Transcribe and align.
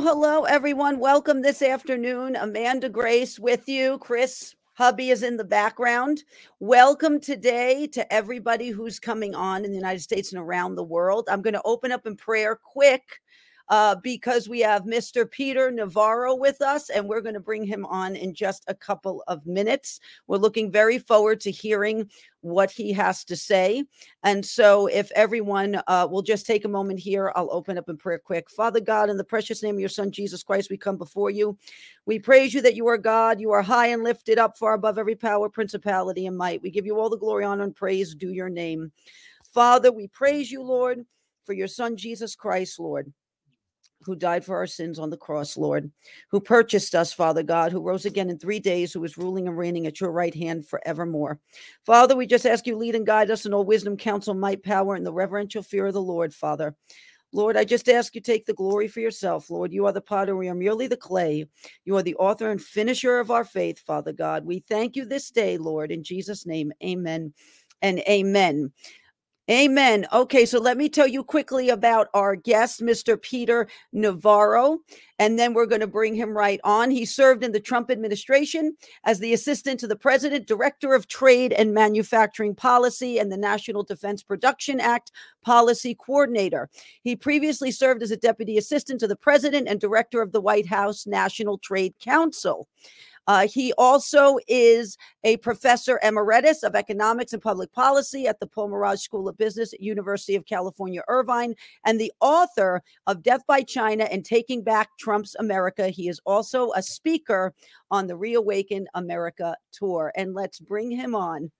hello, 0.00 0.44
everyone. 0.44 0.98
Welcome 0.98 1.42
this 1.42 1.60
afternoon. 1.60 2.34
Amanda 2.34 2.88
Grace 2.88 3.38
with 3.38 3.68
you. 3.68 3.98
Chris 3.98 4.54
Hubby 4.72 5.10
is 5.10 5.22
in 5.22 5.36
the 5.36 5.44
background. 5.44 6.24
Welcome 6.58 7.20
today 7.20 7.86
to 7.88 8.10
everybody 8.10 8.70
who's 8.70 8.98
coming 8.98 9.34
on 9.34 9.62
in 9.62 9.70
the 9.70 9.76
United 9.76 10.00
States 10.00 10.32
and 10.32 10.40
around 10.40 10.74
the 10.74 10.82
world. 10.82 11.28
I'm 11.30 11.42
going 11.42 11.52
to 11.52 11.60
open 11.66 11.92
up 11.92 12.06
in 12.06 12.16
prayer 12.16 12.56
quick 12.56 13.20
uh, 13.70 13.94
because 13.94 14.48
we 14.48 14.58
have 14.60 14.82
Mr. 14.82 15.30
Peter 15.30 15.70
Navarro 15.70 16.34
with 16.34 16.60
us, 16.60 16.90
and 16.90 17.08
we're 17.08 17.20
going 17.20 17.34
to 17.34 17.40
bring 17.40 17.64
him 17.64 17.86
on 17.86 18.16
in 18.16 18.34
just 18.34 18.64
a 18.66 18.74
couple 18.74 19.22
of 19.28 19.46
minutes. 19.46 20.00
We're 20.26 20.38
looking 20.38 20.72
very 20.72 20.98
forward 20.98 21.40
to 21.42 21.52
hearing 21.52 22.10
what 22.40 22.72
he 22.72 22.92
has 22.92 23.24
to 23.26 23.36
say. 23.36 23.84
And 24.24 24.44
so, 24.44 24.88
if 24.88 25.12
everyone 25.12 25.80
uh, 25.86 26.08
will 26.10 26.22
just 26.22 26.46
take 26.46 26.64
a 26.64 26.68
moment 26.68 26.98
here, 26.98 27.32
I'll 27.36 27.52
open 27.52 27.78
up 27.78 27.88
in 27.88 27.96
prayer 27.96 28.18
quick. 28.18 28.50
Father 28.50 28.80
God, 28.80 29.08
in 29.08 29.16
the 29.16 29.22
precious 29.22 29.62
name 29.62 29.76
of 29.76 29.80
your 29.80 29.88
Son, 29.88 30.10
Jesus 30.10 30.42
Christ, 30.42 30.68
we 30.68 30.76
come 30.76 30.96
before 30.96 31.30
you. 31.30 31.56
We 32.06 32.18
praise 32.18 32.52
you 32.52 32.62
that 32.62 32.74
you 32.74 32.88
are 32.88 32.98
God. 32.98 33.40
You 33.40 33.52
are 33.52 33.62
high 33.62 33.88
and 33.88 34.02
lifted 34.02 34.38
up 34.38 34.58
far 34.58 34.74
above 34.74 34.98
every 34.98 35.14
power, 35.14 35.48
principality, 35.48 36.26
and 36.26 36.36
might. 36.36 36.60
We 36.60 36.70
give 36.70 36.86
you 36.86 36.98
all 36.98 37.08
the 37.08 37.16
glory, 37.16 37.44
honor, 37.44 37.64
and 37.64 37.76
praise 37.76 38.16
due 38.16 38.32
your 38.32 38.48
name. 38.48 38.90
Father, 39.54 39.92
we 39.92 40.08
praise 40.08 40.50
you, 40.50 40.60
Lord, 40.60 41.04
for 41.44 41.52
your 41.52 41.68
Son, 41.68 41.96
Jesus 41.96 42.34
Christ, 42.34 42.80
Lord 42.80 43.12
who 44.02 44.16
died 44.16 44.44
for 44.44 44.56
our 44.56 44.66
sins 44.66 44.98
on 44.98 45.10
the 45.10 45.16
cross, 45.16 45.56
Lord, 45.56 45.90
who 46.30 46.40
purchased 46.40 46.94
us, 46.94 47.12
Father 47.12 47.42
God, 47.42 47.72
who 47.72 47.82
rose 47.82 48.06
again 48.06 48.30
in 48.30 48.38
three 48.38 48.58
days, 48.58 48.92
who 48.92 49.04
is 49.04 49.18
ruling 49.18 49.46
and 49.46 49.56
reigning 49.56 49.86
at 49.86 50.00
your 50.00 50.10
right 50.10 50.34
hand 50.34 50.66
forevermore. 50.66 51.38
Father, 51.84 52.16
we 52.16 52.26
just 52.26 52.46
ask 52.46 52.66
you 52.66 52.76
lead 52.76 52.94
and 52.94 53.06
guide 53.06 53.30
us 53.30 53.46
in 53.46 53.52
all 53.52 53.64
wisdom, 53.64 53.96
counsel, 53.96 54.34
might, 54.34 54.62
power, 54.62 54.94
and 54.94 55.04
the 55.04 55.12
reverential 55.12 55.62
fear 55.62 55.86
of 55.86 55.94
the 55.94 56.02
Lord, 56.02 56.34
Father. 56.34 56.74
Lord, 57.32 57.56
I 57.56 57.64
just 57.64 57.88
ask 57.88 58.14
you 58.14 58.20
take 58.20 58.46
the 58.46 58.54
glory 58.54 58.88
for 58.88 59.00
yourself, 59.00 59.50
Lord. 59.50 59.72
You 59.72 59.86
are 59.86 59.92
the 59.92 60.00
potter, 60.00 60.36
we 60.36 60.48
are 60.48 60.54
merely 60.54 60.88
the 60.88 60.96
clay. 60.96 61.46
You 61.84 61.96
are 61.96 62.02
the 62.02 62.16
author 62.16 62.50
and 62.50 62.60
finisher 62.60 63.20
of 63.20 63.30
our 63.30 63.44
faith, 63.44 63.78
Father 63.78 64.12
God. 64.12 64.44
We 64.44 64.60
thank 64.60 64.96
you 64.96 65.04
this 65.04 65.30
day, 65.30 65.56
Lord, 65.56 65.92
in 65.92 66.02
Jesus' 66.02 66.44
name. 66.44 66.72
Amen 66.82 67.32
and 67.82 68.00
amen. 68.00 68.72
Amen. 69.48 70.06
Okay, 70.12 70.46
so 70.46 70.60
let 70.60 70.76
me 70.76 70.88
tell 70.88 71.08
you 71.08 71.24
quickly 71.24 71.70
about 71.70 72.06
our 72.14 72.36
guest, 72.36 72.82
Mr. 72.82 73.20
Peter 73.20 73.66
Navarro, 73.92 74.78
and 75.18 75.38
then 75.38 75.54
we're 75.54 75.66
going 75.66 75.80
to 75.80 75.88
bring 75.88 76.14
him 76.14 76.36
right 76.36 76.60
on. 76.62 76.88
He 76.90 77.04
served 77.04 77.42
in 77.42 77.50
the 77.50 77.58
Trump 77.58 77.90
administration 77.90 78.76
as 79.04 79.18
the 79.18 79.32
assistant 79.32 79.80
to 79.80 79.88
the 79.88 79.96
president, 79.96 80.46
director 80.46 80.94
of 80.94 81.08
trade 81.08 81.52
and 81.52 81.74
manufacturing 81.74 82.54
policy, 82.54 83.18
and 83.18 83.32
the 83.32 83.36
National 83.36 83.82
Defense 83.82 84.22
Production 84.22 84.78
Act 84.78 85.10
policy 85.42 85.96
coordinator. 85.96 86.70
He 87.02 87.16
previously 87.16 87.72
served 87.72 88.04
as 88.04 88.12
a 88.12 88.16
deputy 88.16 88.56
assistant 88.56 89.00
to 89.00 89.08
the 89.08 89.16
president 89.16 89.66
and 89.66 89.80
director 89.80 90.22
of 90.22 90.30
the 90.30 90.40
White 90.40 90.66
House 90.66 91.08
National 91.08 91.58
Trade 91.58 91.94
Council. 91.98 92.68
Uh, 93.30 93.46
he 93.46 93.72
also 93.74 94.38
is 94.48 94.98
a 95.22 95.36
professor 95.36 96.00
emeritus 96.02 96.64
of 96.64 96.74
economics 96.74 97.32
and 97.32 97.40
public 97.40 97.70
policy 97.70 98.26
at 98.26 98.40
the 98.40 98.46
Paul 98.48 98.70
Merage 98.70 98.98
School 98.98 99.28
of 99.28 99.38
Business 99.38 99.72
at 99.72 99.78
University 99.80 100.34
of 100.34 100.44
California, 100.46 101.00
Irvine, 101.06 101.54
and 101.86 102.00
the 102.00 102.12
author 102.20 102.82
of 103.06 103.22
Death 103.22 103.42
by 103.46 103.62
China 103.62 104.02
and 104.10 104.24
Taking 104.24 104.64
Back 104.64 104.88
Trump's 104.98 105.36
America. 105.36 105.90
He 105.90 106.08
is 106.08 106.20
also 106.26 106.72
a 106.72 106.82
speaker 106.82 107.54
on 107.88 108.08
the 108.08 108.16
Reawaken 108.16 108.88
America 108.94 109.56
tour. 109.72 110.10
And 110.16 110.34
let's 110.34 110.58
bring 110.58 110.90
him 110.90 111.14
on. 111.14 111.52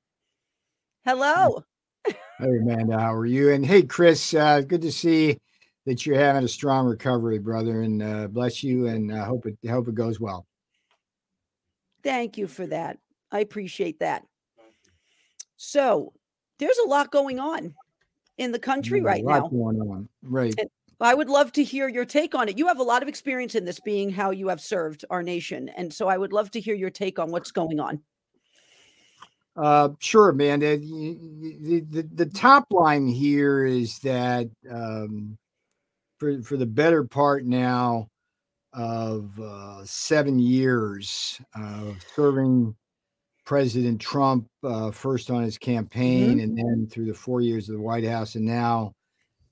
Hello. 1.05 1.63
Hey, 2.05 2.17
Amanda, 2.41 2.99
how 2.99 3.15
are 3.15 3.27
you? 3.27 3.53
And 3.53 3.65
hey, 3.65 3.85
Chris, 3.85 4.35
uh, 4.35 4.63
good 4.63 4.83
to 4.83 4.91
see 4.91 5.39
that 5.87 6.05
you're 6.05 6.19
having 6.19 6.43
a 6.43 6.49
strong 6.49 6.87
recovery, 6.87 7.39
brother. 7.39 7.83
And 7.83 8.03
uh, 8.03 8.27
bless 8.27 8.65
you, 8.65 8.89
and 8.89 9.13
uh, 9.13 9.25
hope 9.25 9.47
it 9.47 9.57
hope 9.69 9.87
it 9.87 9.95
goes 9.95 10.19
well. 10.19 10.49
Thank 12.03 12.39
you 12.39 12.47
for 12.47 12.67
that. 12.67 12.99
I 13.31 13.41
appreciate 13.41 14.01
that. 14.01 14.25
So 15.57 16.13
there's 16.59 16.79
a 16.85 16.89
lot 16.89 17.11
going 17.11 17.39
on 17.39 17.75
in 18.39 18.53
the 18.53 18.59
country 18.59 19.01
right 19.01 19.25
now. 19.25 19.49
Going 19.49 19.81
on. 19.81 20.09
Right. 20.23 20.55
And 20.59 20.69
I 21.01 21.15
would 21.15 21.31
love 21.31 21.53
to 21.53 21.65
hear 21.65 21.89
your 21.89 22.05
take 22.05 22.35
on 22.35 22.49
it. 22.49 22.59
You 22.59 22.67
have 22.67 22.79
a 22.79 22.83
lot 22.83 23.03
of 23.03 23.09
experience 23.09 23.55
in 23.55 23.65
this, 23.65 23.81
being 23.81 24.11
how 24.11 24.31
you 24.31 24.49
have 24.49 24.61
served 24.61 25.05
our 25.11 25.23
nation, 25.23 25.71
and 25.71 25.93
so 25.93 26.09
I 26.09 26.19
would 26.19 26.33
love 26.33 26.51
to 26.53 26.61
hear 26.61 26.75
your 26.75 26.91
take 26.91 27.19
on 27.19 27.31
what's 27.31 27.51
going 27.51 27.81
on. 27.81 28.03
Uh, 29.57 29.91
sure, 29.99 30.33
man. 30.33 30.61
The, 30.61 30.77
the, 30.77 31.81
the, 31.91 32.09
the 32.15 32.27
top 32.27 32.67
line 32.71 33.07
here 33.09 33.65
is 33.65 33.99
that 34.01 34.49
um, 34.71 35.37
for 36.19 36.43
for 36.43 36.57
the 36.57 36.67
better 36.67 37.05
part 37.05 37.45
now, 37.45 38.09
of 38.73 39.39
uh, 39.41 39.85
seven 39.85 40.39
years 40.39 41.41
of 41.55 41.97
serving 42.15 42.75
President 43.45 44.01
Trump, 44.01 44.47
uh, 44.63 44.91
first 44.91 45.31
on 45.31 45.43
his 45.43 45.59
campaign 45.59 46.39
mm-hmm. 46.39 46.41
and 46.41 46.59
then 46.59 46.89
through 46.91 47.07
the 47.07 47.15
four 47.15 47.41
years 47.41 47.69
of 47.69 47.75
the 47.75 47.83
White 47.83 48.05
House, 48.05 48.37
and 48.37 48.45
now 48.45 48.95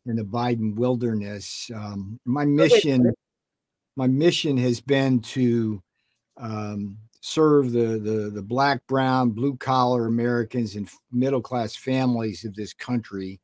in 0.06 0.16
the 0.16 0.22
Biden 0.22 0.74
wilderness. 0.74 1.70
Um, 1.74 2.18
my 2.24 2.44
mission, 2.44 3.12
my 3.96 4.06
mission 4.06 4.56
has 4.56 4.80
been 4.80 5.20
to 5.20 5.82
um, 6.36 6.96
serve 7.20 7.72
the, 7.72 7.98
the 7.98 8.30
the 8.32 8.42
black, 8.42 8.86
brown, 8.86 9.30
blue 9.30 9.56
collar 9.56 10.06
Americans 10.06 10.76
and 10.76 10.88
middle 11.12 11.42
class 11.42 11.76
families 11.76 12.44
of 12.44 12.54
this 12.54 12.72
country. 12.72 13.40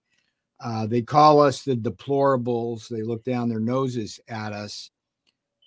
Uh, 0.64 0.86
they 0.86 1.02
call 1.02 1.40
us 1.40 1.62
the 1.62 1.76
deplorables. 1.76 2.88
They 2.88 3.02
look 3.02 3.24
down 3.24 3.48
their 3.48 3.60
noses 3.60 4.20
at 4.28 4.52
us. 4.52 4.90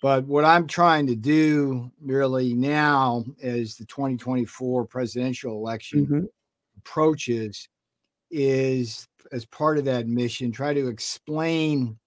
But 0.00 0.24
what 0.26 0.44
I'm 0.44 0.66
trying 0.66 1.08
to 1.08 1.16
do 1.16 1.90
really 2.00 2.54
now 2.54 3.24
as 3.42 3.76
the 3.76 3.84
2024 3.86 4.84
presidential 4.86 5.54
election 5.54 6.06
mm-hmm. 6.06 6.24
approaches 6.78 7.68
is 8.30 9.08
as 9.32 9.44
part 9.44 9.78
of 9.78 9.84
that 9.86 10.06
mission, 10.06 10.52
try 10.52 10.72
to 10.72 10.88
explain 10.88 11.98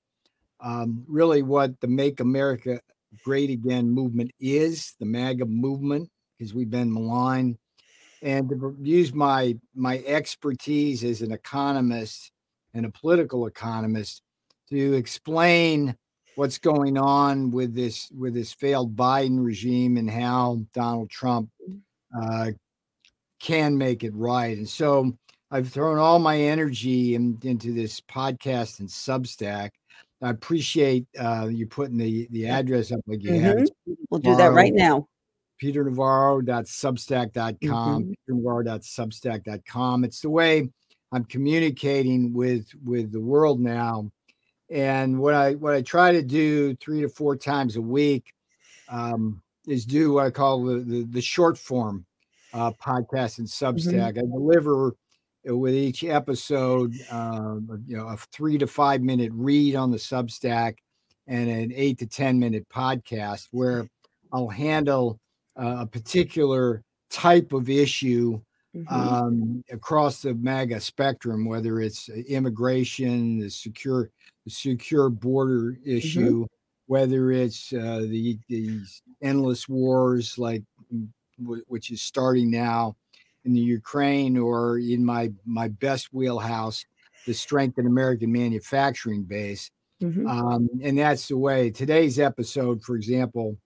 um, 0.61 1.03
really 1.07 1.41
what 1.41 1.79
the 1.81 1.87
Make 1.87 2.19
America 2.19 2.79
Great 3.23 3.49
Again 3.49 3.89
movement 3.89 4.31
is, 4.39 4.95
the 4.99 5.05
MAGA 5.05 5.45
movement, 5.45 6.09
because 6.37 6.53
we've 6.53 6.69
been 6.69 6.93
maligned, 6.93 7.57
and 8.21 8.49
to 8.49 8.75
use 8.81 9.13
my 9.13 9.57
my 9.75 10.01
expertise 10.05 11.03
as 11.03 11.21
an 11.21 11.31
economist 11.31 12.31
and 12.73 12.85
a 12.85 12.91
political 12.91 13.47
economist 13.47 14.21
to 14.69 14.93
explain 14.93 15.97
what's 16.41 16.57
going 16.57 16.97
on 16.97 17.51
with 17.51 17.75
this 17.75 18.09
with 18.17 18.33
this 18.33 18.51
failed 18.51 18.95
Biden 18.95 19.45
regime 19.45 19.97
and 19.97 20.09
how 20.09 20.59
Donald 20.73 21.11
Trump 21.11 21.51
uh, 22.19 22.47
can 23.39 23.77
make 23.77 24.03
it 24.03 24.15
right. 24.15 24.57
And 24.57 24.67
so 24.67 25.15
I've 25.51 25.69
thrown 25.69 25.99
all 25.99 26.17
my 26.17 26.39
energy 26.39 27.13
in, 27.13 27.37
into 27.43 27.73
this 27.73 28.01
podcast 28.01 28.79
and 28.79 28.89
Substack. 28.89 29.69
I 30.23 30.31
appreciate 30.31 31.05
uh, 31.19 31.47
you 31.47 31.67
putting 31.67 31.97
the 31.97 32.27
the 32.31 32.47
address 32.47 32.91
up 32.91 33.01
like 33.05 33.21
you 33.21 33.33
mm-hmm. 33.33 33.59
have. 33.59 33.67
we'll 34.09 34.19
do 34.19 34.35
that 34.35 34.51
right 34.51 34.73
now. 34.73 35.05
Peter 35.59 35.85
PeterNavarro.substack.com. 35.85 38.03
Mm-hmm. 38.03 38.33
PeterNavarro.substack.com. 38.33 40.03
It's 40.05 40.21
the 40.21 40.29
way 40.31 40.71
I'm 41.11 41.25
communicating 41.25 42.33
with 42.33 42.67
with 42.83 43.11
the 43.11 43.21
world 43.21 43.59
now 43.59 44.09
and 44.71 45.19
what 45.19 45.33
I 45.33 45.55
what 45.55 45.73
I 45.73 45.81
try 45.81 46.13
to 46.13 46.21
do 46.21 46.75
three 46.77 47.01
to 47.01 47.09
four 47.09 47.35
times 47.35 47.75
a 47.75 47.81
week 47.81 48.33
um, 48.87 49.41
is 49.67 49.85
do 49.85 50.13
what 50.13 50.25
I 50.25 50.31
call 50.31 50.63
the 50.63 50.79
the, 50.79 51.03
the 51.03 51.21
short 51.21 51.57
form 51.57 52.05
uh, 52.53 52.71
podcast 52.71 53.39
and 53.39 53.47
mm-hmm. 53.47 53.65
Substack. 53.65 54.13
Mm-hmm. 54.13 54.33
I 54.33 54.39
deliver 54.39 54.95
with 55.43 55.73
each 55.73 56.03
episode, 56.03 56.93
uh, 57.11 57.55
you 57.85 57.97
know, 57.97 58.07
a 58.07 58.17
three 58.31 58.57
to 58.59 58.67
five 58.67 59.01
minute 59.01 59.31
read 59.33 59.75
on 59.75 59.91
the 59.91 59.97
Substack 59.97 60.77
and 61.27 61.49
an 61.49 61.73
eight 61.75 61.99
to 61.99 62.07
ten 62.07 62.39
minute 62.39 62.67
podcast 62.69 63.47
where 63.51 63.89
I'll 64.31 64.47
handle 64.47 65.19
uh, 65.61 65.77
a 65.79 65.85
particular 65.85 66.83
type 67.09 67.51
of 67.51 67.69
issue 67.69 68.41
Mm-hmm. 68.73 68.93
Um, 68.93 69.63
across 69.69 70.21
the 70.21 70.33
MAGA 70.33 70.79
spectrum, 70.79 71.43
whether 71.43 71.81
it's 71.81 72.07
immigration, 72.07 73.37
the 73.37 73.49
secure 73.49 74.09
secure 74.47 75.09
border 75.09 75.73
mm-hmm. 75.73 75.97
issue, 75.97 76.43
mm-hmm. 76.43 76.53
whether 76.87 77.31
it's 77.31 77.73
uh, 77.73 78.05
the 78.07 78.37
these 78.47 79.01
endless 79.21 79.67
wars 79.69 80.37
like 80.37 80.63
w- 81.41 81.63
which 81.67 81.91
is 81.91 82.01
starting 82.01 82.49
now 82.49 82.95
in 83.45 83.53
the 83.53 83.59
Ukraine, 83.59 84.37
or 84.37 84.79
in 84.79 85.03
my 85.03 85.31
my 85.45 85.67
best 85.67 86.13
wheelhouse, 86.13 86.85
the 87.25 87.33
strength 87.33 87.77
in 87.77 87.87
American 87.87 88.31
manufacturing 88.31 89.23
base. 89.23 89.71
Mm-hmm. 90.01 90.27
Um, 90.27 90.69
and 90.81 90.97
that's 90.97 91.27
the 91.27 91.37
way 91.37 91.69
today's 91.69 92.19
episode, 92.19 92.81
for 92.81 92.95
example, 92.95 93.57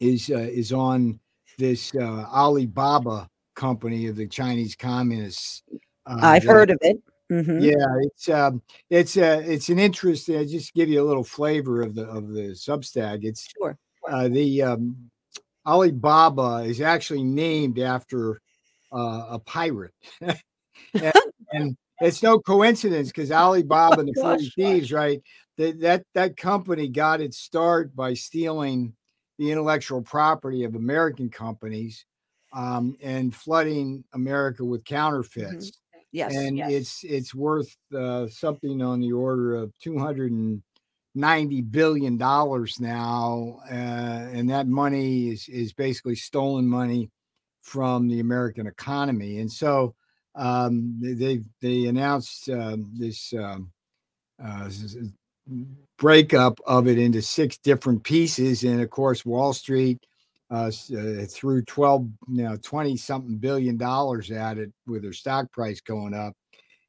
is 0.00 0.30
uh, 0.30 0.38
is 0.38 0.72
on 0.72 1.20
this 1.58 1.94
uh, 1.94 2.26
Alibaba 2.32 3.28
company 3.54 4.06
of 4.06 4.16
the 4.16 4.26
Chinese 4.26 4.74
communists. 4.74 5.62
Uh, 6.06 6.18
I've 6.22 6.44
heard 6.44 6.70
of 6.70 6.78
it 6.80 7.00
Mm-hmm. 7.32 7.60
Yeah, 7.60 7.96
it's 8.02 8.28
um, 8.28 8.60
it's 8.90 9.16
uh, 9.16 9.42
it's 9.42 9.70
an 9.70 9.78
interesting. 9.78 10.36
I 10.36 10.44
just 10.44 10.74
give 10.74 10.90
you 10.90 11.00
a 11.00 11.08
little 11.08 11.24
flavor 11.24 11.80
of 11.80 11.94
the 11.94 12.04
of 12.04 12.28
the 12.28 12.50
Substack. 12.50 13.24
It's 13.24 13.48
sure. 13.56 13.78
Uh, 14.06 14.28
the 14.28 14.62
um, 14.62 15.10
Alibaba 15.66 16.64
is 16.66 16.82
actually 16.82 17.22
named 17.22 17.78
after 17.78 18.42
uh, 18.92 19.28
a 19.30 19.38
pirate, 19.38 19.94
and, 20.20 21.12
and, 21.52 21.76
it's 22.02 22.22
no 22.22 22.38
coincidence 22.38 23.08
because 23.08 23.32
Alibaba 23.32 24.00
and 24.00 24.08
the 24.08 24.20
Forty 24.20 24.50
Thieves, 24.50 24.92
right? 24.92 25.22
That 25.56 25.80
that 25.80 26.04
that 26.12 26.36
company 26.36 26.88
got 26.88 27.22
its 27.22 27.38
start 27.38 27.96
by 27.96 28.12
stealing 28.12 28.92
the 29.38 29.50
intellectual 29.50 30.02
property 30.02 30.64
of 30.64 30.74
American 30.74 31.30
companies 31.30 32.04
um, 32.52 32.94
and 33.02 33.34
flooding 33.34 34.04
America 34.12 34.66
with 34.66 34.84
counterfeits. 34.84 35.70
Mm-hmm. 35.70 35.81
Yes, 36.12 36.36
and 36.36 36.58
yes. 36.58 36.70
it's 36.70 37.04
it's 37.04 37.34
worth 37.34 37.74
uh, 37.96 38.26
something 38.28 38.82
on 38.82 39.00
the 39.00 39.12
order 39.12 39.56
of 39.56 39.72
two 39.78 39.98
hundred 39.98 40.30
and 40.30 40.62
ninety 41.14 41.62
billion 41.62 42.18
dollars 42.18 42.78
now, 42.78 43.60
uh, 43.70 44.28
and 44.32 44.50
that 44.50 44.66
money 44.66 45.30
is 45.30 45.48
is 45.48 45.72
basically 45.72 46.14
stolen 46.14 46.68
money 46.68 47.10
from 47.62 48.08
the 48.08 48.20
American 48.20 48.66
economy. 48.66 49.38
And 49.38 49.50
so 49.50 49.94
um, 50.34 50.98
they 51.00 51.40
they 51.62 51.86
announced 51.86 52.48
um, 52.50 52.92
this, 52.94 53.32
um, 53.32 53.72
uh, 54.42 54.68
breakup 55.98 56.60
of 56.66 56.88
it 56.88 56.98
into 56.98 57.22
six 57.22 57.56
different 57.56 58.04
pieces, 58.04 58.64
and 58.64 58.82
of 58.82 58.90
course 58.90 59.24
Wall 59.24 59.54
Street 59.54 60.04
uh, 60.52 60.70
uh, 60.96 61.24
threw 61.26 61.62
12, 61.62 62.08
you 62.28 62.42
know, 62.42 62.56
20 62.62 62.96
something 62.98 63.36
billion 63.38 63.78
dollars 63.78 64.30
at 64.30 64.58
it 64.58 64.70
with 64.86 65.02
their 65.02 65.12
stock 65.12 65.50
price 65.50 65.80
going 65.80 66.12
up. 66.12 66.34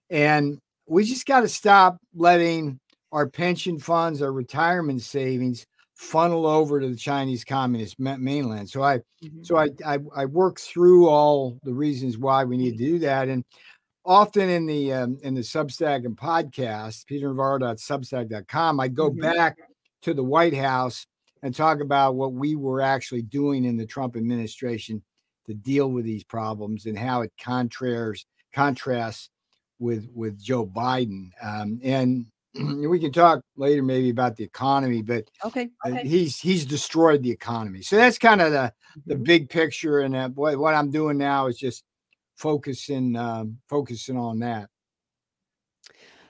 And 0.10 0.60
we 0.86 1.06
just 1.06 1.25
got 1.25 1.42
to 1.42 1.48
stop 1.48 1.98
letting 2.13 2.80
our 3.13 3.27
pension 3.27 3.80
funds, 3.80 4.21
our 4.21 4.33
retirement 4.33 5.01
savings 5.01 5.65
funnel 5.95 6.45
over 6.45 6.81
to 6.81 6.89
the 6.89 6.95
Chinese 6.95 7.45
Communist 7.45 8.00
mainland. 8.00 8.69
So 8.69 8.83
I, 8.83 8.98
mm-hmm. 9.24 9.44
so 9.44 9.56
I, 9.56 9.69
I, 9.86 10.00
I 10.13 10.25
work 10.25 10.59
through 10.59 11.07
all 11.07 11.57
the 11.63 11.74
reasons 11.74 12.18
why 12.18 12.44
we 12.44 12.57
need 12.57 12.77
to 12.77 12.83
do 12.83 13.00
that. 13.00 13.30
And 13.30 13.45
often 14.04 14.50
in 14.50 14.66
the 14.66 14.92
um, 14.92 15.18
in 15.24 15.36
the 15.36 15.42
Substack 15.42 16.06
and 16.06 16.18
podcast, 16.18 17.06
peternavarro.substack.com, 17.09 18.80
I 18.81 18.88
go 18.89 19.09
mm-hmm. 19.09 19.21
back 19.21 19.57
to 20.01 20.13
the 20.13 20.24
White 20.24 20.56
House 20.56 21.07
and 21.44 21.54
talk 21.54 21.81
about 21.81 22.16
what 22.16 22.34
we 22.34 22.56
were 22.56 22.81
actually 22.81 23.22
doing 23.22 23.66
in 23.66 23.78
the 23.78 23.86
Trump 23.86 24.16
administration 24.16 25.04
to 25.45 25.54
deal 25.54 25.92
with 25.92 26.06
these 26.06 26.24
problems 26.24 26.86
and 26.86 26.98
how 26.98 27.22
it 27.22 27.31
contrasts 27.40 28.25
contrasts 28.54 29.30
with 29.78 30.07
with 30.16 30.42
Joe 30.42 30.66
Biden. 30.66 31.30
Um, 31.44 31.80
and 31.84 32.25
we 32.90 33.00
can 33.00 33.12
talk 33.12 33.42
later 33.57 33.84
maybe 33.84 34.10
about 34.10 34.38
the 34.38 34.44
economy, 34.45 35.01
but 35.01 35.30
okay, 35.44 35.69
okay. 35.86 36.01
Uh, 36.01 36.04
he's 36.04 36.40
he's 36.40 36.66
destroyed 36.66 37.22
the 37.22 37.31
economy. 37.31 37.81
So 37.81 37.98
that's 37.98 38.18
kind 38.18 38.42
of 38.42 38.51
the 38.51 38.74
the 39.06 39.16
mm-hmm. 39.16 39.24
big 39.24 39.50
picture. 39.50 40.00
And 40.00 40.16
uh, 40.16 40.30
what 40.30 40.57
what 40.57 40.75
I'm 40.75 40.92
doing 40.92 41.18
now 41.18 41.48
is 41.48 41.57
just 41.57 41.84
focusing 42.38 43.18
um, 43.18 43.57
focusing 43.68 44.18
on 44.18 44.40
that. 44.40 44.69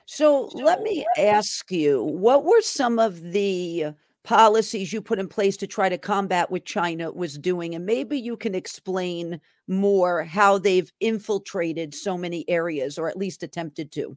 So 0.06 0.50
let 0.52 0.82
me 0.82 1.06
ask 1.16 1.70
you, 1.70 2.02
what 2.02 2.44
were 2.44 2.60
some 2.60 2.98
of 2.98 3.22
the 3.22 3.94
policies 4.24 4.92
you 4.92 5.00
put 5.00 5.18
in 5.18 5.28
place 5.28 5.56
to 5.58 5.66
try 5.66 5.88
to 5.88 5.98
combat 5.98 6.50
what 6.50 6.64
China 6.64 7.12
was 7.12 7.38
doing. 7.38 7.74
And 7.74 7.86
maybe 7.86 8.18
you 8.18 8.36
can 8.36 8.54
explain 8.54 9.40
more 9.68 10.24
how 10.24 10.58
they've 10.58 10.90
infiltrated 11.00 11.94
so 11.94 12.18
many 12.18 12.48
areas, 12.48 12.98
or 12.98 13.08
at 13.08 13.16
least 13.16 13.42
attempted 13.42 13.92
to. 13.92 14.16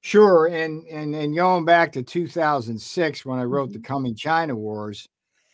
Sure, 0.00 0.48
and 0.48 0.84
and 0.88 1.14
and 1.14 1.36
going 1.36 1.64
back 1.64 1.92
to 1.92 2.02
2006 2.02 3.24
when 3.24 3.38
I 3.38 3.44
wrote 3.44 3.68
mm-hmm. 3.68 3.74
the 3.74 3.86
Coming 3.86 4.16
China 4.16 4.56
Wars, 4.56 5.08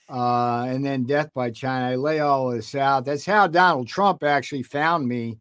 uh, 0.08 0.64
and 0.68 0.82
then 0.82 1.04
Death 1.04 1.28
by 1.34 1.50
China, 1.50 1.90
I 1.90 1.96
lay 1.96 2.20
all 2.20 2.50
this 2.50 2.74
out. 2.74 3.04
That's 3.04 3.26
how 3.26 3.46
Donald 3.46 3.88
Trump 3.88 4.22
actually 4.24 4.62
found 4.62 5.06
me, 5.06 5.38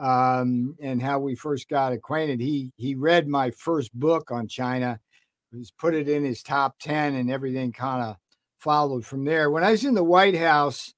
um, 0.00 0.74
and 0.82 1.00
how 1.00 1.20
we 1.20 1.36
first 1.36 1.68
got 1.68 1.92
acquainted. 1.92 2.40
He 2.40 2.72
he 2.76 2.96
read 2.96 3.28
my 3.28 3.52
first 3.52 3.94
book 3.94 4.32
on 4.32 4.48
China, 4.48 4.98
he's 5.52 5.70
put 5.70 5.94
it 5.94 6.08
in 6.08 6.24
his 6.24 6.42
top 6.42 6.76
10 6.80 7.14
and 7.14 7.30
everything 7.30 7.72
kind 7.72 8.02
of 8.02 8.16
followed 8.58 9.04
from 9.04 9.24
there. 9.24 9.50
When 9.50 9.64
I 9.64 9.70
was 9.70 9.84
in 9.84 9.94
the 9.94 10.04
White 10.04 10.36
House, 10.36 10.92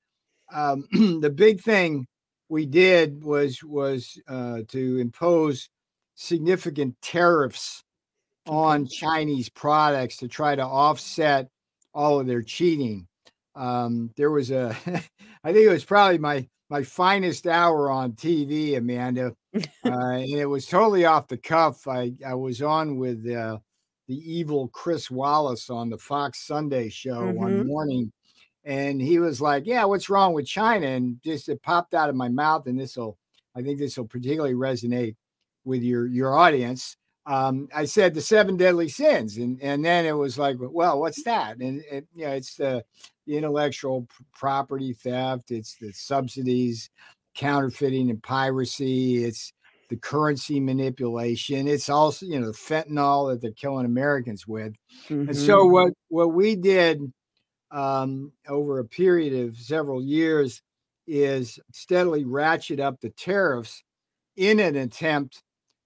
um, 0.52 0.84
the 0.92 1.30
big 1.30 1.60
thing 1.60 2.06
we 2.48 2.66
did 2.66 3.22
was 3.22 3.62
was 3.62 4.20
uh, 4.28 4.60
to 4.68 4.98
impose 4.98 5.68
significant 6.16 6.96
tariffs 7.00 7.82
on 8.46 8.86
Chinese 8.86 9.48
products 9.48 10.16
to 10.18 10.28
try 10.28 10.56
to 10.56 10.64
offset 10.64 11.48
all 11.94 12.18
of 12.18 12.26
their 12.26 12.42
cheating. 12.42 13.06
Um, 13.54 14.10
there 14.16 14.30
was 14.30 14.50
a, 14.50 14.76
I 15.44 15.52
think 15.52 15.66
it 15.66 15.70
was 15.70 15.84
probably 15.84 16.18
my 16.18 16.48
my 16.68 16.82
finest 16.84 17.48
hour 17.48 17.90
on 17.90 18.12
TV, 18.12 18.76
Amanda, 18.76 19.34
uh, 19.54 19.60
and 19.84 20.30
it 20.30 20.46
was 20.46 20.66
totally 20.66 21.04
off 21.04 21.28
the 21.28 21.36
cuff. 21.36 21.86
I 21.86 22.12
I 22.26 22.34
was 22.34 22.62
on 22.62 22.96
with 22.96 23.28
uh, 23.28 23.58
the 24.10 24.16
evil 24.28 24.66
Chris 24.72 25.08
Wallace 25.08 25.70
on 25.70 25.88
the 25.88 25.96
Fox 25.96 26.44
Sunday 26.44 26.88
show 26.88 27.22
mm-hmm. 27.22 27.36
one 27.36 27.66
morning. 27.68 28.12
And 28.64 29.00
he 29.00 29.20
was 29.20 29.40
like, 29.40 29.66
Yeah, 29.66 29.84
what's 29.84 30.10
wrong 30.10 30.32
with 30.32 30.48
China? 30.48 30.88
And 30.88 31.22
just 31.22 31.48
it 31.48 31.62
popped 31.62 31.94
out 31.94 32.10
of 32.10 32.16
my 32.16 32.28
mouth. 32.28 32.66
And 32.66 32.78
this 32.78 32.96
will, 32.96 33.16
I 33.54 33.62
think 33.62 33.78
this 33.78 33.96
will 33.96 34.08
particularly 34.08 34.54
resonate 34.54 35.14
with 35.64 35.82
your 35.84 36.08
your 36.08 36.36
audience. 36.36 36.96
Um, 37.24 37.68
I 37.72 37.84
said 37.84 38.12
the 38.12 38.20
seven 38.20 38.56
deadly 38.56 38.88
sins, 38.88 39.36
and 39.36 39.62
and 39.62 39.84
then 39.84 40.04
it 40.04 40.16
was 40.16 40.36
like, 40.36 40.56
well, 40.58 40.98
what's 40.98 41.22
that? 41.22 41.58
And 41.58 41.80
it, 41.88 42.08
you 42.12 42.26
know, 42.26 42.32
it's 42.32 42.56
the, 42.56 42.84
the 43.28 43.36
intellectual 43.36 44.08
property 44.34 44.92
theft, 44.92 45.52
it's 45.52 45.76
the 45.76 45.92
subsidies, 45.92 46.90
counterfeiting, 47.36 48.10
and 48.10 48.20
piracy. 48.20 49.22
It's 49.22 49.52
the 49.90 49.96
currency 49.96 50.60
manipulation. 50.60 51.68
It's 51.68 51.88
also, 51.88 52.24
you 52.24 52.40
know, 52.40 52.46
the 52.46 52.52
fentanyl 52.52 53.30
that 53.30 53.42
they're 53.42 53.50
killing 53.50 53.84
Americans 53.84 54.46
with. 54.46 54.74
Mm-hmm. 55.08 55.28
And 55.28 55.36
so 55.36 55.58
mm-hmm. 55.58 55.72
what 55.72 55.92
what 56.08 56.32
we 56.32 56.56
did 56.56 57.12
um, 57.70 58.32
over 58.48 58.78
a 58.78 58.84
period 58.84 59.48
of 59.48 59.56
several 59.56 60.02
years 60.02 60.62
is 61.06 61.58
steadily 61.72 62.24
ratchet 62.24 62.80
up 62.80 63.00
the 63.00 63.10
tariffs 63.10 63.82
in 64.36 64.60
an 64.60 64.76
attempt 64.76 65.42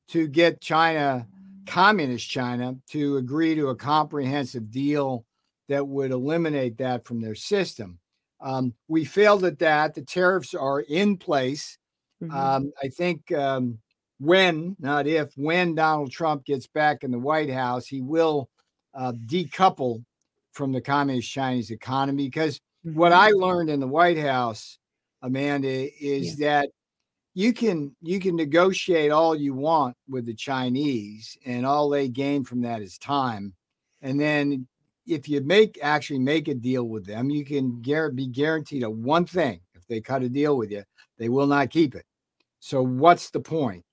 to 0.09 0.29
get 0.29 0.61
China, 0.61 1.27
communist 1.67 2.29
China, 2.29 2.77
to 2.91 3.17
agree 3.17 3.55
to 3.55 3.69
a 3.69 3.77
comprehensive 3.77 4.71
deal 4.71 5.25
that 5.71 5.89
would 5.89 6.11
eliminate 6.11 6.77
that 6.77 7.07
from 7.07 7.23
their 7.23 7.35
system. 7.35 7.99
Um, 8.41 8.75
we 8.87 9.07
failed 9.07 9.45
at 9.45 9.61
that. 9.61 9.95
The 9.95 10.03
tariffs 10.03 10.53
are 10.55 10.81
in 10.81 11.17
place. 11.17 11.79
Mm-hmm. 12.23 12.37
Um, 12.37 12.73
I 12.83 12.89
think 12.89 13.33
um, 13.33 13.79
when, 14.19 14.77
not 14.79 15.07
if, 15.07 15.33
when 15.37 15.75
Donald 15.75 16.11
Trump 16.11 16.45
gets 16.45 16.67
back 16.67 17.03
in 17.05 17.11
the 17.11 17.19
White 17.19 17.51
House, 17.51 17.87
he 17.87 18.01
will 18.01 18.49
uh, 18.95 19.13
decouple 19.27 20.05
from 20.53 20.73
the 20.73 20.81
communist 20.81 21.31
Chinese 21.31 21.71
economy. 21.71 22.27
Because 22.27 22.61
mm-hmm. 22.87 22.99
what 22.99 23.13
I 23.13 23.31
learned 23.31 23.71
in 23.71 23.81
the 23.81 23.89
White 23.89 24.19
House, 24.19 24.79
Amanda, 25.23 25.89
is 26.03 26.39
yeah. 26.39 26.61
that 26.61 26.69
you 27.35 27.53
can 27.53 27.95
you 28.01 28.21
can 28.21 28.37
negotiate 28.37 29.11
all 29.11 29.35
you 29.35 29.55
want 29.55 29.97
with 30.09 30.25
the 30.25 30.35
Chinese, 30.35 31.37
and 31.45 31.67
all 31.67 31.89
they 31.89 32.09
gain 32.09 32.45
from 32.45 32.63
that 32.63 32.81
is 32.81 32.97
time. 32.97 33.53
And 34.03 34.21
then 34.21 34.69
if 35.07 35.29
you 35.29 35.41
make 35.41 35.79
actually 35.83 36.21
make 36.21 36.47
a 36.47 36.55
deal 36.55 36.85
with 36.85 37.05
them, 37.05 37.31
you 37.31 37.45
can 37.45 37.81
be 38.15 38.29
guaranteed 38.29 38.85
a 38.85 38.91
one 38.91 39.27
thing: 39.27 39.61
if 39.75 39.85
they 39.89 40.01
cut 40.01 40.23
a 40.23 40.29
deal 40.29 40.57
with 40.57 40.71
you, 40.71 40.85
they 41.19 41.29
will 41.29 41.49
not 41.49 41.71
keep 41.71 41.97
it. 41.97 42.05
So 42.61 42.83
what's 42.83 43.31
the 43.31 43.41
point? 43.41 43.85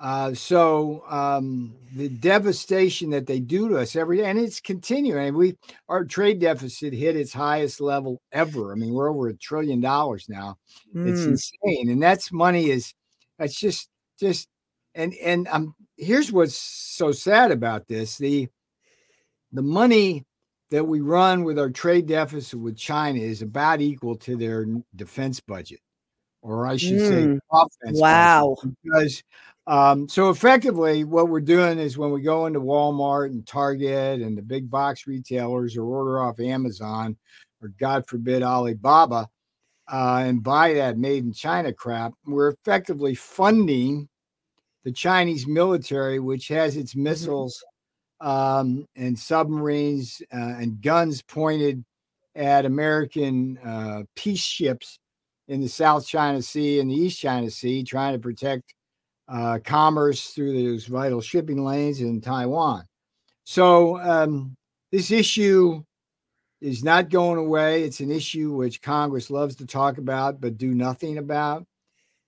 Uh, 0.00 0.32
so 0.32 1.02
um, 1.08 1.74
the 1.96 2.08
devastation 2.08 3.10
that 3.10 3.26
they 3.26 3.40
do 3.40 3.68
to 3.68 3.78
us 3.78 3.96
every 3.96 4.18
day, 4.18 4.26
and 4.26 4.38
it's 4.38 4.60
continuing. 4.60 5.34
we 5.34 5.56
our 5.88 6.04
trade 6.04 6.38
deficit 6.38 6.92
hit 6.92 7.16
its 7.16 7.32
highest 7.32 7.80
level 7.80 8.20
ever. 8.30 8.72
I 8.72 8.76
mean, 8.76 8.92
we're 8.92 9.10
over 9.10 9.28
a 9.28 9.34
trillion 9.34 9.80
dollars 9.80 10.28
now. 10.28 10.56
Mm. 10.94 11.08
It's 11.08 11.24
insane, 11.24 11.90
and 11.90 12.00
that's 12.00 12.30
money 12.30 12.70
is 12.70 12.94
that's 13.38 13.58
just 13.58 13.88
just 14.20 14.48
and 14.94 15.14
and 15.14 15.48
um 15.48 15.74
here's 15.96 16.30
what's 16.30 16.56
so 16.56 17.10
sad 17.10 17.50
about 17.50 17.88
this 17.88 18.18
the 18.18 18.48
the 19.52 19.62
money 19.62 20.24
that 20.70 20.86
we 20.86 21.00
run 21.00 21.44
with 21.44 21.58
our 21.58 21.70
trade 21.70 22.06
deficit 22.06 22.58
with 22.58 22.76
China 22.76 23.18
is 23.18 23.42
about 23.42 23.80
equal 23.80 24.14
to 24.16 24.36
their 24.36 24.66
defense 24.94 25.40
budget, 25.40 25.80
or 26.42 26.66
I 26.66 26.76
should 26.76 26.98
mm. 26.98 27.08
say, 27.08 27.40
offense. 27.50 28.00
Wow, 28.00 28.56
because 28.84 29.22
um, 29.68 30.08
so 30.08 30.30
effectively, 30.30 31.04
what 31.04 31.28
we're 31.28 31.40
doing 31.40 31.78
is 31.78 31.98
when 31.98 32.10
we 32.10 32.22
go 32.22 32.46
into 32.46 32.58
Walmart 32.60 33.26
and 33.26 33.46
Target 33.46 34.22
and 34.22 34.36
the 34.36 34.42
big 34.42 34.70
box 34.70 35.06
retailers 35.06 35.76
or 35.76 35.84
order 35.84 36.22
off 36.22 36.40
Amazon 36.40 37.16
or 37.60 37.68
God 37.78 38.06
forbid 38.06 38.42
Alibaba 38.42 39.28
uh, 39.92 40.22
and 40.24 40.42
buy 40.42 40.72
that 40.74 40.96
made 40.96 41.24
in 41.24 41.34
China 41.34 41.72
crap, 41.72 42.14
we're 42.26 42.48
effectively 42.48 43.14
funding 43.14 44.08
the 44.84 44.92
Chinese 44.92 45.46
military, 45.46 46.18
which 46.18 46.48
has 46.48 46.76
its 46.76 46.94
Mm-hmm. 46.94 47.02
missiles 47.04 47.62
um, 48.20 48.86
and 48.96 49.18
submarines 49.18 50.22
uh, 50.32 50.56
and 50.58 50.80
guns 50.80 51.20
pointed 51.20 51.84
at 52.34 52.64
American 52.64 53.58
uh, 53.58 54.02
peace 54.16 54.40
ships 54.40 54.98
in 55.48 55.60
the 55.60 55.68
South 55.68 56.06
China 56.06 56.40
Sea 56.40 56.80
and 56.80 56.90
the 56.90 56.94
East 56.94 57.20
China 57.20 57.50
Sea, 57.50 57.82
trying 57.82 58.14
to 58.14 58.18
protect 58.18 58.74
uh, 59.28 59.58
commerce 59.64 60.30
through 60.30 60.52
those 60.52 60.86
vital 60.86 61.20
shipping 61.20 61.64
lanes 61.64 62.00
in 62.00 62.20
Taiwan. 62.20 62.84
So 63.44 63.98
um, 64.00 64.56
this 64.90 65.10
issue 65.10 65.82
is 66.60 66.82
not 66.82 67.10
going 67.10 67.38
away. 67.38 67.82
It's 67.82 68.00
an 68.00 68.10
issue 68.10 68.52
which 68.52 68.82
Congress 68.82 69.30
loves 69.30 69.54
to 69.56 69.66
talk 69.66 69.98
about 69.98 70.40
but 70.40 70.58
do 70.58 70.74
nothing 70.74 71.18
about. 71.18 71.66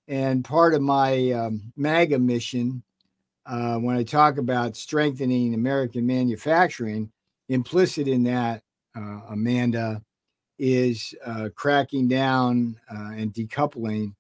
And 0.09 0.45
part 0.45 0.75
of 0.75 0.83
my 0.83 1.31
um, 1.31 1.73
MAGA 1.77 2.19
mission, 2.19 2.83
uh, 3.47 3.77
when 3.77 3.97
I 3.97 4.03
talk 4.03 4.39
about 4.39 4.77
strengthening 4.77 5.55
American 5.55 6.07
manufacturing, 6.07 7.11
implicit 7.49 8.09
in 8.09 8.25
that, 8.25 8.63
uh, 8.97 9.21
Amanda, 9.31 10.03
is 10.59 11.15
uh, 11.25 11.49
cracking 11.55 12.07
down 12.09 12.77
uh, 12.93 13.13
and 13.13 13.33
decoupling 13.33 14.15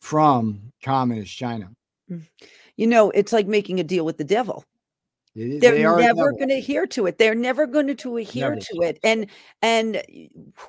from 0.00 0.72
communist 0.82 1.36
China. 1.36 1.70
You 2.76 2.86
know, 2.86 3.10
it's 3.10 3.32
like 3.32 3.46
making 3.46 3.80
a 3.80 3.84
deal 3.84 4.04
with 4.04 4.18
the 4.18 4.24
devil. 4.24 4.64
Is- 5.34 5.60
They're 5.60 5.74
they 5.74 5.82
never 5.82 6.32
going 6.32 6.48
to 6.48 6.54
adhere 6.54 6.86
to 6.88 7.06
it. 7.06 7.18
They're 7.18 7.34
never 7.34 7.66
going 7.66 7.94
to 7.94 8.16
adhere 8.16 8.50
Never. 8.50 8.60
to 8.60 8.80
it. 8.82 8.98
And 9.02 9.26
and 9.60 10.02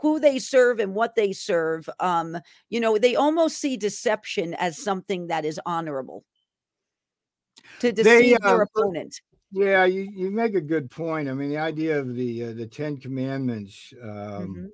who 0.02 0.20
they 0.20 0.40
serve 0.40 0.80
and 0.80 0.94
what 0.94 1.16
they 1.16 1.32
serve, 1.34 1.90
um, 2.00 2.38
you 2.70 2.80
know, 2.80 2.98
they 2.98 3.16
almost 3.16 3.60
see 3.60 3.78
deception 3.78 4.54
as 4.56 4.78
something 4.78 5.28
that 5.28 5.46
is 5.46 5.60
honorable. 5.66 6.26
To 7.80 7.92
They, 7.94 8.04
deceive 8.04 8.40
their 8.42 8.62
opponent. 8.62 9.22
Yeah, 9.52 9.86
you, 9.86 10.02
you 10.14 10.30
make 10.32 10.56
a 10.56 10.62
good 10.62 10.92
point. 10.92 11.30
I 11.30 11.34
mean, 11.34 11.50
the 11.50 11.58
idea 11.60 12.00
of 12.00 12.14
the 12.16 12.46
uh, 12.46 12.54
the 12.54 12.68
Ten 12.68 12.98
Commandments, 12.98 13.94
um, 14.04 14.70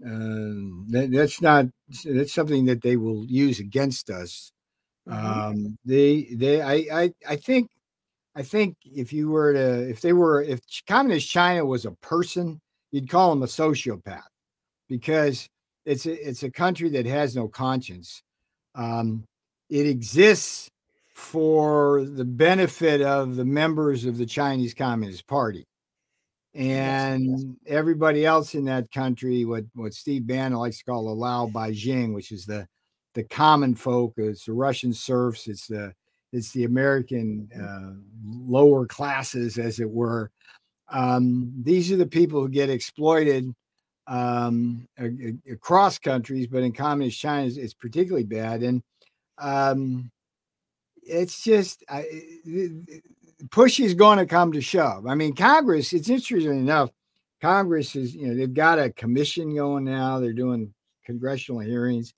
Mhm. 0.00 0.06
um, 0.06 0.86
that, 0.90 1.10
that's 1.10 1.40
not 1.42 1.66
that's 2.04 2.32
something 2.32 2.66
that 2.66 2.82
they 2.82 2.96
will 2.96 3.26
use 3.26 3.58
against 3.58 4.10
us. 4.10 4.52
Mhm. 5.08 5.14
Um, 5.14 5.78
they 5.84 6.28
they 6.32 6.62
I, 6.62 7.02
I 7.02 7.14
I 7.28 7.36
think 7.36 7.70
I 8.34 8.42
think 8.42 8.76
if 8.84 9.12
you 9.12 9.30
were 9.30 9.52
to 9.52 9.88
if 9.88 10.00
they 10.00 10.12
were 10.12 10.42
if 10.42 10.60
communist 10.88 11.28
China 11.28 11.64
was 11.64 11.84
a 11.84 11.92
person, 11.92 12.60
you'd 12.90 13.08
call 13.10 13.30
them 13.30 13.42
a 13.42 13.46
sociopath 13.46 14.22
because 14.88 15.48
it's 15.84 16.06
a, 16.06 16.28
it's 16.28 16.42
a 16.42 16.50
country 16.50 16.88
that 16.90 17.06
has 17.06 17.36
no 17.36 17.48
conscience. 17.48 18.22
Um, 18.74 19.24
it 19.70 19.86
exists 19.86 20.70
for 21.14 22.04
the 22.04 22.24
benefit 22.24 23.00
of 23.02 23.36
the 23.36 23.44
members 23.44 24.04
of 24.04 24.18
the 24.18 24.26
Chinese 24.26 24.74
Communist 24.74 25.26
Party. 25.26 25.64
And 26.54 27.56
everybody 27.66 28.24
else 28.24 28.54
in 28.54 28.64
that 28.66 28.90
country, 28.92 29.44
what, 29.44 29.64
what 29.74 29.92
Steve 29.92 30.26
Bannon 30.26 30.58
likes 30.58 30.78
to 30.78 30.84
call 30.84 31.04
the 31.06 31.14
Lao 31.14 31.46
Baixing, 31.46 32.14
which 32.14 32.30
is 32.32 32.46
the 32.46 32.66
the 33.14 33.24
common 33.24 33.74
folk, 33.74 34.14
it's 34.16 34.44
the 34.44 34.52
Russian 34.52 34.92
serfs, 34.92 35.48
it's 35.48 35.66
the 35.66 35.94
it's 36.32 36.50
the 36.50 36.64
American 36.64 37.48
uh, 37.54 37.94
lower 38.26 38.86
classes, 38.86 39.56
as 39.56 39.78
it 39.78 39.88
were. 39.88 40.32
Um, 40.88 41.52
these 41.62 41.92
are 41.92 41.96
the 41.96 42.06
people 42.06 42.40
who 42.40 42.48
get 42.48 42.70
exploited 42.70 43.54
um, 44.08 44.88
across 45.50 45.98
countries, 45.98 46.48
but 46.48 46.64
in 46.64 46.72
communist 46.72 47.20
China, 47.20 47.46
it's, 47.46 47.56
it's 47.56 47.74
particularly 47.74 48.24
bad. 48.24 48.64
And 48.64 48.82
um, 49.38 50.10
it's 51.04 51.42
just 51.44 51.84
I, 51.88 52.04
push 53.50 53.78
is 53.78 53.94
going 53.94 54.18
to 54.18 54.26
come 54.26 54.52
to 54.52 54.60
shove. 54.60 55.06
I 55.06 55.14
mean, 55.14 55.34
Congress. 55.34 55.92
It's 55.92 56.08
interesting 56.08 56.58
enough. 56.58 56.90
Congress 57.40 57.94
is, 57.94 58.14
you 58.14 58.28
know, 58.28 58.34
they've 58.34 58.52
got 58.52 58.78
a 58.78 58.90
commission 58.90 59.54
going 59.54 59.84
now. 59.84 60.18
They're 60.18 60.32
doing 60.32 60.72
congressional 61.04 61.60
hearings. 61.60 62.14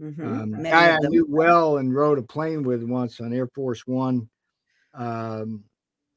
Mhm. 0.00 0.24
Um, 0.24 0.62
guy 0.62 0.90
I 0.94 0.98
knew 0.98 1.26
well 1.28 1.78
and 1.78 1.94
rode 1.94 2.18
a 2.18 2.22
plane 2.22 2.62
with 2.62 2.82
once 2.82 3.20
on 3.20 3.32
Air 3.32 3.48
Force 3.54 3.86
One, 3.86 4.28
um, 4.94 5.64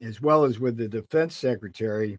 as 0.01 0.21
well 0.21 0.43
as 0.43 0.59
with 0.59 0.77
the 0.77 0.87
Defense 0.87 1.35
Secretary, 1.35 2.17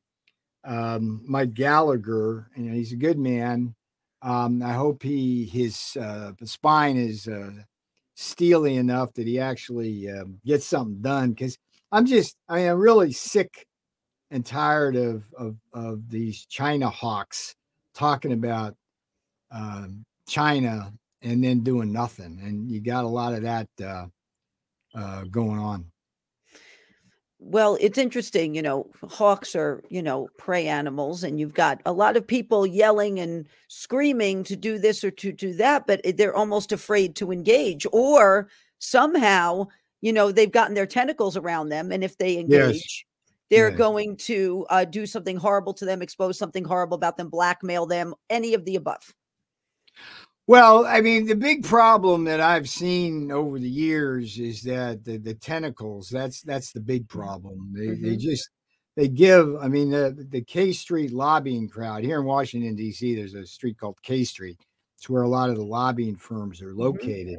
um, 0.65 1.23
Mike 1.27 1.55
Gallagher. 1.55 2.51
And 2.55 2.75
he's 2.75 2.93
a 2.93 2.97
good 2.97 3.19
man. 3.19 3.75
Um, 4.23 4.63
I 4.63 4.73
hope 4.73 5.03
he 5.03 5.45
his 5.45 5.97
uh, 6.01 6.33
spine 6.45 6.97
is 6.97 7.29
uh, 7.29 7.53
steely 8.15 8.77
enough 8.77 9.13
that 9.15 9.27
he 9.27 9.39
actually 9.39 10.09
um, 10.11 10.41
gets 10.47 10.67
something 10.67 11.03
done. 11.03 11.31
Because 11.31 11.59
I'm 11.93 12.07
just, 12.07 12.37
I 12.49 12.57
mean, 12.57 12.69
I'm 12.71 12.79
really 12.79 13.13
sick 13.13 13.67
and 14.31 14.45
tired 14.47 14.97
of 14.97 15.25
of, 15.35 15.57
of 15.75 16.09
these 16.09 16.47
China 16.47 16.89
hawks 16.89 17.55
talking 17.95 18.33
about 18.33 18.75
um, 19.51 20.05
China 20.29 20.93
and 21.25 21.43
then 21.43 21.61
doing 21.61 21.91
nothing. 21.91 22.39
And 22.43 22.71
you 22.71 22.81
got 22.81 23.05
a 23.05 23.09
lot 23.09 23.35
of 23.35 23.43
that 23.43 23.69
uh, 23.83 24.07
uh, 24.95 25.25
going 25.25 25.59
on. 25.59 25.91
Well, 27.41 27.77
it's 27.79 27.99
interesting, 27.99 28.55
you 28.55 28.63
know, 28.63 28.91
hawks 29.11 29.55
are, 29.55 29.83
you 29.91 30.03
know, 30.03 30.29
prey 30.39 30.67
animals, 30.67 31.23
and 31.23 31.39
you've 31.39 31.53
got 31.53 31.83
a 31.85 31.93
lot 31.93 32.17
of 32.17 32.27
people 32.27 32.67
yelling 32.67 33.21
and 33.21 33.47
screaming 33.69 34.45
to 34.45 34.57
do 34.57 34.79
this 34.79 35.05
or 35.05 35.11
to 35.11 35.33
do 35.33 35.53
that, 35.55 35.87
but 35.87 36.01
they're 36.17 36.35
almost 36.35 36.73
afraid 36.73 37.17
to 37.17 37.33
engage, 37.33 37.87
or 37.93 38.49
somehow, 38.79 39.67
you 40.01 40.11
know, 40.11 40.33
they've 40.33 40.53
gotten 40.53 40.75
their 40.75 40.87
tentacles 40.87 41.37
around 41.37 41.69
them, 41.69 41.93
and 41.93 42.03
if 42.03 42.17
they 42.17 42.39
engage, 42.39 43.07
they're 43.51 43.69
Yes. 43.69 43.79
going 43.79 44.17
to 44.17 44.65
uh, 44.71 44.87
do 44.87 45.05
something 45.05 45.37
horrible 45.37 45.75
to 45.75 45.85
them, 45.85 46.01
expose 46.01 46.39
something 46.39 46.65
horrible 46.65 46.95
about 46.95 47.19
them, 47.19 47.29
blackmail 47.29 47.85
them, 47.85 48.15
any 48.31 48.55
of 48.55 48.65
the 48.65 48.77
above. 48.77 49.15
Well, 50.47 50.85
I 50.87 51.01
mean, 51.01 51.27
the 51.27 51.37
big 51.37 51.65
problem 51.65 52.25
that 52.25 52.41
I've 52.41 52.69
seen 52.69 53.33
over 53.33 53.59
the 53.59 53.69
years 53.69 54.39
is 54.39 54.63
that 54.63 55.03
the, 55.05 55.17
the 55.17 55.35
tentacles, 55.35 56.09
that's 56.11 56.43
that's 56.43 56.71
the 56.73 56.81
big 56.81 57.09
problem. 57.09 57.73
They 57.75 57.95
they 57.95 58.17
Mhm. 58.17 58.21
just 58.21 58.51
they 58.97 59.09
give, 59.09 59.57
I 59.57 59.69
mean, 59.69 59.91
the 59.91 60.27
the 60.31 60.43
K 60.43 60.73
Street 60.73 61.13
lobbying 61.13 61.69
crowd 61.69 62.05
here 62.05 62.21
in 62.21 62.27
Washington, 62.27 62.77
DC, 62.77 63.15
there's 63.17 63.35
a 63.35 63.47
street 63.47 63.79
called 63.79 63.97
K 64.03 64.23
Street. 64.25 64.59
It's 64.99 65.09
where 65.09 65.23
a 65.23 65.29
lot 65.29 65.49
of 65.51 65.57
the 65.57 65.65
lobbying 65.65 66.17
firms 66.17 66.61
are 66.63 66.75
located. 66.75 67.39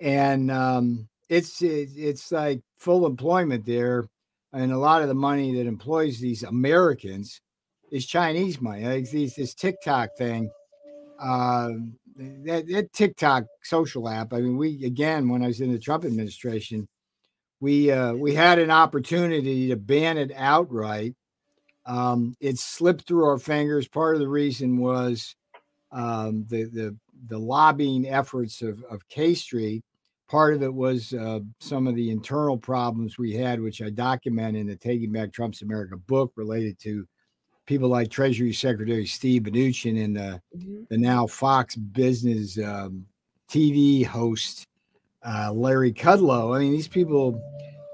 And 0.00 0.50
um 0.50 1.08
it's 1.28 1.62
it, 1.62 1.90
it's 1.96 2.32
like 2.32 2.62
full 2.76 3.06
employment 3.06 3.64
there. 3.66 4.06
And 4.52 4.72
a 4.72 4.78
lot 4.78 5.02
of 5.02 5.08
the 5.08 5.14
money 5.14 5.54
that 5.56 5.66
employs 5.66 6.20
these 6.20 6.42
Americans 6.44 7.40
is 7.92 8.06
Chinese 8.06 8.60
money. 8.60 8.84
Like 8.84 9.10
these 9.10 9.34
this 9.36 9.54
TikTok 9.54 10.10
thing 10.18 10.50
um, 11.20 11.98
that, 12.16 12.66
that 12.68 12.92
TikTok 12.92 13.44
social 13.62 14.08
app. 14.08 14.32
I 14.32 14.40
mean, 14.40 14.56
we 14.56 14.84
again, 14.84 15.28
when 15.28 15.42
I 15.42 15.48
was 15.48 15.60
in 15.60 15.72
the 15.72 15.78
Trump 15.78 16.04
administration, 16.04 16.88
we 17.60 17.90
uh, 17.90 18.12
we 18.14 18.34
had 18.34 18.58
an 18.58 18.70
opportunity 18.70 19.68
to 19.68 19.76
ban 19.76 20.18
it 20.18 20.32
outright. 20.34 21.14
Um, 21.86 22.36
it 22.40 22.58
slipped 22.58 23.06
through 23.06 23.24
our 23.24 23.38
fingers. 23.38 23.88
Part 23.88 24.16
of 24.16 24.20
the 24.20 24.28
reason 24.28 24.78
was 24.78 25.34
um, 25.92 26.46
the 26.48 26.64
the 26.64 26.96
the 27.28 27.38
lobbying 27.38 28.08
efforts 28.08 28.62
of 28.62 28.82
of 28.90 29.08
K 29.08 29.34
Street. 29.34 29.84
Part 30.28 30.54
of 30.54 30.62
it 30.62 30.72
was 30.72 31.12
uh, 31.12 31.40
some 31.60 31.86
of 31.86 31.94
the 31.94 32.10
internal 32.10 32.56
problems 32.56 33.18
we 33.18 33.34
had, 33.34 33.60
which 33.60 33.82
I 33.82 33.90
document 33.90 34.56
in 34.56 34.66
the 34.66 34.76
Taking 34.76 35.12
Back 35.12 35.32
Trump's 35.32 35.62
America 35.62 35.96
book, 35.96 36.32
related 36.36 36.78
to 36.80 37.06
people 37.66 37.88
like 37.88 38.10
Treasury 38.10 38.52
Secretary 38.52 39.06
Steve 39.06 39.42
Mnuchin 39.42 40.04
and 40.04 40.16
the 40.16 40.40
the 40.88 40.98
now 40.98 41.26
Fox 41.26 41.76
Business 41.76 42.58
um, 42.58 43.06
TV 43.48 44.04
host 44.04 44.66
uh, 45.24 45.52
Larry 45.52 45.92
Kudlow. 45.92 46.54
I 46.54 46.60
mean, 46.60 46.72
these 46.72 46.88
people 46.88 47.42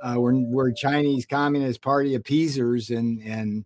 uh, 0.02 0.16
were 0.18 0.34
were 0.34 0.72
Chinese 0.72 1.24
Communist 1.26 1.82
Party 1.82 2.14
appeasers, 2.14 2.90
and 2.90 3.20
and 3.22 3.64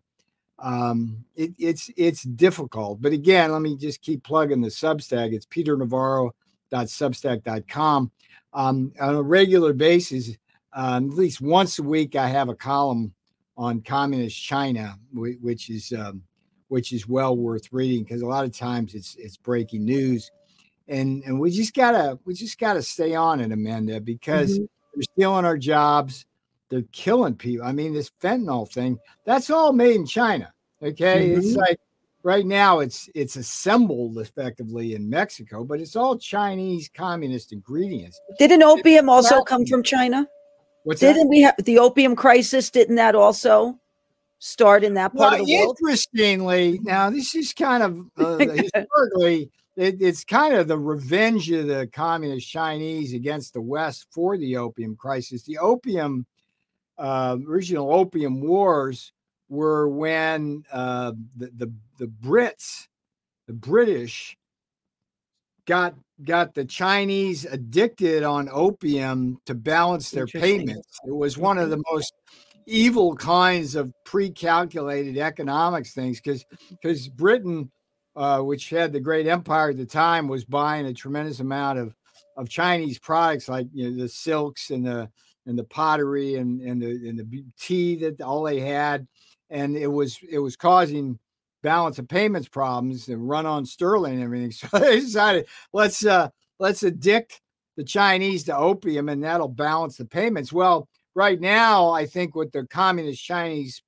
um, 0.59 1.25
it, 1.35 1.53
it's 1.59 1.91
it's 1.97 2.23
difficult. 2.23 3.01
But 3.01 3.13
again, 3.13 3.53
let 3.53 3.63
me 3.63 3.77
just 3.77 4.03
keep 4.03 4.25
plugging 4.25 4.61
the 4.61 4.69
Substack. 4.69 5.33
It's 5.33 5.47
Peter 5.47 5.77
peternavarro.substack.com. 5.77 8.11
Um, 8.53 8.93
on 9.01 9.15
a 9.17 9.23
regular 9.23 9.73
basis, 9.73 10.37
um, 10.73 11.11
at 11.11 11.17
least 11.17 11.41
once 11.41 11.81
a 11.81 11.83
week, 11.83 12.15
I 12.15 12.29
have 12.29 12.49
a 12.49 12.55
column 12.55 13.13
on 13.57 13.81
communist 13.83 14.41
China, 14.43 14.99
which 15.13 15.71
is 15.71 15.93
um, 15.93 16.23
which 16.69 16.93
is 16.93 17.09
well 17.09 17.37
worth 17.37 17.73
reading 17.73 18.03
because 18.05 18.23
a 18.23 18.27
lot 18.27 18.45
of 18.45 18.53
times 18.57 18.95
it's 18.95 19.15
it's 19.17 19.37
breaking 19.37 19.85
news, 19.85 20.31
and 20.89 21.23
and 21.25 21.39
we 21.39 21.51
just 21.51 21.75
gotta 21.75 22.19
we 22.25 22.35
just 22.35 22.59
gotta 22.59 22.83
stay 22.83 23.15
on 23.15 23.41
it, 23.41 23.53
Amanda, 23.53 24.01
because 24.01 24.59
Mhm. 24.59 24.69
they're 24.95 25.03
stealing 25.15 25.45
our 25.45 25.59
jobs, 25.59 26.27
they're 26.69 26.83
killing 26.93 27.35
people. 27.37 27.67
I 27.67 27.73
mean, 27.73 27.93
this 27.95 28.11
fentanyl 28.21 28.71
thing 28.71 28.99
that's 29.25 29.51
all 29.51 29.73
made 29.73 29.97
in 29.97 30.07
China. 30.07 30.53
Okay, 30.83 31.31
it's 31.31 31.53
Mhm. 31.53 31.57
like 31.57 31.79
right 32.25 32.47
now 32.47 32.81
it's 32.81 33.09
it's 33.15 33.37
assembled 33.37 34.19
effectively 34.19 34.95
in 34.95 35.09
Mexico, 35.09 35.63
but 35.65 35.81
it's 35.81 35.95
all 35.95 36.19
Chinese 36.19 36.91
communist 36.93 37.53
ingredients. 37.53 38.21
Didn't 38.39 38.63
opium 38.63 39.09
also 39.09 39.43
come 39.43 39.65
from 39.67 39.83
China? 39.83 40.27
What's 40.85 41.01
didn't 41.01 41.25
that? 41.25 41.29
we 41.29 41.43
have 41.43 41.55
the 41.65 41.79
opium 41.79 42.15
crisis? 42.15 42.71
Didn't 42.71 42.97
that 42.97 43.15
also 43.15 43.79
start 44.39 44.85
in 44.85 44.95
that 44.95 45.15
part 45.15 45.33
well, 45.33 45.41
of 45.41 45.47
the 45.47 45.57
world? 45.57 45.77
Interestingly, 45.81 46.79
now 46.83 47.11
this 47.11 47.35
is 47.35 47.53
kind 47.53 47.83
of 47.83 48.07
uh, 48.19 48.37
historically, 48.75 49.51
it, 49.77 49.97
it's 50.01 50.25
kind 50.25 50.55
of 50.55 50.69
the 50.69 50.79
revenge 50.79 51.51
of 51.51 51.67
the 51.67 51.89
communist 51.93 52.49
Chinese 52.49 53.15
against 53.15 53.55
the 53.55 53.63
West 53.63 54.07
for 54.11 54.37
the 54.37 54.57
opium 54.59 54.95
crisis. 54.95 55.43
The 55.43 55.59
opium, 55.59 56.27
uh, 56.99 57.39
original 57.49 57.93
opium 57.93 58.43
wars 58.43 59.13
were 59.49 59.89
when 59.89 60.65
uh, 60.71 61.13
the, 61.37 61.51
the 61.57 61.73
the 61.99 62.07
Brits, 62.07 62.89
the 63.47 63.53
British, 63.55 64.37
got 65.67 65.95
got 66.23 66.55
the 66.55 66.65
Chinese 66.65 67.45
addicted 67.45 68.23
on 68.23 68.49
opium 68.53 69.39
to 69.47 69.55
balance 69.55 70.11
their 70.11 70.27
payments. 70.27 70.99
It 71.07 71.15
was 71.15 71.37
one 71.37 71.59
of 71.59 71.71
the 71.71 71.83
most 71.91 72.13
evil 72.67 73.15
kinds 73.15 73.75
of 73.75 73.93
pre-calculated 74.05 75.19
economics 75.19 75.93
things 75.93 76.21
because 76.21 76.45
because 76.71 77.09
Britain, 77.09 77.71
uh, 78.17 78.41
which 78.41 78.71
had 78.71 78.93
the 78.93 79.01
great 79.01 79.27
empire 79.27 79.71
at 79.71 79.77
the 79.77 79.87
time, 79.87 80.29
was 80.29 80.45
buying 80.45 80.87
a 80.87 80.95
tremendous 80.95 81.41
amount 81.41 81.79
of 81.79 81.95
of 82.37 82.49
Chinese 82.49 82.99
products 82.99 83.49
like 83.49 83.67
you 83.73 83.91
know, 83.91 84.03
the 84.03 84.09
silks 84.09 84.71
and 84.71 84.87
the 84.87 85.11
and 85.47 85.59
the 85.59 85.65
pottery 85.65 86.37
and 86.37 86.61
and 86.61 86.81
the 86.83 87.09
and 87.09 87.19
the 87.19 87.45
tea 87.59 87.97
that 87.97 88.21
all 88.21 88.45
they 88.45 88.61
had, 88.61 89.07
and 89.51 89.77
it 89.77 89.89
was 89.89 90.19
it 90.29 90.39
was 90.39 90.57
causing 90.57 91.19
balance 91.65 91.99
of 91.99 92.07
payments 92.07 92.47
problems 92.47 93.09
and 93.09 93.29
run 93.29 93.47
on 93.47 93.67
sterling 93.67 94.15
and 94.15 94.23
everything. 94.23 94.53
So 94.71 94.79
they 94.79 95.01
decided 95.01 95.47
let's 95.73 96.07
uh 96.07 96.29
let's 96.61 96.85
addict 96.85 97.41
the 97.77 97.83
Chinese 97.83 98.45
to 98.45 98.57
opium 98.57 99.09
and 99.09 99.25
that'll 99.25 99.49
balance 99.49 99.97
the 99.97 100.05
payments. 100.05 100.53
Well, 100.53 100.89
right 101.15 101.41
now, 101.41 101.91
I 101.91 102.07
think 102.07 102.37
what 102.37 102.53
the 102.53 102.67
Communist 102.67 103.25
Chinese 103.25 103.83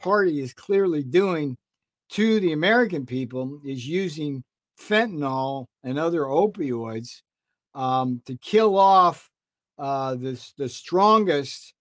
Party 0.00 0.40
is 0.40 0.52
clearly 0.52 1.02
doing 1.02 1.56
to 2.10 2.38
the 2.38 2.52
American 2.52 3.06
people 3.06 3.60
is 3.64 3.88
using 3.88 4.44
fentanyl 4.78 5.66
and 5.82 5.98
other 5.98 6.22
opioids 6.22 7.22
um, 7.74 8.22
to 8.26 8.36
kill 8.36 8.78
off 8.78 9.28
uh, 9.78 10.14
the, 10.14 10.40
the 10.58 10.68
strongest 10.68 11.74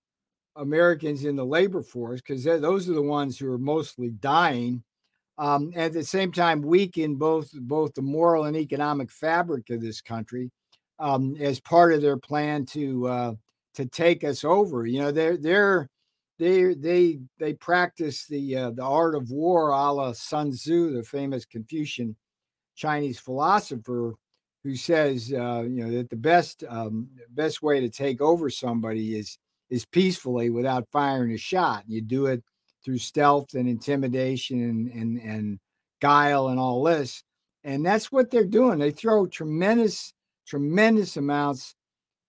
Americans 0.55 1.25
in 1.25 1.35
the 1.35 1.45
labor 1.45 1.81
force 1.81 2.21
because 2.21 2.43
those 2.43 2.89
are 2.89 2.93
the 2.93 3.01
ones 3.01 3.37
who 3.37 3.51
are 3.51 3.57
mostly 3.57 4.09
dying. 4.09 4.83
Um, 5.37 5.73
at 5.75 5.91
the 5.91 6.03
same 6.03 6.31
time, 6.31 6.61
weaken 6.61 7.15
both 7.15 7.51
both 7.53 7.93
the 7.93 8.01
moral 8.01 8.45
and 8.45 8.55
economic 8.55 9.11
fabric 9.11 9.69
of 9.69 9.81
this 9.81 10.01
country 10.01 10.49
um, 10.99 11.35
as 11.39 11.59
part 11.59 11.93
of 11.93 12.01
their 12.01 12.17
plan 12.17 12.65
to 12.67 13.07
uh, 13.07 13.33
to 13.75 13.85
take 13.85 14.23
us 14.23 14.43
over. 14.43 14.85
You 14.85 15.01
know, 15.01 15.11
they're 15.11 15.37
they're 15.37 15.89
they 16.39 16.73
they 16.73 17.19
they 17.37 17.53
practice 17.53 18.25
the 18.27 18.55
uh, 18.55 18.71
the 18.71 18.83
art 18.83 19.15
of 19.15 19.29
war 19.29 19.69
a 19.69 19.91
la 19.91 20.13
Sun 20.13 20.51
Tzu, 20.51 20.93
the 20.93 21.03
famous 21.03 21.45
Confucian 21.45 22.15
Chinese 22.75 23.19
philosopher, 23.19 24.15
who 24.63 24.75
says 24.75 25.33
uh, 25.33 25.63
you 25.63 25.83
know 25.83 25.91
that 25.91 26.09
the 26.09 26.15
best 26.15 26.63
um, 26.69 27.07
best 27.29 27.61
way 27.61 27.79
to 27.81 27.89
take 27.89 28.21
over 28.21 28.49
somebody 28.49 29.17
is 29.17 29.37
is 29.69 29.85
peacefully 29.85 30.49
without 30.49 30.87
firing 30.91 31.31
a 31.31 31.37
shot. 31.37 31.83
You 31.87 32.01
do 32.01 32.27
it 32.27 32.43
through 32.85 32.99
stealth 32.99 33.55
and 33.55 33.67
intimidation 33.67 34.61
and 34.61 34.91
and, 34.91 35.17
and 35.21 35.59
guile 36.01 36.49
and 36.49 36.59
all 36.59 36.83
this, 36.83 37.23
and 37.63 37.85
that's 37.85 38.11
what 38.11 38.31
they're 38.31 38.45
doing. 38.45 38.79
They 38.79 38.91
throw 38.91 39.25
tremendous 39.25 40.13
tremendous 40.47 41.17
amounts 41.17 41.75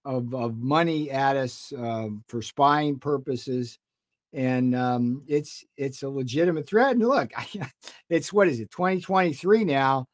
of, 0.06 0.34
of 0.34 0.56
money 0.56 1.10
at 1.10 1.36
us 1.36 1.72
uh, 1.76 2.08
for 2.28 2.40
spying 2.40 2.98
purposes 2.98 3.78
and 4.36 4.74
um, 4.74 5.22
it's 5.26 5.64
it's 5.76 6.02
a 6.02 6.08
legitimate 6.08 6.68
threat. 6.68 6.92
And 6.92 7.08
look, 7.08 7.32
I, 7.36 7.70
it's 8.10 8.32
what 8.32 8.48
is 8.48 8.60
it, 8.60 8.70
2023 8.70 9.64
now? 9.64 10.06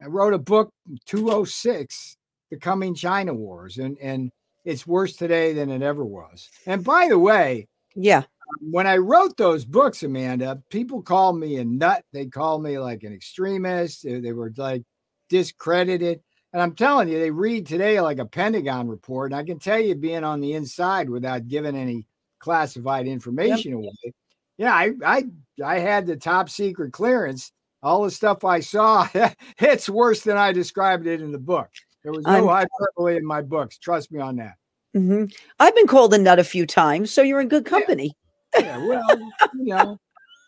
I 0.00 0.06
wrote 0.06 0.34
a 0.34 0.38
book, 0.38 0.70
206, 1.06 2.16
The 2.50 2.58
Coming 2.58 2.94
China 2.94 3.34
Wars, 3.34 3.78
and 3.78 3.98
and 3.98 4.30
it's 4.64 4.86
worse 4.86 5.16
today 5.16 5.52
than 5.52 5.70
it 5.70 5.82
ever 5.82 6.04
was. 6.04 6.48
And 6.66 6.84
by 6.84 7.08
the 7.08 7.18
way, 7.18 7.66
yeah, 7.94 8.22
when 8.60 8.86
I 8.86 8.96
wrote 8.96 9.36
those 9.36 9.64
books, 9.64 10.02
Amanda, 10.02 10.62
people 10.70 11.02
called 11.02 11.38
me 11.38 11.56
a 11.56 11.64
nut. 11.64 12.04
They 12.12 12.26
called 12.26 12.62
me 12.62 12.78
like 12.78 13.02
an 13.02 13.12
extremist. 13.12 14.02
They, 14.04 14.20
they 14.20 14.32
were 14.32 14.52
like 14.56 14.82
discredited. 15.28 16.20
And 16.52 16.62
I'm 16.62 16.74
telling 16.74 17.08
you, 17.08 17.18
they 17.18 17.30
read 17.30 17.66
today 17.66 18.00
like 18.00 18.18
a 18.18 18.26
Pentagon 18.26 18.88
report. 18.88 19.32
And 19.32 19.38
I 19.38 19.44
can 19.44 19.58
tell 19.58 19.78
you, 19.78 19.94
being 19.94 20.24
on 20.24 20.40
the 20.40 20.54
inside 20.54 21.10
without 21.10 21.48
giving 21.48 21.76
any 21.76 22.06
classified 22.38 23.06
information 23.06 23.72
yep. 23.72 23.78
away. 23.80 24.14
Yeah, 24.58 24.72
I, 24.72 24.92
I 25.04 25.24
I 25.62 25.78
had 25.78 26.06
the 26.06 26.16
top 26.16 26.48
secret 26.48 26.92
clearance. 26.92 27.52
All 27.82 28.02
the 28.02 28.10
stuff 28.10 28.42
I 28.42 28.60
saw, 28.60 29.06
it's 29.58 29.88
worse 29.88 30.22
than 30.22 30.36
I 30.36 30.52
described 30.52 31.06
it 31.06 31.20
in 31.20 31.30
the 31.30 31.38
book. 31.38 31.68
There 32.02 32.12
was 32.12 32.24
no 32.24 32.48
hyperbole 32.48 33.16
in 33.16 33.26
my 33.26 33.42
books. 33.42 33.78
Trust 33.78 34.10
me 34.12 34.20
on 34.20 34.36
that. 34.36 34.54
Mm-hmm. 34.96 35.24
I've 35.58 35.74
been 35.74 35.86
called 35.86 36.14
a 36.14 36.18
nut 36.18 36.38
a 36.38 36.44
few 36.44 36.66
times, 36.66 37.12
so 37.12 37.20
you're 37.20 37.40
in 37.40 37.48
good 37.48 37.66
company. 37.66 38.16
Yeah, 38.58 38.78
well, 38.78 39.18
you 39.54 39.74
know, 39.74 39.98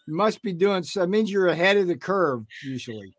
you 0.07 0.17
must 0.17 0.43
be 0.43 0.53
doing 0.53 0.83
so. 0.83 1.03
It 1.03 1.11
means 1.11 1.31
you're 1.31 1.49
ahead 1.49 1.77
of 1.77 1.87
the 1.87 1.97
curve 1.97 2.45
usually. 2.63 3.15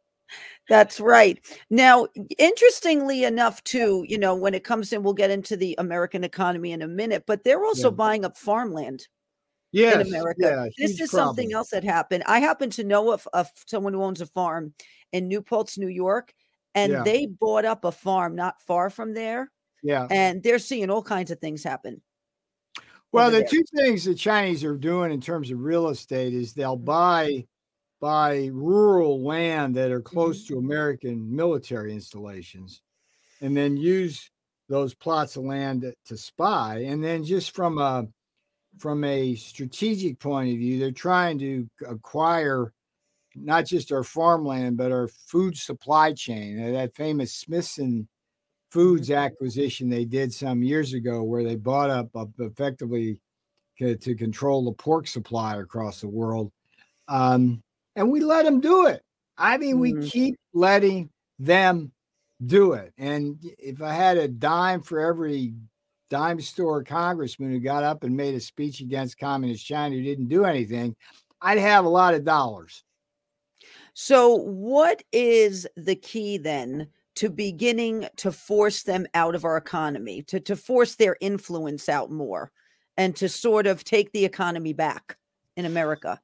That's 0.68 1.00
right. 1.00 1.40
Now, 1.72 2.08
interestingly 2.38 3.24
enough, 3.24 3.64
too, 3.64 4.06
you 4.08 4.18
know, 4.18 4.36
when 4.36 4.54
it 4.54 4.64
comes 4.64 4.94
in, 4.94 5.02
we'll 5.02 5.14
get 5.14 5.32
into 5.32 5.58
the 5.58 5.76
American 5.80 6.24
economy 6.24 6.72
in 6.72 6.84
a 6.84 6.88
minute, 6.88 7.24
but 7.26 7.44
they're 7.44 7.66
also 7.66 7.90
yeah. 7.90 7.96
buying 7.96 8.26
up 8.26 8.38
farmland. 8.38 9.08
Yes, 9.72 9.96
in 9.96 10.08
America. 10.08 10.42
Yeah, 10.42 10.68
this 10.78 11.00
is 11.00 11.10
problem. 11.10 11.28
something 11.28 11.54
else 11.54 11.70
that 11.70 11.84
happened. 11.84 12.24
I 12.26 12.40
happen 12.40 12.72
to 12.72 12.84
know 12.84 13.12
of, 13.12 13.28
of 13.34 13.48
someone 13.68 13.94
who 13.94 14.04
owns 14.04 14.22
a 14.22 14.26
farm 14.26 14.74
in 15.12 15.28
New 15.28 15.42
Paltz, 15.42 15.78
New 15.78 15.88
York, 15.88 16.34
and 16.74 16.92
yeah. 16.92 17.04
they 17.04 17.28
bought 17.28 17.66
up 17.66 17.86
a 17.86 17.92
farm 17.92 18.36
not 18.36 18.62
far 18.62 18.90
from 18.90 19.14
there. 19.14 19.52
Yeah. 19.84 20.08
And 20.10 20.42
they're 20.42 20.60
seeing 20.60 20.90
all 20.90 21.04
kinds 21.04 21.32
of 21.32 21.40
things 21.40 21.64
happen. 21.64 22.02
Well, 23.12 23.32
the 23.32 23.40
there. 23.40 23.48
two 23.48 23.64
things 23.76 24.04
the 24.04 24.14
Chinese 24.14 24.64
are 24.64 24.78
doing 24.78 25.12
in 25.12 25.22
terms 25.22 25.52
of 25.52 25.60
real 25.60 25.90
estate 25.90 26.34
is 26.34 26.54
they'll 26.54 26.78
mm-hmm. 26.78 27.42
buy 28.00 28.50
rural 28.54 29.24
land 29.24 29.76
that 29.76 29.92
are 29.92 30.02
close 30.02 30.46
mm-hmm. 30.46 30.54
to 30.54 30.60
American 30.60 31.36
military 31.36 31.94
installations 31.94 32.82
and 33.42 33.56
then 33.56 33.78
use 33.78 34.30
those 34.68 34.94
plots 34.94 35.36
of 35.36 35.44
land 35.44 35.82
to, 35.82 35.94
to 36.06 36.18
spy. 36.18 36.84
And 36.86 37.04
then 37.04 37.24
just 37.24 37.56
from 37.56 37.80
a 37.80 38.08
from 38.78 39.04
a 39.04 39.36
strategic 39.36 40.20
point 40.20 40.52
of 40.52 40.58
view, 40.58 40.80
they're 40.80 40.92
trying 40.92 41.40
to 41.40 41.68
acquire 41.88 42.72
not 43.36 43.66
just 43.66 43.92
our 43.92 44.04
farmland, 44.04 44.78
but 44.78 44.92
our 44.92 45.08
food 45.08 45.58
supply 45.58 46.14
chain. 46.14 46.74
That 46.74 46.96
famous 46.96 47.34
Smithfield 47.34 48.08
Foods 48.72 49.10
mm-hmm. 49.10 49.20
acquisition 49.20 49.90
they 49.90 50.06
did 50.06 50.34
some 50.34 50.64
years 50.64 50.94
ago, 50.94 51.24
where 51.24 51.44
they 51.44 51.56
bought 51.56 51.90
up, 51.90 52.16
up 52.16 52.30
effectively 52.40 53.20
to, 53.80 53.96
to, 53.96 54.16
control 54.16 54.66
the 54.66 54.72
pork 54.74 55.08
supply 55.08 55.58
across 55.58 56.02
the 56.02 56.08
world. 56.08 56.52
Um, 57.08 57.64
and 57.96 58.12
we 58.12 58.20
let 58.20 58.46
them 58.46 58.60
do 58.60 58.86
it. 58.86 59.02
I 59.38 59.58
mean, 59.58 59.78
mm-hmm. 59.78 60.00
we 60.00 60.10
keep 60.10 60.36
letting 60.54 61.10
them 61.40 61.92
do 62.46 62.74
it. 62.74 62.94
And 62.98 63.38
if 63.58 63.82
I 63.82 63.94
had 63.94 64.18
a 64.18 64.28
dime 64.28 64.82
for 64.82 65.00
every 65.00 65.54
dime 66.10 66.42
store 66.42 66.84
congressman 66.84 67.52
who 67.52 67.60
got 67.60 67.84
up 67.84 68.04
and 68.04 68.16
made 68.16 68.36
a 68.36 68.40
speech 68.40 68.82
against 68.82 69.20
communist 69.20 69.66
China 69.66 69.96
who 69.96 70.04
didn't 70.04 70.28
do 70.28 70.46
anything, 70.46 70.96
I'd 71.42 71.58
have 71.58 71.86
a 71.86 71.90
lot 71.90 72.14
of 72.14 72.24
dollars. 72.24 72.84
So, 73.94 74.36
what 74.36 75.04
is 75.12 75.68
the 75.76 75.96
key 75.96 76.38
then 76.38 76.88
to 77.20 77.30
beginning 77.30 78.08
to 78.16 78.32
force 78.32 78.84
them 78.84 79.06
out 79.14 79.36
of 79.36 79.44
our 79.44 79.58
economy, 79.58 80.22
to, 80.22 80.40
to 80.40 80.56
force 80.56 80.96
their 80.96 81.18
influence 81.20 81.90
out 81.90 82.10
more, 82.10 82.50
and 82.96 83.14
to 83.14 83.28
sort 83.28 83.68
of 83.68 83.84
take 83.84 84.10
the 84.14 84.24
economy 84.24 84.72
back 84.72 85.18
in 85.58 85.66
America? 85.66 86.22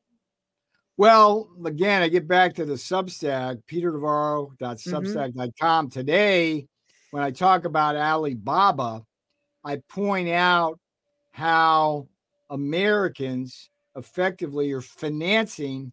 Well, 0.96 1.50
again, 1.66 2.02
I 2.02 2.08
get 2.08 2.30
back 2.30 2.54
to 2.54 2.64
the 2.64 2.76
Substack, 2.76 3.62
peternavarro.substack.com. 3.70 5.88
Mm-hmm. 5.88 5.90
Today, 5.90 6.66
when 7.12 7.24
I 7.24 7.32
talk 7.32 7.66
about 7.66 7.98
Alibaba, 7.98 9.04
I 9.66 9.82
point 9.90 10.30
out 10.30 10.80
how 11.32 12.08
Americans 12.50 13.70
effectively 13.98 14.72
are 14.72 14.80
financing 14.80 15.92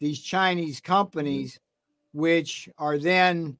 these 0.00 0.22
Chinese 0.22 0.80
companies, 0.80 1.52
mm-hmm. 1.52 2.20
which 2.20 2.70
are 2.78 2.96
then 2.96 3.58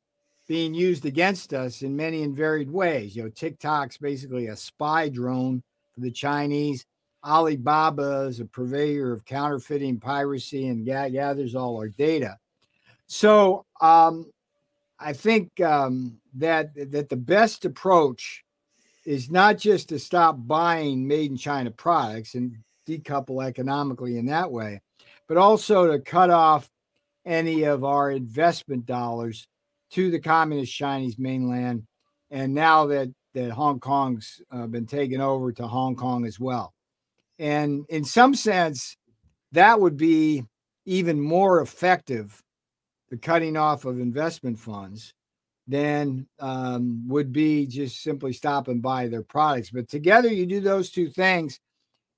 being 0.49 0.73
used 0.73 1.05
against 1.05 1.53
us 1.53 1.83
in 1.83 1.95
many 1.95 2.23
and 2.23 2.35
varied 2.35 2.71
ways. 2.71 3.15
You 3.15 3.25
know, 3.25 3.29
TikTok's 3.29 3.99
basically 3.99 4.47
a 4.47 4.57
spy 4.57 5.11
drone 5.11 5.63
for 5.95 6.01
the 6.01 6.11
Chinese. 6.11 6.87
Alibaba 7.25 8.23
is 8.23 8.41
a 8.41 8.47
purveyor 8.47 9.13
of 9.13 9.25
counterfeiting, 9.27 10.01
piracy, 10.01 10.69
and 10.69 10.87
gathers 10.87 11.55
all 11.55 11.77
our 11.77 11.89
data. 11.89 12.39
So 13.07 13.67
um, 13.81 14.31
I 14.99 15.13
think 15.13 15.61
um, 15.61 16.19
that 16.35 16.71
that 16.93 17.09
the 17.09 17.17
best 17.17 17.65
approach 17.65 18.45
is 19.05 19.31
not 19.31 19.59
just 19.59 19.91
to 19.91 19.99
stop 19.99 20.37
buying 20.39 21.07
made 21.07 21.31
in 21.31 21.37
China 21.37 21.71
products 21.71 22.35
and 22.35 22.57
decouple 22.87 23.45
economically 23.47 24.17
in 24.17 24.27
that 24.27 24.51
way, 24.51 24.81
but 25.27 25.37
also 25.37 25.91
to 25.91 25.99
cut 25.99 26.31
off 26.31 26.71
any 27.27 27.65
of 27.65 27.85
our 27.85 28.11
investment 28.11 28.87
dollars 28.87 29.47
to 29.91 30.11
the 30.11 30.21
communist 30.21 30.75
Chinese 30.75 31.19
mainland. 31.19 31.85
And 32.31 32.55
now 32.55 32.87
that, 32.87 33.09
that 33.35 33.51
Hong 33.51 33.81
Kong's 33.81 34.41
uh, 34.51 34.67
been 34.67 34.87
taken 34.87 35.21
over 35.21 35.53
to 35.53 35.67
Hong 35.67 35.97
Kong 35.97 36.27
as 36.27 36.39
well. 36.39 36.75
And 37.39 37.85
in 37.89 38.05
some 38.05 38.35
sense, 38.35 38.97
that 39.53 39.81
would 39.81 39.97
be 39.97 40.45
even 40.85 41.21
more 41.21 41.61
effective, 41.61 42.43
the 43.11 43.17
cutting 43.17 43.57
off 43.57 43.85
of 43.85 44.01
investment 44.01 44.59
funds, 44.59 45.15
than 45.67 46.27
um, 46.41 47.07
would 47.07 47.33
be 47.33 47.67
just 47.67 48.03
simply 48.03 48.33
stop 48.33 48.69
and 48.69 48.83
buy 48.83 49.07
their 49.07 49.23
products. 49.23 49.71
But 49.71 49.89
together, 49.89 50.33
you 50.33 50.47
do 50.47 50.61
those 50.61 50.91
two 50.91 51.09
things, 51.09 51.61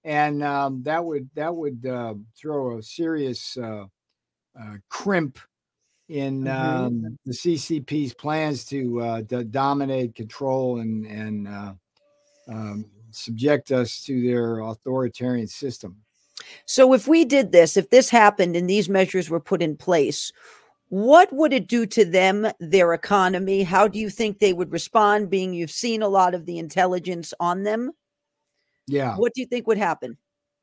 and 0.04 0.42
um, 0.42 0.82
that 0.84 1.04
would 1.04 1.28
that 1.34 1.54
would 1.54 1.84
uh, 1.84 2.14
throw 2.40 2.78
a 2.78 2.82
serious 2.82 3.56
uh, 3.56 3.84
uh, 4.58 4.76
crimp 4.88 5.38
in 6.10 6.42
mm-hmm. 6.42 6.84
um, 6.86 7.18
the 7.24 7.32
CCP's 7.32 8.12
plans 8.12 8.64
to, 8.66 9.00
uh, 9.00 9.22
to 9.22 9.44
dominate, 9.44 10.14
control, 10.14 10.80
and 10.80 11.06
and 11.06 11.48
uh, 11.48 11.72
um, 12.48 12.84
subject 13.12 13.70
us 13.70 14.02
to 14.04 14.22
their 14.22 14.58
authoritarian 14.60 15.46
system. 15.46 15.96
So, 16.66 16.92
if 16.92 17.06
we 17.06 17.24
did 17.24 17.52
this, 17.52 17.76
if 17.76 17.90
this 17.90 18.10
happened 18.10 18.56
and 18.56 18.68
these 18.68 18.88
measures 18.88 19.30
were 19.30 19.40
put 19.40 19.62
in 19.62 19.76
place, 19.76 20.32
what 20.88 21.32
would 21.32 21.52
it 21.52 21.68
do 21.68 21.86
to 21.86 22.04
them, 22.04 22.48
their 22.58 22.92
economy? 22.92 23.62
How 23.62 23.86
do 23.86 23.98
you 23.98 24.10
think 24.10 24.38
they 24.38 24.52
would 24.52 24.72
respond? 24.72 25.30
Being 25.30 25.54
you've 25.54 25.70
seen 25.70 26.02
a 26.02 26.08
lot 26.08 26.34
of 26.34 26.44
the 26.46 26.58
intelligence 26.58 27.32
on 27.38 27.62
them. 27.62 27.92
Yeah. 28.88 29.14
What 29.16 29.34
do 29.34 29.40
you 29.40 29.46
think 29.46 29.68
would 29.68 29.78
happen? 29.78 30.16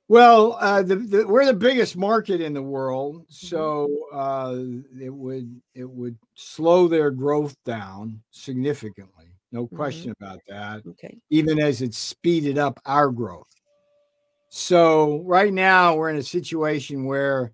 Well, 0.09 0.57
uh, 0.61 0.83
the, 0.83 0.95
the, 0.95 1.27
we're 1.27 1.45
the 1.45 1.53
biggest 1.53 1.97
market 1.97 2.39
in 2.39 2.53
the 2.53 2.61
world, 2.61 3.23
mm-hmm. 3.23 3.47
so 3.47 3.89
uh, 4.13 4.55
it 5.01 5.13
would 5.13 5.61
it 5.75 5.89
would 5.89 6.17
slow 6.35 6.87
their 6.87 7.11
growth 7.11 7.55
down 7.65 8.21
significantly. 8.31 9.25
No 9.51 9.65
mm-hmm. 9.65 9.75
question 9.75 10.11
mm-hmm. 10.11 10.23
about 10.23 10.39
that. 10.47 10.89
Okay. 10.91 11.17
Even 11.29 11.59
as 11.59 11.81
it 11.81 11.93
speeded 11.93 12.57
up 12.57 12.79
our 12.85 13.09
growth. 13.09 13.47
So 14.49 15.23
right 15.25 15.53
now 15.53 15.95
we're 15.95 16.09
in 16.09 16.17
a 16.17 16.23
situation 16.23 17.05
where 17.05 17.51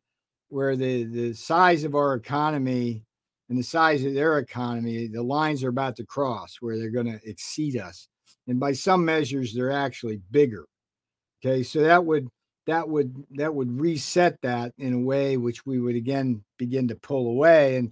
where 0.49 0.75
the 0.75 1.05
the 1.05 1.33
size 1.33 1.83
of 1.83 1.95
our 1.95 2.13
economy 2.13 3.03
and 3.49 3.57
the 3.57 3.63
size 3.63 4.05
of 4.05 4.13
their 4.13 4.37
economy, 4.37 5.07
the 5.07 5.23
lines 5.23 5.63
are 5.63 5.69
about 5.69 5.95
to 5.95 6.05
cross 6.05 6.57
where 6.59 6.77
they're 6.77 6.91
going 6.91 7.11
to 7.11 7.19
exceed 7.27 7.77
us. 7.77 8.07
And 8.47 8.59
by 8.59 8.73
some 8.73 9.03
measures, 9.03 9.53
they're 9.53 9.71
actually 9.71 10.21
bigger. 10.31 10.65
Okay, 11.43 11.63
so 11.63 11.81
that 11.81 12.05
would 12.05 12.27
that 12.65 12.87
would 12.87 13.15
that 13.31 13.53
would 13.53 13.79
reset 13.79 14.41
that 14.41 14.73
in 14.77 14.93
a 14.93 14.99
way 14.99 15.37
which 15.37 15.65
we 15.65 15.79
would 15.79 15.95
again 15.95 16.43
begin 16.57 16.87
to 16.87 16.95
pull 16.95 17.27
away. 17.27 17.77
And 17.77 17.91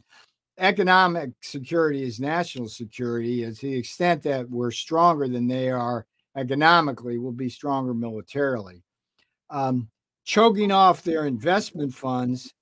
economic 0.57 1.31
security 1.41 2.03
is 2.03 2.19
national 2.19 2.67
security. 2.67 3.43
And 3.43 3.55
to 3.57 3.65
the 3.67 3.77
extent 3.77 4.23
that 4.23 4.49
we're 4.49 4.71
stronger 4.71 5.27
than 5.27 5.47
they 5.47 5.69
are 5.69 6.05
economically 6.37 7.17
we'll 7.17 7.31
be 7.31 7.49
stronger 7.49 7.93
militarily. 7.93 8.83
Um, 9.49 9.89
choking 10.23 10.71
off 10.71 11.03
their 11.03 11.25
investment 11.25 11.93
funds 11.93 12.53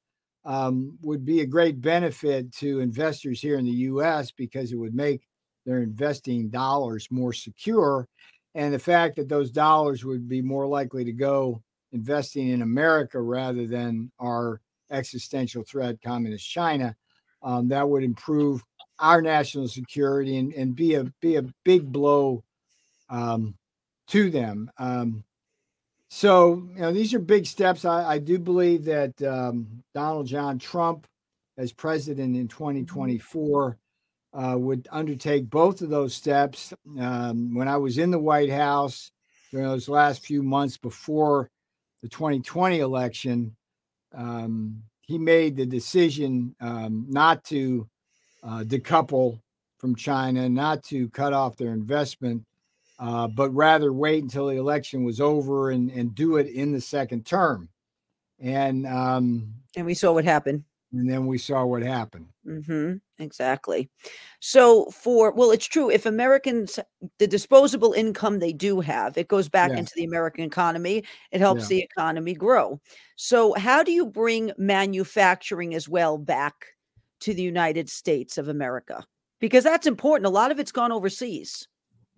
um, 0.45 0.97
would 1.01 1.25
be 1.25 1.41
a 1.41 1.45
great 1.45 1.81
benefit 1.81 2.51
to 2.53 2.79
investors 2.79 3.41
here 3.41 3.57
in 3.57 3.65
the 3.65 3.71
us 3.71 4.31
because 4.31 4.71
it 4.71 4.77
would 4.77 4.95
make 4.95 5.21
their 5.65 5.83
investing 5.83 6.49
dollars 6.49 7.07
more 7.11 7.33
secure. 7.33 8.07
And 8.55 8.73
the 8.73 8.79
fact 8.79 9.17
that 9.17 9.29
those 9.29 9.51
dollars 9.51 10.03
would 10.03 10.27
be 10.27 10.41
more 10.41 10.65
likely 10.65 11.03
to 11.03 11.11
go 11.11 11.61
investing 11.91 12.49
in 12.49 12.61
America 12.61 13.19
rather 13.19 13.65
than 13.67 14.11
our 14.19 14.61
existential 14.91 15.63
threat, 15.63 16.01
communist 16.01 16.49
China. 16.49 16.95
Um, 17.41 17.69
that 17.69 17.87
would 17.87 18.03
improve 18.03 18.63
our 18.99 19.21
national 19.21 19.67
security 19.67 20.37
and, 20.37 20.53
and 20.53 20.75
be 20.75 20.95
a 20.95 21.05
be 21.21 21.37
a 21.37 21.45
big 21.63 21.91
blow 21.91 22.43
um, 23.09 23.55
to 24.07 24.29
them. 24.29 24.69
Um, 24.77 25.23
so 26.09 26.67
you 26.75 26.81
know 26.81 26.91
these 26.91 27.13
are 27.13 27.19
big 27.19 27.45
steps. 27.45 27.85
I, 27.85 28.13
I 28.13 28.17
do 28.19 28.39
believe 28.39 28.85
that 28.85 29.21
um, 29.21 29.83
Donald 29.93 30.27
John 30.27 30.59
Trump, 30.59 31.07
as 31.57 31.71
president 31.71 32.35
in 32.35 32.47
2024, 32.47 33.77
uh, 34.33 34.55
would 34.57 34.87
undertake 34.91 35.49
both 35.49 35.81
of 35.81 35.89
those 35.89 36.13
steps. 36.13 36.73
Um, 36.99 37.55
when 37.55 37.67
I 37.67 37.77
was 37.77 37.97
in 37.97 38.11
the 38.11 38.19
White 38.19 38.51
House 38.51 39.11
during 39.51 39.67
those 39.67 39.87
last 39.87 40.25
few 40.25 40.43
months 40.43 40.77
before 40.77 41.49
the 42.01 42.09
2020 42.09 42.79
election, 42.79 43.55
um, 44.13 44.83
he 45.01 45.17
made 45.17 45.55
the 45.55 45.65
decision 45.65 46.55
um, 46.61 47.05
not 47.09 47.43
to 47.45 47.87
uh, 48.43 48.63
decouple 48.63 49.39
from 49.77 49.95
China, 49.95 50.47
not 50.47 50.83
to 50.83 51.09
cut 51.09 51.33
off 51.33 51.57
their 51.57 51.71
investment, 51.71 52.43
uh, 52.99 53.27
but 53.27 53.49
rather 53.51 53.93
wait 53.93 54.23
until 54.23 54.47
the 54.47 54.57
election 54.57 55.03
was 55.03 55.21
over 55.21 55.71
and, 55.71 55.89
and 55.91 56.15
do 56.15 56.37
it 56.37 56.47
in 56.47 56.71
the 56.71 56.81
second 56.81 57.25
term. 57.25 57.69
And 58.39 58.85
um, 58.85 59.53
and 59.75 59.85
we 59.85 59.93
saw 59.93 60.13
what 60.13 60.23
happened 60.25 60.63
and 60.91 61.09
then 61.09 61.27
we 61.27 61.37
saw 61.37 61.65
what 61.65 61.83
happened. 61.83 62.27
Mm-hmm, 62.47 62.95
exactly. 63.23 63.89
So 64.39 64.85
for 64.85 65.31
well, 65.31 65.51
it's 65.51 65.67
true. 65.67 65.89
If 65.89 66.05
Americans, 66.05 66.79
the 67.19 67.27
disposable 67.27 67.93
income 67.93 68.39
they 68.39 68.53
do 68.53 68.79
have, 68.79 69.17
it 69.17 69.27
goes 69.27 69.49
back 69.49 69.71
yeah. 69.71 69.77
into 69.77 69.93
the 69.95 70.05
American 70.05 70.43
economy. 70.43 71.03
It 71.31 71.41
helps 71.41 71.63
yeah. 71.63 71.67
the 71.67 71.83
economy 71.83 72.33
grow. 72.33 72.81
So 73.15 73.53
how 73.53 73.83
do 73.83 73.91
you 73.91 74.05
bring 74.05 74.51
manufacturing 74.57 75.75
as 75.75 75.87
well 75.87 76.17
back 76.17 76.65
to 77.21 77.33
the 77.33 77.43
United 77.43 77.89
States 77.89 78.37
of 78.37 78.47
America? 78.47 79.05
Because 79.39 79.63
that's 79.63 79.87
important. 79.87 80.25
A 80.25 80.31
lot 80.31 80.51
of 80.51 80.59
it's 80.59 80.71
gone 80.71 80.91
overseas, 80.91 81.67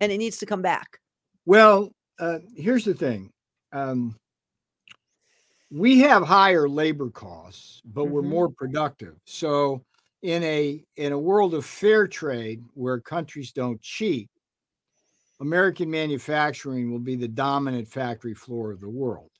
and 0.00 0.10
it 0.10 0.18
needs 0.18 0.38
to 0.38 0.46
come 0.46 0.62
back. 0.62 0.98
Well, 1.44 1.90
uh, 2.18 2.38
here's 2.56 2.84
the 2.84 2.94
thing. 2.94 3.30
Um, 3.72 4.16
we 5.72 6.00
have 6.00 6.22
higher 6.22 6.68
labor 6.68 7.08
costs, 7.08 7.80
but 7.84 8.04
mm-hmm. 8.04 8.12
we're 8.12 8.22
more 8.22 8.48
productive. 8.50 9.16
So 9.24 9.82
in 10.22 10.42
a 10.42 10.84
in 10.96 11.12
a 11.12 11.18
world 11.18 11.54
of 11.54 11.64
fair 11.64 12.06
trade 12.06 12.62
where 12.74 13.00
countries 13.00 13.52
don't 13.52 13.80
cheat, 13.80 14.28
American 15.40 15.90
manufacturing 15.90 16.90
will 16.90 16.98
be 17.00 17.16
the 17.16 17.28
dominant 17.28 17.88
factory 17.88 18.34
floor 18.34 18.70
of 18.70 18.80
the 18.80 18.88
world. 18.88 19.30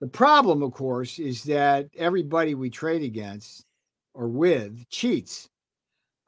The 0.00 0.06
problem, 0.06 0.62
of 0.62 0.72
course, 0.72 1.18
is 1.18 1.42
that 1.44 1.88
everybody 1.96 2.54
we 2.54 2.70
trade 2.70 3.02
against 3.02 3.64
or 4.14 4.28
with 4.28 4.88
cheats. 4.88 5.48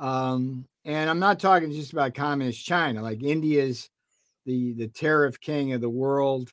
Um, 0.01 0.67
and 0.85 1.09
I'm 1.09 1.21
not 1.21 1.39
talking 1.39 1.71
just 1.71 1.93
about 1.93 2.15
communist 2.15 2.65
China, 2.65 3.03
like 3.03 3.23
India's 3.23 3.89
the 4.47 4.73
the 4.73 4.89
tariff 4.89 5.39
king 5.41 5.75
of 5.75 5.81
the 5.81 5.89
world. 5.89 6.51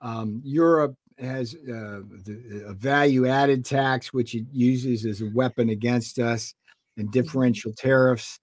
Um, 0.00 0.40
Europe 0.44 0.94
has 1.18 1.54
uh, 1.54 2.00
the, 2.24 2.64
a 2.66 2.72
value 2.72 3.26
added 3.26 3.64
tax, 3.64 4.12
which 4.12 4.34
it 4.34 4.46
uses 4.52 5.04
as 5.04 5.20
a 5.20 5.30
weapon 5.34 5.70
against 5.70 6.18
us, 6.18 6.54
and 6.96 7.06
mm-hmm. 7.06 7.12
differential 7.12 7.72
tariffs. 7.72 8.38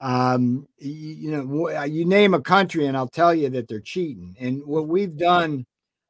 Um, 0.00 0.66
you, 0.78 0.92
you, 0.92 1.30
know, 1.30 1.70
uh, 1.76 1.84
you 1.84 2.04
name 2.04 2.34
a 2.34 2.40
country, 2.40 2.86
and 2.86 2.96
I'll 2.96 3.08
tell 3.08 3.34
you 3.34 3.48
that 3.50 3.68
they're 3.68 3.80
cheating. 3.80 4.36
And 4.38 4.62
what 4.64 4.86
we've 4.86 5.16
done, 5.16 5.66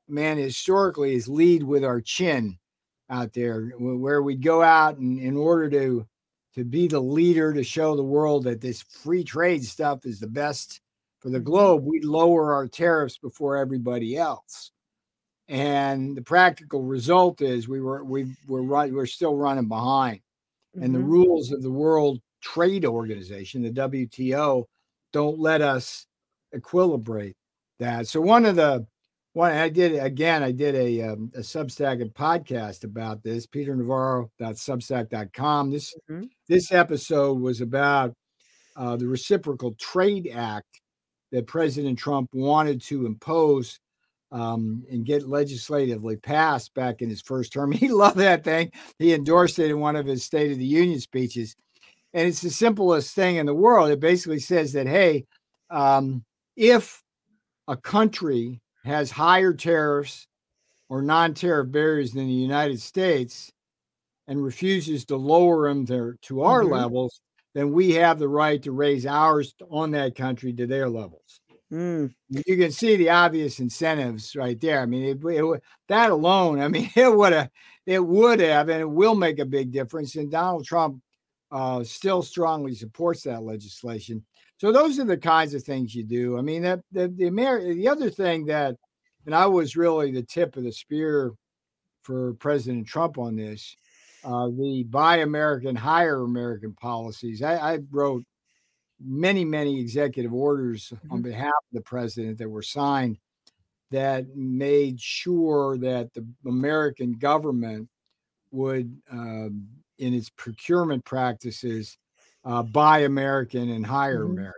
man, 0.08 0.36
historically, 0.36 1.14
is 1.14 1.28
lead 1.28 1.62
with 1.62 1.84
our 1.84 2.00
chin 2.00 2.58
out 3.08 3.32
there, 3.32 3.72
where 3.78 4.22
we 4.22 4.34
go 4.36 4.62
out 4.62 4.98
and 4.98 5.18
in 5.18 5.36
order 5.36 5.70
to 5.70 6.06
to 6.54 6.64
be 6.64 6.88
the 6.88 7.00
leader 7.00 7.52
to 7.52 7.62
show 7.62 7.94
the 7.94 8.02
world 8.02 8.42
that 8.44 8.60
this 8.60 8.82
free 8.82 9.22
trade 9.22 9.64
stuff 9.64 10.04
is 10.04 10.18
the 10.18 10.26
best 10.26 10.80
for 11.20 11.30
the 11.30 11.38
mm-hmm. 11.38 11.46
globe, 11.46 11.84
we 11.84 12.00
lower 12.00 12.52
our 12.52 12.66
tariffs 12.66 13.16
before 13.16 13.56
everybody 13.56 14.16
else 14.16 14.72
and 15.48 16.16
the 16.16 16.22
practical 16.22 16.82
result 16.82 17.40
is 17.40 17.68
we 17.68 17.80
were 17.80 18.04
we 18.04 18.34
were 18.46 18.62
right 18.62 18.92
we're 18.92 19.06
still 19.06 19.34
running 19.34 19.68
behind 19.68 20.18
mm-hmm. 20.18 20.84
and 20.84 20.94
the 20.94 20.98
mm-hmm. 20.98 21.10
rules 21.10 21.52
of 21.52 21.62
the 21.62 21.70
world 21.70 22.20
trade 22.42 22.84
organization 22.84 23.62
the 23.62 23.70
wto 23.70 24.64
don't 25.12 25.38
let 25.38 25.62
us 25.62 26.06
equilibrate 26.54 27.34
that 27.78 28.06
so 28.06 28.20
one 28.20 28.44
of 28.44 28.56
the 28.56 28.86
one 29.32 29.52
i 29.52 29.68
did 29.68 30.02
again 30.02 30.42
i 30.42 30.52
did 30.52 30.74
a, 30.74 31.02
um, 31.02 31.30
a 31.34 31.40
substack 31.40 32.02
and 32.02 32.12
podcast 32.12 32.84
about 32.84 33.22
this 33.22 33.46
peter 33.46 33.74
navarro.substack.com 33.74 35.70
this 35.70 35.94
mm-hmm. 36.10 36.26
this 36.48 36.72
episode 36.72 37.40
was 37.40 37.60
about 37.60 38.12
uh, 38.76 38.96
the 38.96 39.06
reciprocal 39.06 39.74
trade 39.74 40.30
act 40.32 40.80
that 41.32 41.46
president 41.46 41.98
trump 41.98 42.28
wanted 42.32 42.80
to 42.82 43.06
impose 43.06 43.80
um, 44.30 44.84
and 44.90 45.06
get 45.06 45.28
legislatively 45.28 46.16
passed 46.16 46.74
back 46.74 47.00
in 47.02 47.08
his 47.08 47.22
first 47.22 47.52
term. 47.52 47.72
He 47.78 47.88
loved 47.88 48.18
that 48.18 48.44
thing. 48.44 48.70
He 48.98 49.14
endorsed 49.14 49.58
it 49.58 49.70
in 49.70 49.80
one 49.80 49.96
of 49.96 50.06
his 50.06 50.24
State 50.24 50.52
of 50.52 50.58
the 50.58 50.64
Union 50.64 51.00
speeches. 51.00 51.54
And 52.14 52.26
it's 52.26 52.40
the 52.40 52.50
simplest 52.50 53.14
thing 53.14 53.36
in 53.36 53.46
the 53.46 53.54
world. 53.54 53.90
It 53.90 54.00
basically 54.00 54.40
says 54.40 54.72
that, 54.72 54.86
hey, 54.86 55.26
um, 55.70 56.24
if 56.56 57.02
a 57.68 57.76
country 57.76 58.60
has 58.84 59.10
higher 59.10 59.52
tariffs 59.52 60.26
or 60.88 61.02
non-tariff 61.02 61.70
barriers 61.70 62.12
than 62.12 62.26
the 62.26 62.32
United 62.32 62.80
States 62.80 63.52
and 64.26 64.42
refuses 64.42 65.04
to 65.06 65.16
lower 65.16 65.68
them 65.68 65.86
to, 65.86 66.14
to 66.22 66.42
our 66.42 66.62
Mhm. 66.62 66.72
levels, 66.72 67.20
then 67.54 67.72
we 67.72 67.92
have 67.92 68.18
the 68.18 68.28
right 68.28 68.62
to 68.62 68.72
raise 68.72 69.06
ours 69.06 69.54
on 69.70 69.90
that 69.92 70.14
country 70.14 70.52
to 70.54 70.66
their 70.66 70.88
levels. 70.88 71.40
Mm, 71.72 72.14
You 72.28 72.56
can 72.56 72.72
see 72.72 72.96
the 72.96 73.10
obvious 73.10 73.60
incentives 73.60 74.34
right 74.34 74.58
there. 74.60 74.80
I 74.80 74.86
mean, 74.86 75.04
it, 75.04 75.18
it, 75.24 75.62
that 75.88 76.10
alone, 76.10 76.60
I 76.60 76.68
mean, 76.68 76.90
it 76.96 77.14
would 77.14 77.32
have, 77.32 77.50
it 77.86 78.00
would 78.04 78.40
have, 78.40 78.68
and 78.68 78.80
it 78.80 78.90
will 78.90 79.14
make 79.14 79.38
a 79.38 79.44
big 79.44 79.70
difference. 79.70 80.16
And 80.16 80.30
Donald 80.30 80.64
Trump 80.64 81.02
uh, 81.50 81.84
still 81.84 82.22
strongly 82.22 82.74
supports 82.74 83.22
that 83.24 83.42
legislation. 83.42 84.24
So 84.58 84.72
those 84.72 84.98
are 84.98 85.04
the 85.04 85.16
kinds 85.18 85.54
of 85.54 85.62
things 85.62 85.94
you 85.94 86.04
do. 86.04 86.38
I 86.38 86.42
mean, 86.42 86.62
that 86.62 86.80
the 86.90 87.08
the, 87.08 87.24
Ameri- 87.24 87.74
the 87.76 87.88
other 87.88 88.10
thing 88.10 88.46
that, 88.46 88.74
and 89.26 89.34
I 89.34 89.46
was 89.46 89.76
really 89.76 90.10
the 90.10 90.22
tip 90.22 90.56
of 90.56 90.64
the 90.64 90.72
spear 90.72 91.32
for 92.02 92.34
President 92.34 92.86
Trump 92.86 93.18
on 93.18 93.36
this, 93.36 93.76
uh, 94.24 94.48
the 94.48 94.84
Buy 94.88 95.18
American, 95.18 95.76
Hire 95.76 96.22
American 96.22 96.74
policies. 96.74 97.42
I, 97.42 97.54
I 97.74 97.78
wrote 97.90 98.24
many, 99.00 99.44
many 99.44 99.80
executive 99.80 100.32
orders 100.34 100.92
on 101.10 101.22
Mhm. 101.22 101.22
behalf 101.22 101.52
of 101.52 101.72
the 101.72 101.82
president 101.82 102.38
that 102.38 102.48
were 102.50 102.62
signed 102.62 103.18
that 103.90 104.36
made 104.36 105.00
sure 105.00 105.78
that 105.78 106.12
the 106.14 106.26
American 106.46 107.12
government 107.14 107.88
would, 108.52 109.00
um, 109.10 109.68
in 109.98 110.14
its 110.14 110.30
procurement 110.30 111.04
practices, 111.04 111.98
uh, 112.44 112.62
buy 112.62 113.00
American 113.00 113.70
and 113.70 113.86
hire 113.86 114.24
Mhm. 114.24 114.24
American. 114.24 114.54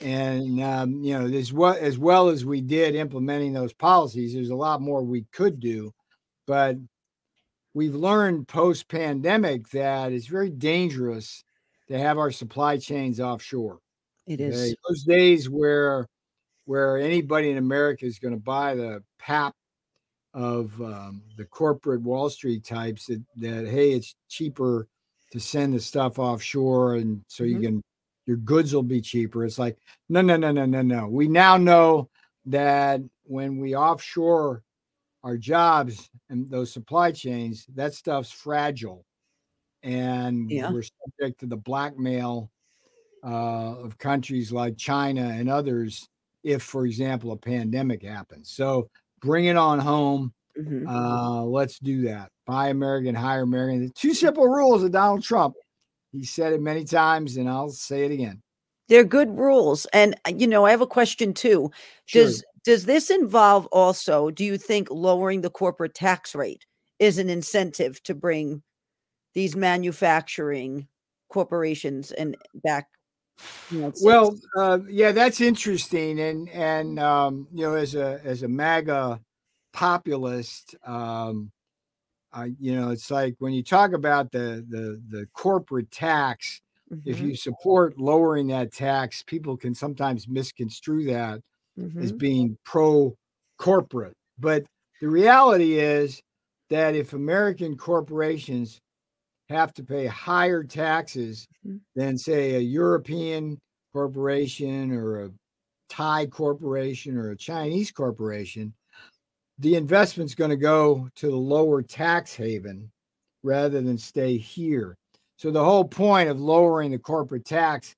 And 0.00 0.60
um, 0.62 1.02
you 1.02 1.18
know, 1.18 1.26
as 1.26 1.52
well 1.52 1.76
as 1.78 1.98
well 1.98 2.28
as 2.30 2.44
we 2.44 2.60
did 2.62 2.94
implementing 2.94 3.52
those 3.52 3.72
policies, 3.74 4.34
there's 4.34 4.50
a 4.50 4.54
lot 4.56 4.80
more 4.80 5.02
we 5.04 5.24
could 5.32 5.60
do, 5.60 5.92
but 6.46 6.76
we've 7.74 7.94
learned 7.94 8.48
post 8.48 8.88
pandemic 8.88 9.68
that 9.70 10.12
it's 10.12 10.26
very 10.26 10.50
dangerous 10.50 11.44
to 11.90 11.98
have 11.98 12.18
our 12.18 12.30
supply 12.30 12.78
chains 12.78 13.20
offshore. 13.20 13.80
It 14.26 14.40
is 14.40 14.54
Okay? 14.54 14.74
Those 14.88 15.02
days 15.02 15.50
where 15.50 16.06
where 16.64 16.98
anybody 16.98 17.50
in 17.50 17.58
America 17.58 18.06
is 18.06 18.18
going 18.18 18.34
to 18.34 18.40
buy 18.40 18.74
the 18.74 19.02
pap 19.18 19.54
of 20.32 20.80
um, 20.80 21.22
the 21.36 21.44
corporate 21.44 22.02
Wall 22.02 22.30
Street 22.30 22.64
types 22.64 23.06
that 23.06 23.22
that 23.36 23.66
hey, 23.66 23.92
it's 23.92 24.14
cheaper 24.28 24.86
to 25.32 25.40
send 25.40 25.74
the 25.74 25.80
stuff 25.80 26.18
offshore, 26.18 26.96
and 26.96 27.22
so 27.26 27.44
you 27.44 27.56
Mhm. 27.58 27.62
can 27.62 27.82
your 28.26 28.36
goods 28.36 28.72
will 28.72 28.84
be 28.84 29.00
cheaper. 29.00 29.44
It's 29.44 29.58
like 29.58 29.76
no, 30.08 30.20
no, 30.20 30.36
no, 30.36 30.52
no, 30.52 30.64
no, 30.64 30.82
no. 30.82 31.08
We 31.08 31.26
now 31.26 31.56
know 31.56 32.08
that 32.46 33.00
when 33.24 33.58
we 33.58 33.74
offshore 33.74 34.62
our 35.24 35.36
jobs 35.36 36.08
and 36.28 36.48
those 36.48 36.72
supply 36.72 37.10
chains, 37.12 37.66
that 37.74 37.94
stuff's 37.94 38.30
fragile, 38.30 39.04
and 39.82 40.50
Yeah. 40.50 40.72
we're 40.72 40.82
subject 40.82 41.40
to 41.40 41.46
the 41.46 41.56
blackmail 41.56 42.50
uh, 43.24 43.76
of 43.78 43.98
countries 43.98 44.50
like 44.52 44.76
China 44.78 45.22
and 45.22 45.48
others 45.50 46.08
if, 46.42 46.62
for 46.62 46.86
example, 46.86 47.32
a 47.32 47.36
pandemic 47.36 48.02
happens. 48.02 48.50
So 48.50 48.88
bring 49.20 49.44
it 49.46 49.56
on 49.56 49.78
home. 49.78 50.32
Mhm. 50.58 50.86
Uh, 50.88 51.44
let's 51.44 51.78
do 51.78 52.02
that. 52.02 52.30
Buy 52.46 52.68
American, 52.68 53.14
hire 53.14 53.42
American. 53.42 53.82
The 53.86 53.90
two 53.92 54.14
simple 54.14 54.48
rules 54.48 54.82
of 54.82 54.92
Donald 54.92 55.22
Trump. 55.22 55.54
He 56.12 56.24
said 56.24 56.52
it 56.52 56.60
many 56.62 56.84
times, 56.84 57.36
and 57.36 57.48
I'll 57.48 57.70
say 57.70 58.04
it 58.04 58.10
again. 58.10 58.42
They're 58.88 59.04
good 59.04 59.30
rules. 59.38 59.86
And 59.92 60.16
uh, 60.26 60.32
you 60.36 60.46
know, 60.46 60.64
I 60.66 60.70
have 60.72 60.80
a 60.80 60.86
question 60.86 61.32
too. 61.34 61.70
Sure. 62.06 62.24
Does 62.24 62.44
does 62.64 62.84
this 62.86 63.10
involve 63.10 63.66
also, 63.66 64.30
do 64.30 64.44
you 64.44 64.58
think 64.58 64.88
lowering 64.90 65.40
the 65.42 65.50
corporate 65.50 65.94
tax 65.94 66.34
rate 66.34 66.66
is 66.98 67.16
an 67.18 67.30
incentive 67.30 68.02
to 68.02 68.14
bring 68.14 68.62
these 69.34 69.56
manufacturing 69.56 70.88
corporations 71.28 72.12
and 72.12 72.36
back? 72.54 72.88
Well, 73.98 74.38
uh, 74.56 74.80
yeah, 74.88 75.12
that's 75.12 75.40
interesting, 75.40 76.20
and 76.20 76.48
and 76.50 76.98
um, 76.98 77.48
you 77.52 77.62
know, 77.64 77.74
as 77.74 77.94
a 77.94 78.20
as 78.24 78.42
a 78.42 78.48
MAGA 78.48 79.20
populist, 79.72 80.74
um, 80.84 81.52
I 82.32 82.54
you 82.60 82.74
know, 82.76 82.90
it's 82.90 83.10
like 83.10 83.36
when 83.40 83.52
you 83.54 83.64
talk 83.64 83.92
about 83.94 84.32
the 84.32 84.64
the 84.68 85.02
the 85.08 85.28
corporate 85.34 85.90
tax. 85.92 86.60
If 87.06 87.20
Mhm, 87.20 87.20
you 87.20 87.36
support 87.36 87.98
lowering 87.98 88.48
that 88.48 88.72
tax, 88.72 89.22
people 89.24 89.56
can 89.56 89.74
sometimes 89.74 90.28
misconstrue 90.28 91.04
that 91.06 91.40
as 91.98 92.12
mhm, 92.12 92.20
being 92.20 92.58
pro 92.64 93.16
corporate. 93.58 94.16
But 94.38 94.64
the 95.00 95.08
reality 95.08 95.78
is 95.78 96.22
that 96.70 96.94
if 96.94 97.12
American 97.12 97.76
corporations 97.76 98.80
have 99.50 99.74
to 99.74 99.84
pay 99.84 100.06
higher 100.06 100.64
taxes 100.64 101.46
Mhm. 101.66 101.80
than, 101.94 102.16
say, 102.16 102.54
a 102.54 102.60
European 102.60 103.58
corporation 103.92 104.92
or 104.92 105.24
a 105.24 105.30
Thai 105.88 106.26
corporation 106.26 107.16
or 107.16 107.30
a 107.30 107.36
Chinese 107.36 107.90
corporation, 107.90 108.72
the 109.58 109.74
investment's 109.74 110.34
going 110.36 110.50
to 110.50 110.56
go 110.56 111.08
to 111.16 111.26
the 111.26 111.36
lower 111.36 111.82
tax 111.82 112.34
haven 112.34 112.90
rather 113.42 113.80
than 113.80 113.98
stay 113.98 114.36
here. 114.38 114.96
So 115.36 115.50
the 115.50 115.64
whole 115.64 115.84
point 115.84 116.28
of 116.28 116.40
lowering 116.40 116.92
the 116.92 116.98
corporate 116.98 117.44
tax, 117.44 117.94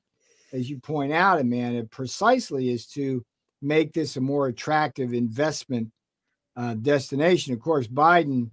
as 0.52 0.70
you 0.70 0.78
point 0.78 1.12
out, 1.12 1.40
Amanda, 1.40 1.84
precisely 1.84 2.70
is 2.70 2.86
to 2.88 3.22
make 3.60 3.92
this 3.92 4.16
a 4.16 4.20
more 4.20 4.48
attractive 4.48 5.12
investment 5.12 5.90
uh, 6.56 6.74
destination. 6.74 7.54
Of 7.54 7.60
course, 7.60 7.86
Biden 7.86 8.50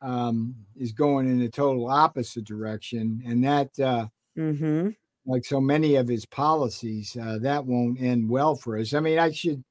um, 0.00 0.54
is 0.76 0.92
going 0.92 1.26
in 1.26 1.38
the 1.38 1.48
total 1.48 1.88
opposite 1.88 2.44
direction, 2.44 3.22
and 3.26 3.42
that, 3.44 3.78
uh, 3.80 4.06
mhm. 4.36 4.94
like 5.26 5.44
so 5.44 5.60
many 5.60 5.96
of 5.96 6.08
his 6.08 6.24
policies, 6.26 7.16
uh, 7.20 7.38
that 7.40 7.64
won't 7.66 8.00
end 8.00 8.28
well 8.28 8.54
for 8.54 8.78
us. 8.78 8.94
I 8.94 9.00
mean, 9.00 9.18
I 9.18 9.30
should, 9.32 9.64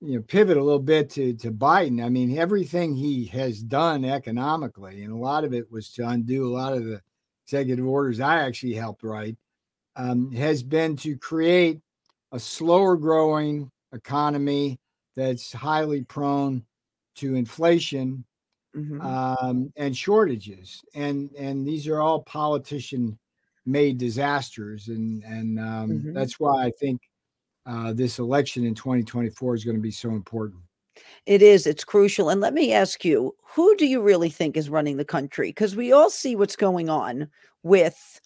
you 0.00 0.16
know, 0.16 0.22
pivot 0.22 0.56
a 0.56 0.64
little 0.64 0.80
bit 0.80 1.10
to 1.10 1.34
to 1.34 1.52
Biden. 1.52 2.04
I 2.04 2.08
mean, 2.08 2.36
everything 2.36 2.94
he 2.94 3.26
has 3.26 3.62
done 3.62 4.04
economically, 4.04 5.02
and 5.04 5.12
a 5.12 5.16
lot 5.16 5.44
of 5.44 5.54
it 5.54 5.70
was 5.70 5.92
to 5.92 6.08
undo 6.08 6.46
a 6.46 6.54
lot 6.56 6.72
of 6.72 6.84
the 6.84 7.00
executive 7.46 7.86
orders 7.86 8.20
I 8.20 8.40
actually 8.40 8.74
helped 8.74 9.02
write, 9.02 9.36
um, 9.96 10.32
has 10.32 10.62
been 10.62 10.96
to 10.98 11.16
create 11.16 11.80
a 12.32 12.40
slower 12.40 12.96
growing 12.96 13.70
economy 13.92 14.78
that's 15.14 15.52
highly 15.52 16.02
prone 16.02 16.64
to 17.16 17.34
inflation 17.34 18.24
Mhm. 18.74 18.98
um, 19.00 19.72
and 19.76 19.96
shortages, 19.96 20.82
and 20.94 21.30
and 21.36 21.66
these 21.66 21.88
are 21.88 22.00
all 22.00 22.22
politician 22.24 23.18
made 23.66 23.98
disasters, 23.98 24.88
and 24.88 25.22
and 25.24 25.58
um, 25.60 26.04
Mhm. 26.04 26.12
that's 26.14 26.38
why 26.40 26.66
I 26.66 26.70
think 26.80 27.00
uh, 27.66 27.92
this 27.94 28.18
election 28.18 28.64
in 28.64 28.74
2024 28.74 29.54
is 29.56 29.64
going 29.64 29.76
to 29.76 29.82
be 29.82 29.90
so 29.92 30.10
important. 30.10 30.62
It 31.26 31.42
is, 31.42 31.66
it's 31.66 31.84
crucial. 31.84 32.28
And 32.28 32.40
let 32.40 32.54
me 32.54 32.72
ask 32.72 33.04
you, 33.04 33.34
who 33.42 33.74
do 33.76 33.86
you 33.86 34.00
really 34.00 34.30
think 34.30 34.56
is 34.56 34.70
running 34.70 34.96
the 34.96 35.04
country? 35.04 35.48
Because 35.48 35.76
we 35.76 35.92
all 35.92 36.10
see 36.10 36.36
what's 36.36 36.56
going 36.56 36.88
on 36.88 37.28
with 37.62 38.20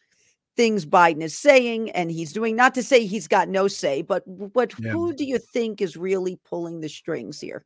things 0.56 0.86
Biden 0.86 1.22
is 1.22 1.38
saying 1.38 1.90
and 1.92 2.10
he's 2.10 2.32
doing, 2.32 2.56
not 2.56 2.74
to 2.74 2.82
say 2.82 3.06
he's 3.06 3.28
got 3.28 3.48
no 3.48 3.68
say, 3.68 4.02
but 4.02 4.26
what 4.26 4.74
Yeah. 4.78 4.92
who 4.92 5.14
do 5.14 5.24
you 5.24 5.38
think 5.38 5.82
is 5.82 5.96
really 5.96 6.38
pulling 6.44 6.80
the 6.80 6.88
strings 6.88 7.40
here? 7.40 7.64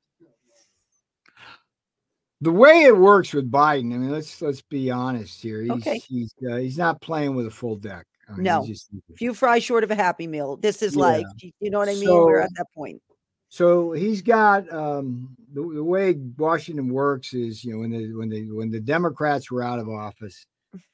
The 2.42 2.50
way 2.53 2.85
it 2.85 2.96
works 2.96 3.35
with 3.35 3.50
Biden, 3.50 3.92
I 3.94 3.98
mean, 3.98 4.11
let's 4.11 4.40
let's 4.40 4.62
be 4.62 4.90
honest 4.90 5.42
here. 5.42 5.62
He's 5.62 5.70
Okay. 5.72 5.98
he's 5.98 6.35
uh, 6.50 6.57
he's 6.57 6.79
not 6.79 7.00
playing 7.03 7.35
with 7.35 7.46
a 7.46 7.50
full 7.50 7.76
deck. 7.76 8.07
I 8.29 8.33
mean, 8.33 8.44
No. 8.44 8.64
just- 8.66 8.88
Few 9.16 9.35
fries 9.35 9.62
short 9.64 9.85
of 9.85 9.90
a 9.90 9.94
happy 9.94 10.26
meal. 10.26 10.57
This 10.57 10.83
is 10.83 10.94
Yeah. 10.94 11.03
like, 11.03 11.26
you 11.61 11.68
know 11.70 11.79
what 11.79 11.88
I 11.88 11.94
mean? 11.94 12.09
We're 12.09 12.40
at 12.40 12.50
that 12.57 12.66
point. 12.74 13.03
So 13.48 13.90
he's 13.92 14.22
got 14.22 14.72
um, 14.72 15.37
the, 15.53 15.61
the 15.74 15.85
way 15.85 16.12
Washington 16.38 16.88
works 16.88 17.35
is, 17.35 17.64
you 17.64 17.72
know, 17.72 17.81
when 17.81 17.90
the 17.90 18.12
when 18.14 18.29
the 18.31 18.50
when 18.53 18.70
the 18.70 18.81
Democrats 18.81 19.50
were 19.50 19.62
out 19.62 19.79
of 19.81 19.88
office, 19.88 20.46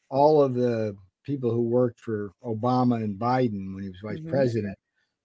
all 0.09 0.43
of 0.43 0.55
the 0.55 0.97
people 1.23 1.51
who 1.53 1.61
worked 1.63 2.01
for 2.01 2.31
Obama 2.43 2.97
and 3.05 3.19
Biden 3.19 3.75
when 3.75 3.83
he 3.83 3.91
was 3.91 3.99
vice 4.03 4.19
Mhm. 4.21 4.31
president, 4.31 4.77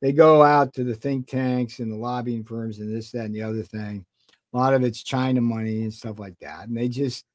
they 0.02 0.12
go 0.12 0.44
out 0.44 0.74
to 0.74 0.84
the 0.84 0.94
think 0.96 1.28
tanks 1.28 1.80
and 1.80 1.92
the 1.92 1.96
lobbying 1.96 2.44
firms 2.44 2.80
and 2.80 2.94
this, 2.94 3.12
that, 3.12 3.26
and 3.26 3.34
the 3.36 3.42
other 3.44 3.64
thing. 3.64 4.04
A 4.54 4.58
lot 4.58 4.74
of 4.74 4.84
it's 4.84 5.04
China 5.04 5.42
money 5.42 5.84
and 5.84 5.94
stuff 5.94 6.20
like 6.20 6.38
that, 6.42 6.68
and 6.68 6.76
they 6.78 6.90
just 6.90 7.26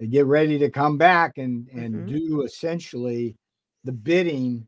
they 0.00 0.06
get 0.08 0.26
ready 0.26 0.58
to 0.58 0.70
come 0.70 0.98
back 0.98 1.38
and 1.38 1.68
and 1.70 1.94
Mhm. 1.94 2.08
do 2.08 2.42
essentially 2.42 3.36
the 3.84 3.92
bidding 3.92 4.66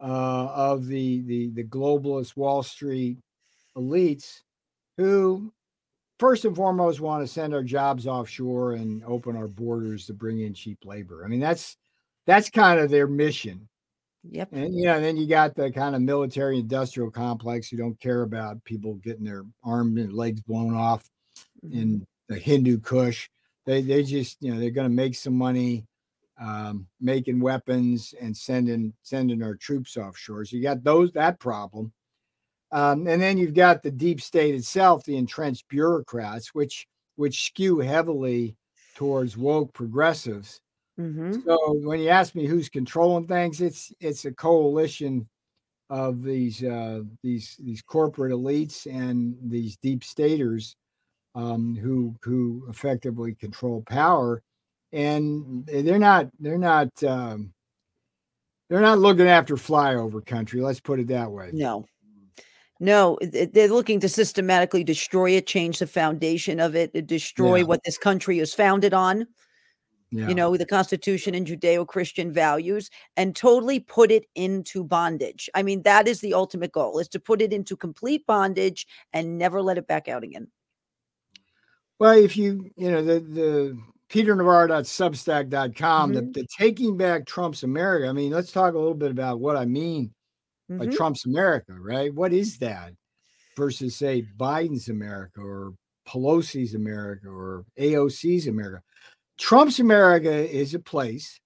uh, 0.00 0.48
of 0.54 0.86
the 0.86 1.22
the 1.22 1.48
the 1.50 1.64
globalist 1.64 2.36
Wall 2.36 2.62
Street 2.62 3.18
elites 3.76 4.42
who 4.98 5.52
first 6.20 6.44
and 6.44 6.56
foremost 6.56 7.00
want 7.00 7.22
to 7.26 7.32
send 7.32 7.54
our 7.54 7.62
jobs 7.64 8.06
offshore 8.06 8.74
and 8.74 9.04
open 9.04 9.36
our 9.36 9.48
borders 9.48 10.06
to 10.06 10.14
bring 10.14 10.40
in 10.40 10.54
cheap 10.54 10.78
labor. 10.84 11.24
I 11.24 11.28
mean, 11.28 11.40
that's 11.40 11.76
that's 12.26 12.50
kind 12.50 12.80
of 12.80 12.90
their 12.90 13.06
mission. 13.08 13.68
Yep. 14.30 14.50
And 14.52 14.74
you 14.74 14.86
know, 14.86 15.00
then 15.00 15.16
you 15.16 15.26
got 15.26 15.54
the 15.54 15.70
kind 15.72 15.94
of 15.94 16.02
military 16.02 16.58
industrial 16.58 17.10
complex 17.10 17.68
who 17.68 17.76
don't 17.76 18.00
care 18.00 18.22
about 18.22 18.64
people 18.64 18.94
getting 18.96 19.24
their 19.24 19.44
arms 19.64 20.00
and 20.00 20.12
legs 20.14 20.40
blown 20.42 20.74
off. 20.74 21.04
In 21.70 22.06
the 22.28 22.38
Hindu 22.38 22.80
Kush. 22.80 23.28
They 23.66 23.82
they 23.82 24.02
just 24.02 24.36
you 24.40 24.52
know 24.52 24.60
they're 24.60 24.70
going 24.70 24.88
to 24.88 24.94
make 24.94 25.14
some 25.14 25.36
money 25.36 25.86
um, 26.38 26.86
making 27.00 27.40
weapons 27.40 28.14
and 28.20 28.36
sending 28.36 28.92
sending 29.02 29.42
our 29.42 29.54
troops 29.54 29.96
offshore. 29.96 30.44
So 30.44 30.56
you 30.56 30.62
got 30.62 30.84
those 30.84 31.12
that 31.12 31.38
problem, 31.38 31.92
um, 32.72 33.06
and 33.06 33.20
then 33.22 33.38
you've 33.38 33.54
got 33.54 33.82
the 33.82 33.90
deep 33.90 34.20
state 34.20 34.54
itself, 34.54 35.04
the 35.04 35.16
entrenched 35.16 35.68
bureaucrats, 35.68 36.54
which 36.54 36.86
which 37.16 37.46
skew 37.46 37.78
heavily 37.78 38.56
towards 38.96 39.36
woke 39.36 39.72
progressives. 39.72 40.60
Mhm. 40.98 41.44
So 41.44 41.58
when 41.82 42.00
you 42.00 42.08
ask 42.08 42.34
me 42.34 42.46
who's 42.46 42.68
controlling 42.68 43.26
things, 43.26 43.60
it's 43.60 43.92
it's 44.00 44.24
a 44.24 44.32
coalition 44.32 45.28
of 45.90 46.22
these 46.22 46.62
uh, 46.62 47.02
these 47.22 47.56
these 47.62 47.82
corporate 47.82 48.32
elites 48.32 48.86
and 48.92 49.36
these 49.42 49.76
deep 49.76 50.04
staters 50.04 50.76
um, 51.34 51.76
who 51.76 52.14
who 52.22 52.64
effectively 52.68 53.34
control 53.34 53.82
power, 53.88 54.42
and 54.92 55.66
they're 55.66 55.98
not 55.98 56.28
they're 56.38 56.58
not 56.58 56.90
um, 57.04 57.52
they're 58.68 58.80
not 58.80 58.98
looking 58.98 59.28
after 59.28 59.56
flyover 59.56 60.24
country. 60.24 60.60
Let's 60.60 60.80
put 60.80 61.00
it 61.00 61.08
that 61.08 61.30
way. 61.30 61.50
No. 61.52 61.84
No, 62.80 63.16
they're 63.22 63.68
looking 63.68 64.00
to 64.00 64.08
systematically 64.08 64.82
destroy 64.82 65.30
it, 65.30 65.46
change 65.46 65.78
the 65.78 65.86
foundation 65.86 66.58
of 66.58 66.74
it, 66.74 67.06
destroy 67.06 67.58
Yeah. 67.58 67.62
what 67.64 67.80
this 67.84 67.96
country 67.96 68.40
is 68.40 68.52
founded 68.52 68.92
on. 68.92 69.26
Yeah. 70.10 70.28
you 70.28 70.34
know, 70.34 70.56
the 70.56 70.66
Constitution 70.66 71.34
and 71.34 71.44
Judeo 71.44 71.84
Christian 71.86 72.30
values 72.32 72.88
and 73.16 73.34
totally 73.34 73.80
put 73.80 74.12
it 74.12 74.26
into 74.36 74.84
bondage. 74.84 75.50
I 75.56 75.62
mean, 75.64 75.82
that 75.82 76.06
is 76.06 76.20
the 76.20 76.34
ultimate 76.34 76.70
goal 76.70 77.00
is 77.00 77.08
to 77.08 77.18
put 77.18 77.42
it 77.42 77.52
into 77.52 77.76
complete 77.76 78.24
bondage 78.26 78.86
and 79.12 79.38
never 79.38 79.60
let 79.60 79.76
it 79.76 79.88
back 79.88 80.06
out 80.06 80.22
again. 80.22 80.46
Well, 82.00 82.18
if 82.18 82.36
you, 82.36 82.70
you 82.76 82.90
know, 82.90 83.02
the 83.02 83.20
the 83.20 83.78
peternavarro.substack.com, 84.10 86.12
Mhm. 86.12 86.12
the, 86.12 86.22
the 86.40 86.46
taking 86.58 86.96
back 86.96 87.26
Trump's 87.26 87.62
America. 87.62 88.08
I 88.08 88.12
mean, 88.12 88.32
let's 88.32 88.52
talk 88.52 88.74
a 88.74 88.78
little 88.78 88.94
bit 88.94 89.10
about 89.10 89.40
what 89.40 89.56
I 89.56 89.64
mean 89.64 90.12
by 90.78 90.86
Mhm. 90.86 90.88
Trump's 90.88 91.26
America, 91.26 91.72
right? 91.74 92.12
What 92.14 92.32
is 92.32 92.58
that 92.58 92.92
versus 93.56 93.96
say 93.96 94.26
Biden's 94.38 94.90
America 94.90 95.42
or 95.42 95.74
Pelosi's 96.08 96.74
America 96.74 97.28
or 97.28 97.66
AOC's 97.78 98.48
America? 98.48 98.82
Trump's 99.38 99.80
America 99.80 100.32
is 100.32 100.74
a 100.74 100.78
place 100.80 101.38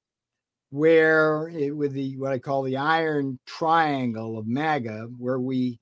where 0.70 1.48
it, 1.48 1.76
with 1.76 1.92
the 1.92 2.16
what 2.18 2.32
I 2.32 2.38
call 2.38 2.62
the 2.64 2.76
iron 2.78 3.38
triangle 3.46 4.38
of 4.38 4.46
MAGA, 4.46 5.08
where 5.18 5.38
we 5.40 5.78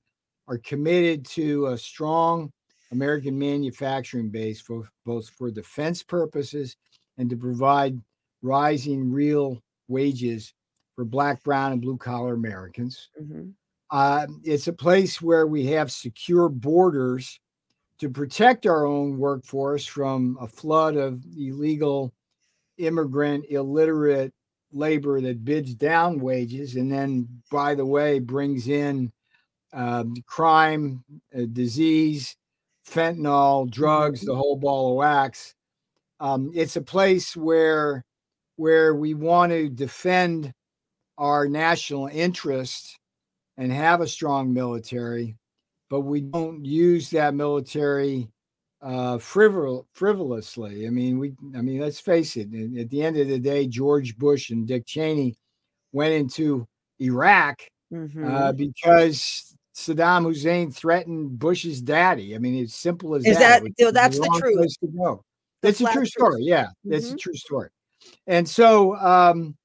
are 0.47 0.57
committed 0.59 1.25
to 1.27 1.67
a 1.67 1.77
strong 1.77 2.51
American 2.91 3.37
manufacturing 3.37 4.29
base 4.29 4.61
for 4.61 4.89
both 5.05 5.29
for 5.29 5.51
defense 5.51 6.03
purposes 6.03 6.75
and 7.17 7.29
to 7.29 7.37
provide 7.37 7.99
rising 8.41 9.11
real 9.11 9.61
wages 9.87 10.53
for 10.95 11.05
black, 11.05 11.43
brown, 11.43 11.73
and 11.73 11.81
blue 11.81 11.97
collar 11.97 12.33
Americans. 12.33 13.09
Mhm. 13.21 13.53
Uh, 13.89 14.27
it's 14.43 14.67
a 14.67 14.73
place 14.73 15.21
where 15.21 15.47
we 15.47 15.65
have 15.67 15.91
secure 15.91 16.49
borders 16.49 17.39
to 17.99 18.09
protect 18.09 18.65
our 18.65 18.85
own 18.85 19.17
workforce 19.17 19.85
from 19.85 20.37
a 20.39 20.47
flood 20.47 20.95
of 20.95 21.23
illegal 21.37 22.13
immigrant, 22.77 23.45
illiterate 23.49 24.33
labor 24.71 25.21
that 25.21 25.45
bids 25.45 25.73
down 25.73 26.19
wages 26.19 26.75
and 26.75 26.91
then, 26.91 27.41
by 27.51 27.75
the 27.75 27.85
way, 27.85 28.19
brings 28.19 28.67
in 28.67 29.11
um, 29.73 30.15
crime, 30.25 31.03
uh, 31.35 31.45
disease, 31.51 32.35
fentanyl, 32.87 33.69
drugs, 33.69 34.21
the 34.21 34.35
whole 34.35 34.55
ball 34.55 34.91
of 34.91 34.95
wax. 34.97 35.53
Um, 36.19 36.51
it's 36.53 36.75
a 36.75 36.81
place 36.81 37.35
where 37.35 38.03
where 38.55 38.95
we 38.95 39.13
want 39.13 39.51
to 39.51 39.69
defend 39.69 40.51
our 41.17 41.47
national 41.47 42.07
interest 42.07 42.97
and 43.57 43.71
have 43.71 44.01
a 44.01 44.07
strong 44.07 44.53
military, 44.53 45.35
but 45.89 46.01
we 46.01 46.21
don't 46.21 46.63
use 46.65 47.09
that 47.11 47.33
military 47.35 48.29
uh, 48.81 49.17
frivol- 49.17 49.85
frivolously. 49.93 50.85
I 50.85 50.89
mean, 50.89 51.17
we. 51.19 51.33
I 51.55 51.61
mean, 51.61 51.79
let's 51.79 51.99
face 51.99 52.37
it. 52.37 52.47
At 52.79 52.89
the 52.89 53.01
end 53.03 53.17
of 53.17 53.27
the 53.27 53.39
day, 53.39 53.67
George 53.67 54.17
Bush 54.17 54.51
and 54.51 54.67
Dick 54.67 54.85
Cheney 54.85 55.35
went 55.91 56.13
into 56.13 56.67
Iraq 56.99 57.61
Mhm. 57.91 58.29
uh, 58.29 58.51
because 58.51 59.55
Saddam 59.77 60.23
Hussein 60.23 60.71
threatened 60.71 61.37
Bush's 61.37 61.81
daddy. 61.81 62.33
I 62.35 62.39
mean, 62.39 62.55
it's 62.63 62.75
simple 62.75 63.13
as 63.13 63.25
Is 63.25 63.37
that. 63.37 63.61
that- 63.61 63.63
It 63.63 63.73
so 63.77 63.85
was 63.85 63.93
that's 63.93 64.17
the 64.17 64.39
truth? 64.39 64.79
to 64.81 64.87
go. 64.87 65.23
The 65.61 65.67
It's 65.69 65.81
a 65.81 65.83
true 65.85 65.93
truth. 65.93 66.07
story. 66.09 66.43
Yeah, 66.43 66.69
it's 66.85 67.11
a 67.11 67.13
Mhm. 67.13 67.19
true 67.19 67.35
story. 67.35 67.69
And 68.25 68.47
so, 68.49 68.95
um, 68.97 69.55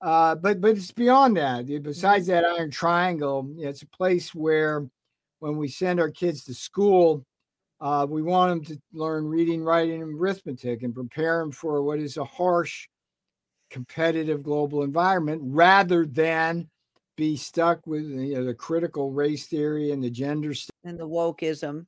uh, 0.00 0.36
but 0.36 0.60
but 0.60 0.76
it's 0.76 0.92
beyond 0.92 1.36
that. 1.38 1.66
Mm-hmm. 1.66 1.82
Besides 1.82 2.26
that 2.28 2.44
iron 2.44 2.70
triangle, 2.70 3.52
it's 3.58 3.82
a 3.82 3.88
place 3.88 4.32
where 4.34 4.88
when 5.40 5.56
we 5.56 5.66
send 5.68 5.98
our 5.98 6.10
kids 6.10 6.44
to 6.44 6.54
school, 6.54 7.24
uh, 7.80 8.06
we 8.08 8.22
want 8.22 8.64
them 8.64 8.76
to 8.76 8.82
learn 8.92 9.26
reading, 9.26 9.64
writing, 9.64 10.02
and 10.02 10.14
arithmetic, 10.20 10.84
and 10.84 10.94
prepare 10.94 11.40
them 11.40 11.50
for 11.50 11.82
what 11.82 11.98
is 11.98 12.16
a 12.16 12.24
harsh, 12.24 12.86
competitive 13.70 14.44
global 14.44 14.84
environment, 14.84 15.40
rather 15.44 16.06
than 16.06 16.68
be 17.16 17.36
stuck 17.36 17.86
with 17.86 18.04
you 18.04 18.34
know, 18.34 18.44
the 18.44 18.54
critical 18.54 19.12
race 19.12 19.46
theory 19.46 19.90
and 19.90 20.02
the 20.02 20.10
gender 20.10 20.54
stuff. 20.54 20.74
and 20.84 20.98
the 20.98 21.08
wokeism. 21.08 21.86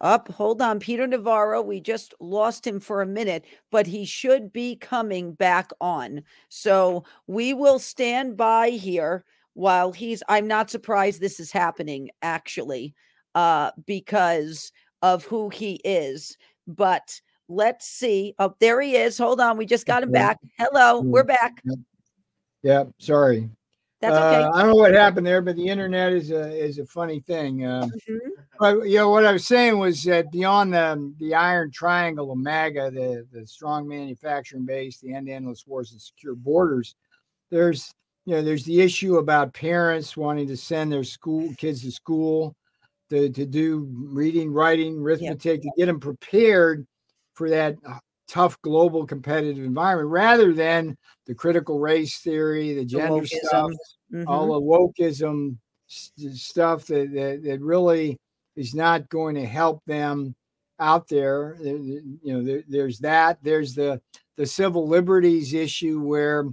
Up, 0.00 0.26
hold 0.32 0.60
on, 0.60 0.80
Peter 0.80 1.06
Navarro. 1.06 1.62
We 1.62 1.80
just 1.80 2.12
lost 2.18 2.66
him 2.66 2.80
for 2.80 3.02
a 3.02 3.06
minute, 3.06 3.44
but 3.70 3.86
he 3.86 4.04
should 4.04 4.52
be 4.52 4.74
coming 4.74 5.32
back 5.32 5.70
on. 5.80 6.24
So 6.48 7.04
we 7.28 7.54
will 7.54 7.78
stand 7.78 8.36
by 8.36 8.70
here 8.70 9.24
while 9.54 9.92
he's. 9.92 10.20
I'm 10.28 10.48
not 10.48 10.70
surprised 10.70 11.20
this 11.20 11.38
is 11.38 11.52
happening, 11.52 12.10
actually, 12.20 12.94
uh, 13.36 13.70
because 13.86 14.72
of 15.02 15.24
who 15.24 15.50
he 15.50 15.74
is. 15.84 16.36
But 16.66 17.20
let's 17.48 17.86
see. 17.86 18.34
Oh, 18.40 18.56
there 18.58 18.80
he 18.80 18.96
is. 18.96 19.16
Hold 19.18 19.40
on, 19.40 19.56
we 19.56 19.66
just 19.66 19.86
got 19.86 20.02
him 20.02 20.08
Okay. 20.08 20.18
back. 20.18 20.38
Hello, 20.58 21.00
we're 21.00 21.22
back. 21.22 21.62
Yeah, 22.64 22.84
sorry. 22.98 23.50
That's 24.02 24.18
okay. 24.18 24.42
Uh, 24.42 24.50
I 24.50 24.62
don't 24.62 24.70
know 24.70 24.74
what 24.74 24.94
happened 24.94 25.24
there, 25.24 25.40
but 25.40 25.54
the 25.54 25.66
internet 25.66 26.12
is 26.12 26.32
a 26.32 26.50
is 26.52 26.78
a 26.78 26.84
funny 26.86 27.20
thing. 27.20 27.64
Um, 27.64 27.92
Mhm. 28.08 28.18
But 28.58 28.88
you 28.88 28.96
know 28.96 29.10
what 29.10 29.24
I 29.24 29.32
was 29.32 29.46
saying 29.46 29.78
was 29.78 30.02
that 30.04 30.30
beyond 30.30 30.74
the 30.74 31.14
the 31.18 31.34
iron 31.34 31.70
triangle 31.70 32.32
of 32.32 32.38
MAGA, 32.38 32.90
the 32.90 33.26
the 33.32 33.46
strong 33.46 33.88
manufacturing 33.88 34.66
base, 34.66 34.98
the 34.98 35.14
end 35.14 35.28
endless 35.28 35.66
wars 35.66 35.92
and 35.92 36.00
secure 36.00 36.34
borders, 36.34 36.94
there's 37.50 37.92
you 38.24 38.34
know 38.34 38.42
there's 38.42 38.64
the 38.64 38.80
issue 38.80 39.18
about 39.18 39.54
parents 39.54 40.16
wanting 40.16 40.48
to 40.48 40.56
send 40.56 40.92
their 40.92 41.04
school 41.04 41.54
kids 41.56 41.82
to 41.82 41.92
school 41.92 42.56
to, 43.10 43.28
to 43.30 43.46
do 43.46 43.88
reading, 43.94 44.52
writing, 44.52 44.98
arithmetic, 44.98 45.62
to 45.62 45.70
get 45.76 45.86
them 45.86 46.00
prepared 46.00 46.86
for 47.34 47.50
that 47.50 47.76
uh, 47.86 47.98
tough 48.28 48.60
global 48.62 49.06
competitive 49.06 49.64
environment 49.64 50.08
rather 50.10 50.52
than 50.52 50.96
the 51.26 51.34
critical 51.34 51.78
race 51.78 52.18
theory, 52.20 52.72
the 52.74 52.84
gender 52.84 53.26
stuff, 53.26 53.70
wokeism. 54.12 54.24
all 54.26 54.52
the 54.52 54.60
wokeism 54.60 55.56
st- 55.86 56.34
stuff 56.34 56.86
that, 56.86 57.12
that 57.12 57.42
that 57.44 57.60
really 57.60 58.18
is 58.56 58.74
not 58.74 59.08
going 59.08 59.34
to 59.34 59.46
help 59.46 59.82
them 59.86 60.34
out 60.78 61.08
there. 61.08 61.56
You 61.62 62.18
know, 62.24 62.42
there, 62.42 62.62
there's 62.68 62.98
that. 63.00 63.38
There's 63.42 63.74
the 63.74 64.00
the 64.36 64.46
civil 64.46 64.88
liberties 64.88 65.52
issue 65.52 66.00
where 66.00 66.46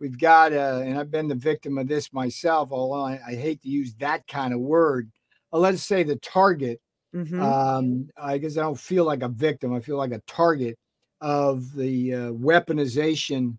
we've 0.00 0.18
got, 0.18 0.52
a, 0.52 0.80
and 0.80 0.98
I've 0.98 1.10
been 1.10 1.28
the 1.28 1.34
victim 1.34 1.78
of 1.78 1.86
this 1.86 2.12
myself. 2.12 2.70
Although 2.72 3.04
I, 3.04 3.20
I 3.26 3.34
hate 3.34 3.62
to 3.62 3.68
use 3.68 3.94
that 3.96 4.26
kind 4.26 4.52
of 4.52 4.60
word. 4.60 5.10
Uh, 5.52 5.58
let's 5.58 5.82
say 5.82 6.02
the 6.02 6.16
target. 6.16 6.80
Mhm. 7.14 7.42
Um, 7.42 8.08
I 8.16 8.38
guess 8.38 8.56
I 8.56 8.62
don't 8.62 8.78
feel 8.78 9.04
like 9.04 9.22
a 9.22 9.28
victim. 9.28 9.74
I 9.74 9.80
feel 9.80 9.96
like 9.96 10.12
a 10.12 10.22
target 10.26 10.78
of 11.20 11.74
the 11.74 12.14
uh, 12.14 12.18
weaponization 12.32 13.58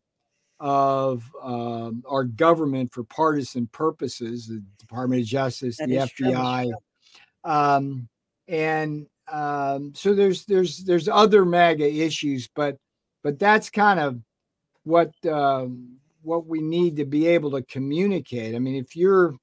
of 0.60 1.24
um, 1.42 2.04
our 2.08 2.24
government 2.24 2.94
for 2.94 3.04
partisan 3.04 3.68
purposes, 3.68 4.48
the 4.48 4.64
Department 4.80 5.22
of 5.22 5.28
Justice, 5.28 5.78
That 5.78 5.90
the. 5.90 5.96
FBI, 5.96 6.72
um, 7.44 8.08
and 8.48 9.08
um, 9.32 9.94
so 9.96 10.14
there's 10.14 10.46
there's 10.46 10.80
there's 10.80 11.08
other 11.08 11.46
MAGA 11.46 11.92
issues, 12.04 12.48
but 12.54 12.78
but 13.24 13.40
that's 13.40 13.70
kind 13.70 14.00
of 14.00 14.20
what 14.84 15.14
um, 15.26 15.98
what 16.22 16.46
we 16.46 16.62
need 16.62 16.98
to 16.98 17.06
be 17.06 17.28
able 17.28 17.52
to 17.52 17.64
communicate. 17.64 18.56
I 18.56 18.60
mean, 18.60 18.76
if 18.76 18.96
you're, 18.96 19.36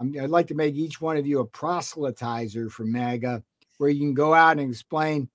I 0.00 0.04
mean, 0.04 0.20
I'd 0.20 0.30
like 0.30 0.48
to 0.48 0.54
make 0.54 0.74
each 0.74 1.00
one 1.00 1.16
of 1.16 1.26
you 1.26 1.40
a 1.40 1.46
proselytizer 1.46 2.70
for 2.70 2.84
MAGA, 2.84 3.42
where 3.78 3.90
you 3.90 4.00
can 4.00 4.14
go 4.14 4.34
out 4.34 4.58
and 4.58 4.68
explain 4.68 5.28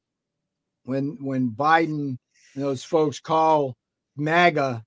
when 0.83 1.17
when 1.21 1.51
Biden 1.51 2.17
and 2.53 2.63
those 2.63 2.83
folks 2.83 3.19
call 3.19 3.77
MAGA 4.17 4.83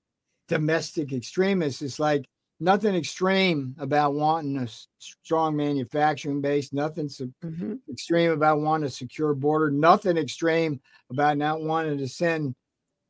domestic 0.47 1.11
extremists, 1.11 1.81
it's 1.81 1.99
like 1.99 2.27
nothing 2.59 2.95
extreme 2.95 3.75
about 3.79 4.13
wanting 4.13 4.57
a 4.57 4.67
strong 4.99 5.55
manufacturing 5.55 6.41
base. 6.41 6.71
Nothing 6.71 7.07
mm-hmm. 7.07 7.75
extreme 7.91 8.31
about 8.31 8.61
wanting 8.61 8.87
a 8.87 8.91
secure 8.91 9.33
border. 9.33 9.71
Nothing 9.71 10.17
extreme 10.17 10.79
about 11.09 11.37
not 11.37 11.61
wanting 11.61 11.97
to 11.97 12.07
send 12.07 12.55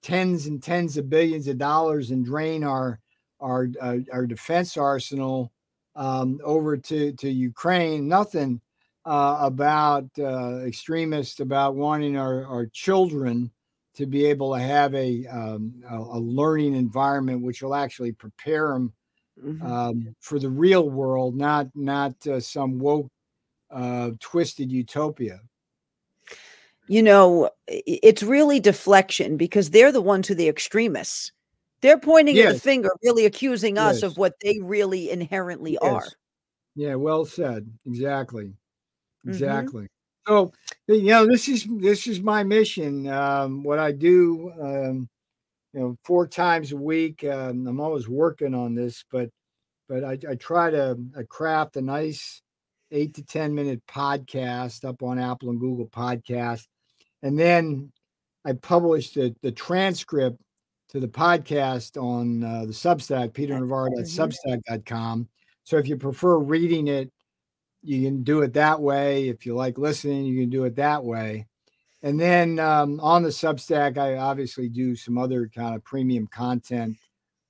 tens 0.01 0.45
and 0.45 0.61
tens 0.61 0.97
of 0.97 1.09
billions 1.09 1.47
of 1.47 1.57
dollars 1.57 2.11
and 2.11 2.25
drain 2.25 2.63
our 2.63 2.99
our 3.39 3.67
uh, 3.81 3.97
our 4.13 4.25
defense 4.25 4.77
arsenal 4.77 5.51
um, 5.95 6.39
over 6.43 6.77
to 6.77 7.11
to 7.13 7.29
Ukraine. 7.29 8.07
Nothing 8.07 8.61
uh, 9.05 9.37
about 9.41 10.05
uh, 10.17 10.59
extremists 10.65 11.39
about 11.39 11.75
wanting 11.75 12.17
our, 12.17 12.45
our 12.45 12.65
children 12.67 13.51
to 13.95 14.05
be 14.05 14.25
able 14.25 14.53
to 14.53 14.59
have 14.59 14.93
a, 14.93 15.25
um, 15.27 15.73
a, 15.89 15.97
a 15.97 16.19
learning 16.19 16.75
environment 16.75 17.41
which 17.41 17.61
will 17.61 17.75
actually 17.75 18.11
prepare 18.11 18.73
them 18.73 18.93
mm-hmm. 19.43 19.65
um, 19.65 20.15
for 20.19 20.39
the 20.39 20.49
real 20.49 20.89
world, 20.89 21.35
not 21.35 21.67
not 21.75 22.13
uh, 22.27 22.39
some 22.39 22.79
woke, 22.79 23.09
uh, 23.71 24.11
twisted 24.19 24.71
utopia. 24.71 25.39
You 26.87 27.01
know, 27.01 27.49
it's 27.67 28.21
really 28.21 28.59
deflection 28.59 29.37
because 29.37 29.71
they're 29.71 29.91
the 29.91 30.01
ones 30.01 30.27
who 30.27 30.35
the 30.35 30.47
extremists. 30.47 31.31
They're 31.81 31.99
pointing 31.99 32.35
yes. 32.35 32.47
at 32.47 32.53
the 32.53 32.59
finger, 32.59 32.89
really 33.03 33.25
accusing 33.25 33.77
us 33.77 34.01
yes. 34.01 34.03
of 34.03 34.17
what 34.17 34.35
they 34.41 34.59
really 34.61 35.09
inherently 35.09 35.77
yes. 35.81 35.81
are. 35.81 36.07
Yeah, 36.75 36.95
well 36.95 37.25
said. 37.25 37.69
Exactly. 37.85 38.45
Mm-hmm. 38.45 39.29
Exactly. 39.29 39.83
Mm-hmm. 39.83 39.94
So, 40.27 40.51
you 40.87 41.03
know, 41.03 41.25
this 41.27 41.47
is 41.47 41.67
this 41.79 42.07
is 42.07 42.19
my 42.21 42.43
mission. 42.43 43.07
Um, 43.07 43.63
what 43.63 43.79
I 43.79 43.91
do, 43.91 44.51
um, 44.59 45.09
you 45.73 45.79
know, 45.79 45.97
four 46.03 46.27
times 46.27 46.71
a 46.71 46.77
week. 46.77 47.23
Um, 47.23 47.67
I'm 47.67 47.79
always 47.79 48.09
working 48.09 48.55
on 48.55 48.73
this, 48.75 49.05
but 49.11 49.29
but 49.87 50.03
I, 50.03 50.17
I 50.29 50.35
try 50.35 50.71
to 50.71 50.97
I 51.17 51.23
craft 51.29 51.77
a 51.77 51.81
nice 51.81 52.41
eight 52.91 53.13
to 53.15 53.23
ten 53.23 53.53
minute 53.53 53.83
podcast 53.87 54.83
up 54.83 55.03
on 55.03 55.19
Apple 55.19 55.49
and 55.49 55.59
Google 55.59 55.87
Podcast, 55.87 56.65
and 57.21 57.37
then 57.37 57.91
I 58.45 58.53
publish 58.53 59.11
the 59.11 59.35
the 59.43 59.51
transcript 59.51 60.41
to 60.89 60.99
the 60.99 61.07
podcast 61.07 62.01
on 62.01 62.43
uh, 62.43 62.65
the 62.65 62.73
Substack, 62.73 63.33
peternavarro.substack.com. 63.33 65.27
So 65.63 65.77
if 65.77 65.87
you 65.87 65.97
prefer 65.97 66.37
reading 66.37 66.87
it, 66.87 67.11
you 67.85 68.03
can 68.03 68.23
do 68.23 68.41
it 68.41 68.53
that 68.53 68.81
way. 68.81 69.29
If 69.29 69.45
you 69.45 69.55
like 69.55 69.77
listening, 69.77 70.25
you 70.25 70.41
can 70.41 70.49
do 70.49 70.63
it 70.65 70.75
that 70.75 71.03
way. 71.03 71.47
And 72.03 72.19
then 72.19 72.59
um, 72.59 72.99
on 72.99 73.23
the 73.23 73.29
Substack, 73.29 73.97
I 73.97 74.17
obviously 74.17 74.69
do 74.69 74.95
some 74.95 75.17
other 75.17 75.47
kind 75.47 75.75
of 75.75 75.83
premium 75.83 76.27
content 76.27 76.97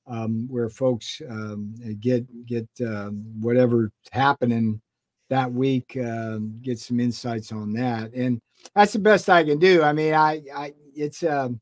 um, 0.07 0.47
where 0.49 0.69
folks 0.69 1.21
um, 1.29 1.75
get 1.99 2.25
get 2.45 2.67
um, 2.81 3.25
whatever's 3.39 3.91
happening 4.11 4.81
that 5.29 5.51
week, 5.51 5.97
um, 5.97 6.59
get 6.61 6.79
some 6.79 6.99
insights 6.99 7.51
on 7.51 7.73
that, 7.73 8.13
and 8.13 8.39
that's 8.75 8.93
the 8.93 8.99
best 8.99 9.29
I 9.29 9.43
can 9.43 9.57
do. 9.57 9.81
I 9.81 9.93
mean, 9.93 10.13
I, 10.13 10.41
I 10.55 10.73
it's 10.95 11.23
um, 11.23 11.59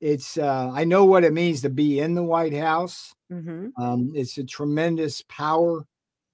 it's 0.00 0.38
uh, 0.38 0.70
I 0.72 0.84
know 0.84 1.04
what 1.04 1.24
it 1.24 1.32
means 1.32 1.62
to 1.62 1.70
be 1.70 2.00
in 2.00 2.14
the 2.14 2.22
White 2.22 2.54
House. 2.54 3.12
Mm-hmm. 3.32 3.82
Um, 3.82 4.12
it's 4.14 4.38
a 4.38 4.44
tremendous 4.44 5.22
power 5.28 5.86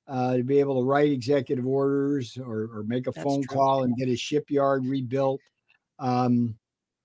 uh, 0.09 0.37
to 0.37 0.43
be 0.43 0.59
able 0.59 0.81
to 0.81 0.87
write 0.87 1.13
executive 1.13 1.67
orders 1.67 2.39
or, 2.39 2.71
or 2.73 2.85
make 2.87 3.07
a 3.07 3.11
that's 3.11 3.23
phone 3.23 3.43
true. 3.43 3.57
call 3.57 3.83
and 3.83 3.97
get 3.97 4.09
a 4.09 4.17
shipyard 4.17 4.87
rebuilt. 4.87 5.41
Um, 5.99 6.57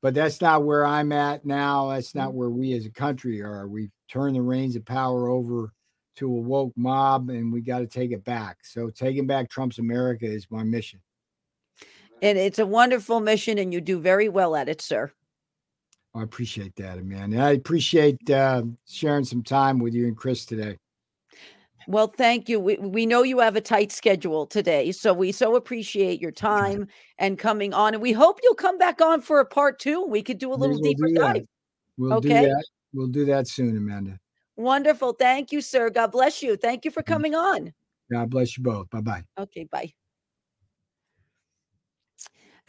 but 0.01 0.13
that's 0.13 0.41
not 0.41 0.63
where 0.63 0.85
I'm 0.85 1.11
at 1.11 1.45
now. 1.45 1.89
That's 1.89 2.15
not 2.15 2.29
mm-hmm. 2.29 2.37
where 2.37 2.49
we 2.49 2.73
as 2.73 2.85
a 2.85 2.91
country 2.91 3.41
are. 3.41 3.67
We've 3.67 3.91
turned 4.09 4.35
the 4.35 4.41
reins 4.41 4.75
of 4.75 4.85
power 4.85 5.29
over 5.29 5.73
to 6.17 6.27
a 6.27 6.41
woke 6.41 6.73
mob, 6.75 7.29
and 7.29 7.51
we 7.51 7.61
got 7.61 7.79
to 7.79 7.87
take 7.87 8.11
it 8.11 8.23
back. 8.23 8.57
So 8.63 8.89
taking 8.89 9.27
back 9.27 9.49
Trump's 9.49 9.79
America 9.79 10.25
is 10.25 10.47
my 10.49 10.63
mission. 10.63 10.99
And 12.21 12.37
it's 12.37 12.59
a 12.59 12.65
wonderful 12.65 13.19
mission, 13.19 13.57
and 13.57 13.73
you 13.73 13.81
do 13.81 13.99
very 13.99 14.29
well 14.29 14.55
at 14.55 14.69
it, 14.69 14.81
sir. 14.81 15.11
I 16.15 16.21
appreciate 16.21 16.75
that, 16.75 17.03
man. 17.03 17.37
I 17.37 17.51
appreciate 17.51 18.29
uh, 18.29 18.63
sharing 18.87 19.25
some 19.25 19.41
time 19.41 19.79
with 19.79 19.93
you 19.93 20.07
and 20.07 20.15
Chris 20.15 20.45
today. 20.45 20.77
Well, 21.87 22.07
thank 22.07 22.49
you. 22.49 22.59
We, 22.59 22.77
we 22.77 23.05
know 23.05 23.23
you 23.23 23.39
have 23.39 23.55
a 23.55 23.61
tight 23.61 23.91
schedule 23.91 24.45
today, 24.45 24.91
so 24.91 25.13
we 25.13 25.31
so 25.31 25.55
appreciate 25.55 26.21
your 26.21 26.31
time 26.31 26.87
and 27.17 27.37
coming 27.37 27.73
on. 27.73 27.93
And 27.93 28.01
we 28.01 28.11
hope 28.11 28.39
you'll 28.43 28.55
come 28.55 28.77
back 28.77 29.01
on 29.01 29.21
for 29.21 29.39
a 29.39 29.45
part 29.45 29.79
two. 29.79 30.03
We 30.05 30.21
could 30.21 30.37
do 30.37 30.53
a 30.53 30.55
little 30.55 30.77
deeper 30.77 31.07
dive. 31.15 31.45
We'll 31.97 32.13
okay? 32.13 32.41
do 32.41 32.47
that. 32.47 32.65
We'll 32.93 33.07
do 33.07 33.25
that 33.25 33.47
soon, 33.47 33.77
Amanda. 33.77 34.19
Wonderful. 34.55 35.13
Thank 35.13 35.51
you, 35.51 35.61
sir. 35.61 35.89
God 35.89 36.11
bless 36.11 36.43
you. 36.43 36.55
Thank 36.55 36.85
you 36.85 36.91
for 36.91 37.03
coming 37.03 37.35
on. 37.35 37.73
God 38.11 38.29
bless 38.29 38.57
you 38.57 38.63
both. 38.63 38.89
Bye 38.89 39.01
bye. 39.01 39.23
Okay, 39.37 39.63
bye. 39.71 39.91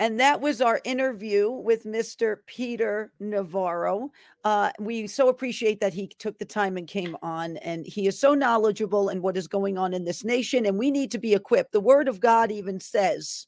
And 0.01 0.19
that 0.19 0.41
was 0.41 0.61
our 0.61 0.81
interview 0.85 1.51
with 1.51 1.85
Mr. 1.85 2.39
Peter 2.47 3.13
Navarro. 3.21 4.11
Uh, 4.43 4.73
we 4.81 5.07
so 5.07 5.29
appreciate 5.29 5.81
that 5.81 5.95
he 5.95 6.09
took 6.19 6.37
the 6.39 6.45
time 6.45 6.77
and 6.77 6.89
came 6.89 7.17
on, 7.23 7.59
and 7.59 7.87
he 7.87 8.09
is 8.09 8.19
so 8.19 8.35
knowledgeable 8.35 9.09
in 9.09 9.23
what 9.23 9.37
is 9.37 9.47
going 9.47 9.79
on 9.79 9.95
in 9.95 10.05
this 10.05 10.25
nation. 10.25 10.67
And 10.67 10.79
we 10.79 10.91
need 10.91 11.13
to 11.13 11.19
be 11.19 11.33
equipped. 11.33 11.71
The 11.71 11.81
Word 11.81 12.09
of 12.09 12.19
God 12.19 12.51
even 12.51 12.81
says 12.81 13.47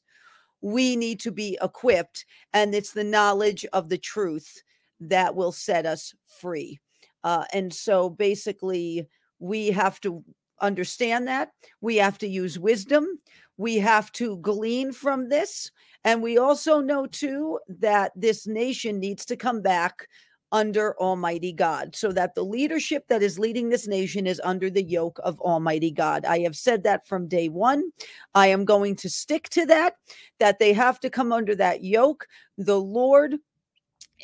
we 0.61 0.95
need 0.95 1.19
to 1.21 1.31
be 1.31 1.57
equipped, 1.61 2.25
and 2.53 2.73
it's 2.73 2.93
the 2.93 3.03
knowledge 3.03 3.65
of 3.73 3.89
the 3.89 3.97
truth 3.97 4.63
that 5.01 5.35
will 5.35 5.51
set 5.51 5.85
us 5.85 6.13
free. 6.39 6.79
Uh, 7.25 7.43
and 7.51 7.73
so 7.73 8.09
basically, 8.09 9.05
we 9.39 9.67
have 9.67 9.99
to 10.01 10.23
understand 10.61 11.27
that. 11.27 11.51
We 11.81 11.97
have 11.97 12.17
to 12.19 12.27
use 12.27 12.57
wisdom. 12.57 13.05
We 13.57 13.77
have 13.77 14.11
to 14.13 14.37
glean 14.37 14.91
from 14.93 15.29
this. 15.29 15.71
And 16.07 16.23
we 16.23 16.37
also 16.37 16.79
know, 16.79 17.05
too, 17.05 17.59
that 17.67 18.13
this 18.15 18.47
nation 18.47 18.97
needs 18.97 19.25
to 19.25 19.35
come 19.35 19.61
back 19.61 20.07
under 20.53 20.97
Almighty 21.01 21.51
God, 21.51 21.97
so 21.97 22.13
that 22.13 22.33
the 22.33 22.45
leadership 22.45 23.03
that 23.09 23.21
is 23.21 23.37
leading 23.37 23.67
this 23.67 23.89
nation 23.89 24.25
is 24.25 24.39
under 24.45 24.69
the 24.69 24.83
yoke 24.83 25.19
of 25.25 25.37
Almighty 25.41 25.91
God. 25.91 26.23
I 26.23 26.39
have 26.39 26.55
said 26.55 26.83
that 26.83 27.05
from 27.05 27.27
day 27.27 27.49
one. 27.49 27.83
I 28.33 28.47
am 28.47 28.63
going 28.63 28.95
to 28.95 29.09
stick 29.09 29.49
to 29.49 29.65
that, 29.65 29.95
that 30.39 30.59
they 30.59 30.71
have 30.71 31.01
to 31.01 31.09
come 31.09 31.33
under 31.33 31.53
that 31.55 31.83
yoke. 31.83 32.25
The 32.57 32.79
Lord 32.79 33.35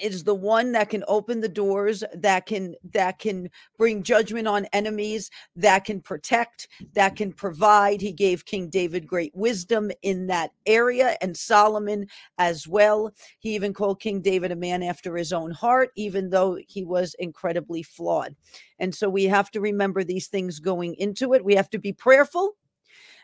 is 0.02 0.24
the 0.24 0.36
one 0.36 0.72
that 0.72 0.90
can 0.90 1.04
open 1.08 1.40
the 1.40 1.50
doors 1.50 2.04
that 2.14 2.46
can 2.46 2.76
that 2.92 3.20
can 3.20 3.50
bring 3.78 4.04
judgment 4.04 4.48
on 4.48 4.66
enemies 4.74 5.30
that 5.56 5.86
can 5.86 6.02
protect 6.02 6.68
that 6.94 7.16
can 7.16 7.32
provide. 7.32 8.02
He 8.02 8.12
gave 8.12 8.46
king 8.46 8.70
david 8.70 9.08
great 9.08 9.34
wisdom 9.36 9.92
in 10.02 10.28
that 10.28 10.52
area 10.66 11.18
and 11.22 11.36
solomon 11.36 12.08
as 12.38 12.68
well. 12.68 13.12
He 13.40 13.56
even 13.56 13.74
called 13.74 14.00
king 14.00 14.22
david 14.22 14.52
a 14.52 14.56
man 14.56 14.84
after 14.84 15.16
his 15.16 15.34
own 15.34 15.52
heart 15.52 15.92
even 15.96 16.30
though 16.30 16.58
he 16.68 16.84
was 16.84 17.16
incredibly 17.20 17.84
flawed. 17.84 18.36
And 18.80 18.94
so 18.94 19.10
we 19.10 19.26
have 19.26 19.52
to 19.52 19.62
remember 19.62 20.04
these 20.04 20.28
things 20.28 20.60
going 20.60 20.96
into 20.96 21.34
it. 21.34 21.46
We 21.46 21.56
have 21.56 21.70
to 21.72 21.80
be 21.80 21.94
prayerful 21.94 22.56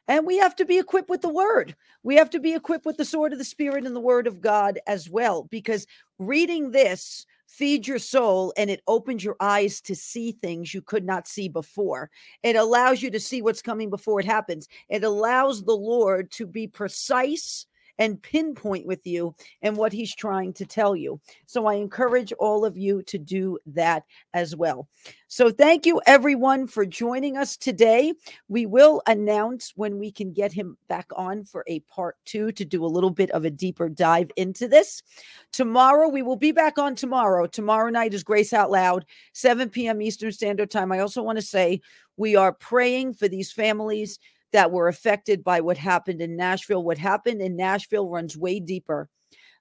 and 0.10 0.26
we 0.26 0.40
have 0.40 0.56
to 0.56 0.66
be 0.66 0.80
equipped 0.80 1.10
with 1.10 1.22
the 1.22 1.30
word. 1.30 1.76
We 2.04 2.16
have 2.16 2.32
to 2.32 2.40
be 2.40 2.56
equipped 2.56 2.86
with 2.86 2.98
the 2.98 3.06
sword 3.06 3.32
of 3.32 3.38
the 3.40 3.46
spirit 3.46 3.86
and 3.86 3.96
the 3.96 4.02
word 4.02 4.26
of 4.26 4.42
God 4.42 4.80
as 4.88 5.08
well, 5.10 5.44
because 5.44 5.86
reading 6.18 6.72
this 6.72 7.26
feeds 7.48 7.88
your 7.88 8.00
soul 8.00 8.52
and 8.58 8.70
it 8.70 8.82
opens 8.88 9.24
your 9.24 9.36
eyes 9.40 9.80
to 9.82 9.96
see 9.96 10.32
things 10.32 10.74
you 10.74 10.82
could 10.82 11.06
not 11.06 11.28
see 11.28 11.48
before. 11.48 12.10
It 12.42 12.56
allows 12.56 13.02
you 13.04 13.12
to 13.12 13.20
see 13.20 13.42
what's 13.42 13.62
coming 13.62 13.92
before 13.92 14.20
it 14.20 14.26
happens. 14.26 14.68
It 14.90 15.04
allows 15.04 15.64
the 15.64 15.78
Lord 15.78 16.32
to 16.32 16.48
be 16.48 16.68
precise 16.68 17.68
and 18.00 18.22
pinpoint 18.22 18.88
with 18.88 19.06
you 19.06 19.36
and 19.62 19.78
what 19.78 19.94
he's 19.94 20.16
trying 20.16 20.54
to 20.54 20.66
tell 20.66 20.96
you. 20.96 21.20
So 21.46 21.68
I 21.68 21.76
encourage 21.76 22.32
all 22.40 22.66
of 22.66 22.78
you 22.78 23.04
to 23.04 23.20
do 23.20 23.60
that 23.68 24.04
as 24.34 24.56
well. 24.56 24.88
So 25.28 25.52
thank 25.52 25.86
you 25.86 26.02
everyone 26.08 26.66
for 26.66 26.86
joining 26.86 27.38
us 27.38 27.56
today. 27.56 28.14
We 28.48 28.66
will 28.66 29.04
announce 29.06 29.74
when 29.76 30.00
we 30.00 30.12
can 30.12 30.34
get 30.34 30.52
him 30.52 30.78
back 30.88 31.06
on 31.16 31.44
for 31.44 31.64
a 31.68 31.82
part 31.82 32.16
2 32.26 32.54
to 32.54 32.66
do 32.66 32.84
a 32.84 32.88
little 32.88 33.12
bit 33.12 33.30
of 33.32 33.46
a 33.46 33.52
deeper 33.52 33.90
dive 33.90 34.32
into 34.38 34.68
this. 34.68 35.04
Tomorrow 35.52 36.08
we 36.08 36.22
will 36.22 36.38
be 36.38 36.52
back 36.52 36.80
on 36.80 36.96
tomorrow. 36.96 37.46
Tomorrow 37.46 37.90
night 37.90 38.14
is 38.14 38.24
Grace 38.24 38.54
Out 38.54 38.72
Loud, 38.72 39.06
7 39.34 39.70
p.m. 39.70 40.02
Eastern 40.02 40.32
Standard 40.32 40.72
Time. 40.72 40.92
I 40.92 41.00
also 41.00 41.22
want 41.22 41.38
to 41.38 41.46
say 41.46 41.82
we 42.18 42.36
are 42.36 42.54
praying 42.54 43.14
for 43.14 43.28
these 43.28 43.52
families 43.52 44.20
that 44.52 44.72
were 44.72 44.88
affected 44.88 45.44
by 45.44 45.62
what 45.62 45.78
happened 45.78 46.22
in 46.22 46.36
Nashville. 46.36 46.84
What 46.84 46.98
happened 46.98 47.42
in 47.42 47.56
Nashville 47.56 48.10
runs 48.10 48.38
way 48.38 48.60
deeper 48.60 49.10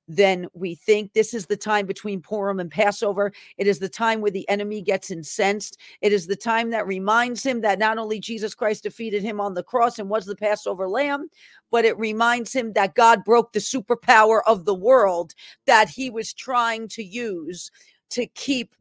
than 0.08 0.48
we 0.54 0.74
think. 0.74 1.12
This 1.12 1.34
is 1.34 1.46
the 1.46 1.56
time 1.56 1.86
between 1.86 2.22
Purim 2.22 2.60
and 2.60 2.70
Passover. 2.70 3.30
It 3.58 3.66
is 3.66 3.78
the 3.78 3.90
time 3.90 4.20
where 4.20 4.30
the 4.30 4.48
enemy 4.48 4.80
gets 4.80 5.10
incensed. 5.10 5.78
It 6.00 6.12
is 6.12 6.26
the 6.26 6.36
time 6.36 6.70
that 6.70 6.86
reminds 6.86 7.44
him 7.44 7.60
that 7.60 7.78
not 7.78 7.98
only 7.98 8.18
Jesus 8.18 8.54
Christ 8.54 8.84
defeated 8.84 9.22
him 9.22 9.40
on 9.40 9.54
the 9.54 9.62
cross 9.62 9.98
and 9.98 10.08
was 10.08 10.24
the 10.24 10.34
Passover 10.34 10.88
lamb, 10.88 11.28
but 11.70 11.84
it 11.84 11.98
reminds 11.98 12.54
him 12.54 12.72
that 12.72 12.94
God 12.94 13.22
broke 13.24 13.52
the 13.52 13.58
superpower 13.58 14.40
of 14.46 14.64
the 14.64 14.74
world 14.74 15.34
that 15.66 15.90
he 15.90 16.08
was 16.08 16.32
trying 16.32 16.88
to 16.88 17.04
use 17.04 17.70
to 18.10 18.26
keep 18.28 18.74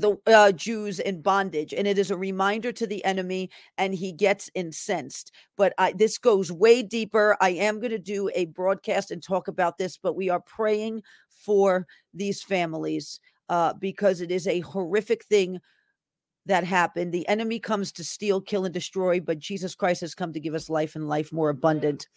the 0.00 0.16
uh, 0.26 0.52
Jews 0.52 0.98
in 0.98 1.22
bondage, 1.22 1.72
and 1.72 1.86
it 1.86 1.98
is 1.98 2.10
a 2.10 2.16
reminder 2.16 2.72
to 2.72 2.86
the 2.86 3.04
enemy, 3.04 3.50
and 3.78 3.94
he 3.94 4.12
gets 4.12 4.50
incensed. 4.54 5.32
But 5.56 5.72
I, 5.78 5.92
this 5.92 6.18
goes 6.18 6.50
way 6.50 6.82
deeper. 6.82 7.36
I 7.40 7.50
am 7.50 7.78
going 7.78 7.92
to 7.92 7.98
do 7.98 8.30
a 8.34 8.46
broadcast 8.46 9.10
and 9.10 9.22
talk 9.22 9.48
about 9.48 9.78
this, 9.78 9.96
but 9.96 10.16
we 10.16 10.28
are 10.30 10.40
praying 10.40 11.02
for 11.30 11.86
these 12.12 12.42
families 12.42 13.20
uh, 13.48 13.74
because 13.74 14.20
it 14.20 14.30
is 14.30 14.46
a 14.46 14.60
horrific 14.60 15.24
thing 15.24 15.60
that 16.46 16.64
happened. 16.64 17.12
The 17.12 17.26
enemy 17.28 17.58
comes 17.58 17.92
to 17.92 18.04
steal, 18.04 18.40
kill, 18.40 18.64
and 18.64 18.74
destroy, 18.74 19.20
but 19.20 19.38
Jesus 19.38 19.74
Christ 19.74 20.00
has 20.02 20.14
come 20.14 20.32
to 20.32 20.40
give 20.40 20.54
us 20.54 20.68
life 20.68 20.94
and 20.96 21.08
life 21.08 21.32
more 21.32 21.50
abundant. 21.50 22.08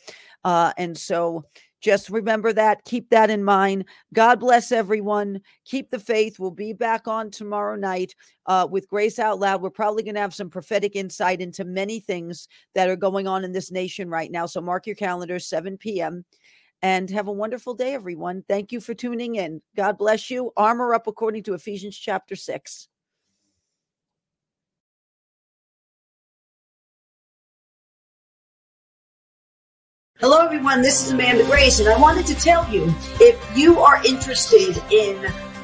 Uh, 0.44 0.74
and 0.78 0.98
so 0.98 1.46
just 1.82 2.10
remember 2.10 2.54
that. 2.54 2.84
Keep 2.86 3.10
that 3.12 3.30
in 3.30 3.44
mind. 3.44 3.86
God 4.14 4.40
bless 4.40 4.72
everyone. 4.72 5.42
Keep 5.66 5.90
the 5.90 6.00
faith. 6.00 6.40
We'll 6.40 6.52
be 6.52 6.74
back 6.74 7.08
on 7.08 7.30
tomorrow 7.30 7.76
night 7.76 8.16
uh, 8.46 8.68
with 8.70 8.88
Grace 8.88 9.20
Out 9.20 9.40
Loud. 9.40 9.62
We're 9.62 9.70
probably 9.70 10.04
going 10.04 10.16
to 10.16 10.22
have 10.22 10.34
some 10.34 10.50
prophetic 10.50 10.96
insight 10.96 11.42
into 11.42 11.66
many 11.66 12.00
things 12.00 12.48
that 12.74 12.90
are 12.90 12.96
going 12.96 13.28
on 13.28 13.44
in 13.44 13.52
this 13.52 13.72
nation 13.72 14.10
right 14.10 14.32
now. 14.32 14.46
So 14.46 14.62
mark 14.62 14.88
your 14.88 14.96
calendar, 14.96 15.40
7 15.40 15.78
p.m. 15.78 16.26
And 16.82 17.10
have 17.10 17.28
a 17.28 17.32
wonderful 17.32 17.74
day, 17.74 17.94
everyone. 17.94 18.44
Thank 18.48 18.72
you 18.72 18.80
for 18.80 18.94
tuning 18.94 19.36
in. 19.36 19.62
God 19.76 19.98
bless 19.98 20.30
you. 20.30 20.52
Armor 20.58 20.94
up 20.94 21.08
according 21.08 21.44
to 21.44 21.54
Ephesians 21.54 21.98
chapter 21.98 22.36
6. 22.36 22.88
Hello, 30.20 30.44
everyone. 30.44 30.82
This 30.82 31.06
is 31.06 31.12
Amanda 31.12 31.44
Grace, 31.46 31.80
and 31.80 31.88
I 31.88 31.96
wanted 31.96 32.26
to 32.26 32.34
tell 32.34 32.68
you 32.74 32.92
if 33.22 33.38
you 33.56 33.80
are 33.82 34.04
interested 34.04 34.76
in 34.92 35.16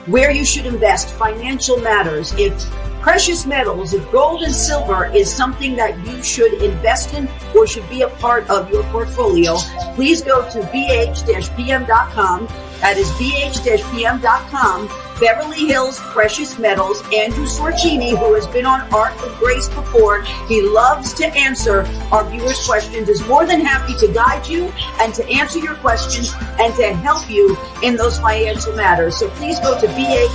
where 0.05 0.29
you 0.29 0.45
should 0.45 0.67
invest, 0.67 1.09
financial 1.09 1.77
matters, 1.77 2.31
if 2.37 2.53
precious 3.01 3.47
metals, 3.47 3.95
if 3.95 4.11
gold 4.11 4.43
and 4.43 4.53
silver 4.53 5.05
is 5.05 5.33
something 5.33 5.75
that 5.77 5.97
you 6.05 6.21
should 6.21 6.53
invest 6.61 7.15
in 7.15 7.27
or 7.55 7.65
should 7.65 7.89
be 7.89 8.03
a 8.03 8.09
part 8.09 8.47
of 8.47 8.69
your 8.69 8.83
portfolio, 8.91 9.55
please 9.95 10.21
go 10.21 10.47
to 10.51 10.59
bh-pm.com. 10.59 12.47
That 12.79 12.97
is 12.97 13.09
bh-pm.com 13.09 14.87
Beverly 15.19 15.65
Hills 15.65 15.99
Precious 15.99 16.57
Metals, 16.57 17.01
Andrew 17.13 17.45
Sorchini, 17.45 18.17
who 18.17 18.33
has 18.33 18.47
been 18.47 18.65
on 18.65 18.81
Ark 18.93 19.13
of 19.23 19.37
Grace 19.39 19.67
before. 19.69 20.23
He 20.47 20.61
loves 20.61 21.13
to 21.15 21.25
answer 21.27 21.85
our 22.11 22.29
viewers' 22.29 22.65
questions, 22.65 23.09
is 23.09 23.25
more 23.27 23.45
than 23.45 23.61
happy 23.61 23.95
to 23.97 24.07
guide 24.11 24.47
you 24.47 24.71
and 24.99 25.13
to 25.13 25.27
answer 25.29 25.59
your 25.59 25.75
questions 25.75 26.33
and 26.59 26.73
to 26.75 26.93
help 26.95 27.29
you 27.29 27.57
in 27.81 27.95
those 27.95 28.19
financial 28.19 28.73
matters. 28.75 29.17
So 29.17 29.29
please 29.31 29.59
go 29.59 29.79
to 29.79 29.87
bh-pm.com 29.87 30.33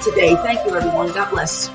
today. 0.00 0.34
Thank 0.36 0.66
you, 0.66 0.76
everyone. 0.76 1.12
God 1.12 1.30
bless. 1.30 1.70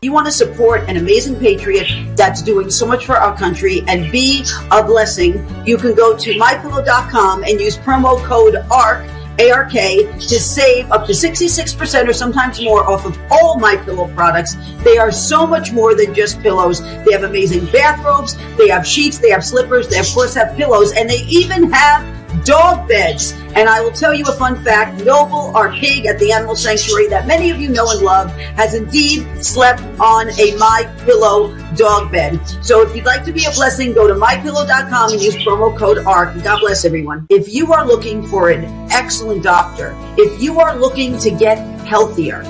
You 0.00 0.12
want 0.12 0.26
to 0.26 0.32
support 0.32 0.88
an 0.88 0.96
amazing 0.96 1.40
patriot 1.40 1.88
that's 2.14 2.40
doing 2.40 2.70
so 2.70 2.86
much 2.86 3.04
for 3.04 3.16
our 3.16 3.36
country 3.36 3.82
and 3.88 4.12
be 4.12 4.44
a 4.70 4.84
blessing. 4.84 5.44
You 5.66 5.76
can 5.76 5.92
go 5.96 6.16
to 6.16 6.34
mypillow.com 6.34 7.42
and 7.42 7.60
use 7.60 7.76
promo 7.76 8.22
code 8.22 8.54
ARK 8.70 9.10
ARK 9.40 9.72
to 9.72 10.40
save 10.40 10.90
up 10.92 11.06
to 11.06 11.12
66% 11.12 12.08
or 12.08 12.12
sometimes 12.12 12.62
more 12.62 12.88
off 12.88 13.06
of 13.06 13.18
all 13.28 13.58
my 13.58 13.76
pillow 13.76 14.06
products. 14.14 14.56
They 14.84 14.98
are 14.98 15.10
so 15.10 15.44
much 15.48 15.72
more 15.72 15.96
than 15.96 16.14
just 16.14 16.40
pillows. 16.42 16.80
They 16.80 17.12
have 17.12 17.24
amazing 17.24 17.66
bathrobes, 17.66 18.36
they 18.56 18.68
have 18.68 18.86
sheets, 18.86 19.18
they 19.18 19.30
have 19.30 19.44
slippers, 19.44 19.88
they 19.88 19.98
of 19.98 20.06
course 20.14 20.34
have 20.34 20.56
pillows, 20.56 20.92
and 20.92 21.10
they 21.10 21.22
even 21.28 21.72
have 21.72 22.17
dog 22.44 22.88
beds. 22.88 23.32
And 23.54 23.68
I 23.68 23.80
will 23.80 23.92
tell 23.92 24.14
you 24.14 24.24
a 24.26 24.32
fun 24.32 24.62
fact. 24.62 25.04
Noble, 25.04 25.54
our 25.56 25.72
pig 25.72 26.06
at 26.06 26.18
the 26.18 26.32
animal 26.32 26.56
sanctuary 26.56 27.08
that 27.08 27.26
many 27.26 27.50
of 27.50 27.60
you 27.60 27.68
know 27.68 27.90
and 27.90 28.02
love, 28.02 28.30
has 28.30 28.74
indeed 28.74 29.26
slept 29.44 29.82
on 30.00 30.28
a 30.38 30.56
My 30.56 30.92
Pillow 31.04 31.56
dog 31.74 32.10
bed. 32.12 32.40
So 32.62 32.82
if 32.82 32.94
you'd 32.94 33.04
like 33.04 33.24
to 33.24 33.32
be 33.32 33.44
a 33.44 33.50
blessing, 33.52 33.92
go 33.92 34.06
to 34.06 34.14
mypillow.com 34.14 35.12
and 35.12 35.22
use 35.22 35.36
promo 35.36 35.76
code 35.76 35.98
ARK. 36.06 36.42
God 36.42 36.60
bless 36.60 36.84
everyone. 36.84 37.26
If 37.30 37.52
you 37.52 37.72
are 37.72 37.86
looking 37.86 38.26
for 38.26 38.50
an 38.50 38.64
excellent 38.90 39.42
doctor, 39.42 39.94
if 40.16 40.42
you 40.42 40.60
are 40.60 40.76
looking 40.76 41.18
to 41.18 41.30
get 41.30 41.58
healthier, 41.86 42.42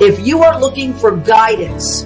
if 0.00 0.26
you 0.26 0.42
are 0.42 0.58
looking 0.58 0.94
for 0.94 1.16
guidance, 1.16 2.02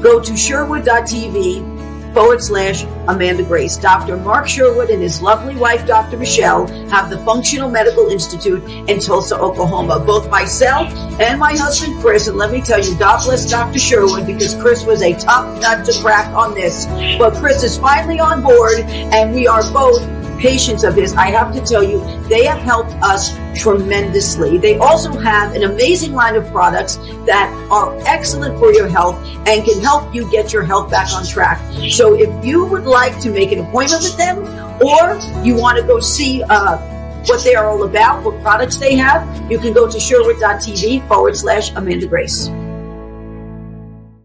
go 0.00 0.20
to 0.20 0.36
sherwood.tv 0.36 1.71
forward 2.12 2.42
slash 2.42 2.84
Amanda 3.08 3.42
Grace. 3.42 3.76
Dr. 3.76 4.16
Mark 4.16 4.48
Sherwood 4.48 4.90
and 4.90 5.02
his 5.02 5.22
lovely 5.22 5.56
wife, 5.56 5.86
Dr. 5.86 6.16
Michelle, 6.16 6.66
have 6.88 7.10
the 7.10 7.18
Functional 7.18 7.70
Medical 7.70 8.08
Institute 8.08 8.62
in 8.88 9.00
Tulsa, 9.00 9.38
Oklahoma. 9.38 10.00
Both 10.00 10.30
myself 10.30 10.92
and 11.20 11.38
my 11.38 11.56
husband, 11.56 12.00
Chris, 12.00 12.28
and 12.28 12.36
let 12.36 12.52
me 12.52 12.60
tell 12.60 12.82
you, 12.82 12.96
God 12.98 13.24
bless 13.24 13.50
Dr. 13.50 13.78
Sherwood 13.78 14.26
because 14.26 14.54
Chris 14.56 14.84
was 14.84 15.02
a 15.02 15.14
tough 15.14 15.60
nut 15.60 15.84
to 15.86 16.02
crack 16.02 16.32
on 16.34 16.54
this. 16.54 16.86
But 17.18 17.34
Chris 17.34 17.62
is 17.62 17.78
finally 17.78 18.20
on 18.20 18.42
board 18.42 18.80
and 18.80 19.34
we 19.34 19.46
are 19.46 19.62
both 19.72 20.21
patients 20.42 20.82
of 20.82 20.96
his, 20.96 21.14
I 21.14 21.30
have 21.30 21.54
to 21.54 21.60
tell 21.60 21.84
you, 21.84 22.00
they 22.28 22.44
have 22.44 22.58
helped 22.58 22.92
us 23.02 23.34
tremendously. 23.54 24.58
They 24.58 24.76
also 24.76 25.16
have 25.20 25.54
an 25.54 25.62
amazing 25.62 26.12
line 26.12 26.34
of 26.34 26.46
products 26.50 26.96
that 27.26 27.48
are 27.70 27.96
excellent 28.06 28.58
for 28.58 28.72
your 28.72 28.88
health 28.88 29.16
and 29.46 29.64
can 29.64 29.80
help 29.80 30.12
you 30.12 30.28
get 30.30 30.52
your 30.52 30.64
health 30.64 30.90
back 30.90 31.12
on 31.12 31.24
track. 31.24 31.60
So 31.90 32.14
if 32.14 32.44
you 32.44 32.64
would 32.66 32.84
like 32.84 33.20
to 33.20 33.30
make 33.30 33.52
an 33.52 33.60
appointment 33.60 34.02
with 34.02 34.16
them 34.16 34.38
or 34.82 35.44
you 35.44 35.54
want 35.54 35.78
to 35.78 35.86
go 35.86 36.00
see, 36.00 36.42
uh, 36.42 36.88
what 37.26 37.44
they 37.44 37.54
are 37.54 37.66
all 37.66 37.84
about, 37.84 38.24
what 38.24 38.42
products 38.42 38.78
they 38.78 38.96
have, 38.96 39.22
you 39.48 39.56
can 39.56 39.72
go 39.72 39.88
to 39.88 40.00
sherwood.tv 40.00 41.06
forward 41.06 41.36
slash 41.36 41.70
Amanda 41.76 42.08
Grace. 42.08 42.50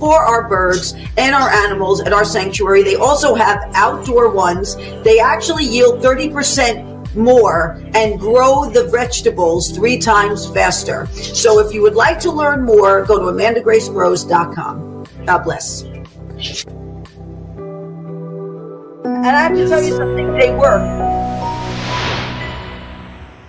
for 0.00 0.18
our 0.18 0.48
birds 0.48 0.94
and 1.16 1.34
our 1.34 1.50
animals 1.50 2.00
at 2.00 2.12
our 2.12 2.24
sanctuary. 2.24 2.82
They 2.82 2.96
also 2.96 3.34
have 3.34 3.62
outdoor 3.74 4.30
ones. 4.30 4.74
They 5.04 5.20
actually 5.20 5.64
yield 5.64 6.02
30% 6.02 7.14
more 7.14 7.80
and 7.94 8.18
grow 8.18 8.70
the 8.70 8.84
vegetables 8.84 9.70
three 9.70 9.98
times 9.98 10.48
faster. 10.50 11.06
So 11.06 11.58
if 11.58 11.74
you 11.74 11.82
would 11.82 11.94
like 11.94 12.18
to 12.20 12.32
learn 12.32 12.64
more, 12.64 13.04
go 13.04 13.18
to 13.18 13.26
amandagracegrows.com. 13.36 15.06
God 15.26 15.42
bless. 15.44 15.82
And 19.04 19.26
I 19.26 19.42
have 19.42 19.54
to 19.54 19.68
tell 19.68 19.82
you 19.82 19.96
something, 19.96 20.32
they 20.34 20.54
work. 20.54 20.80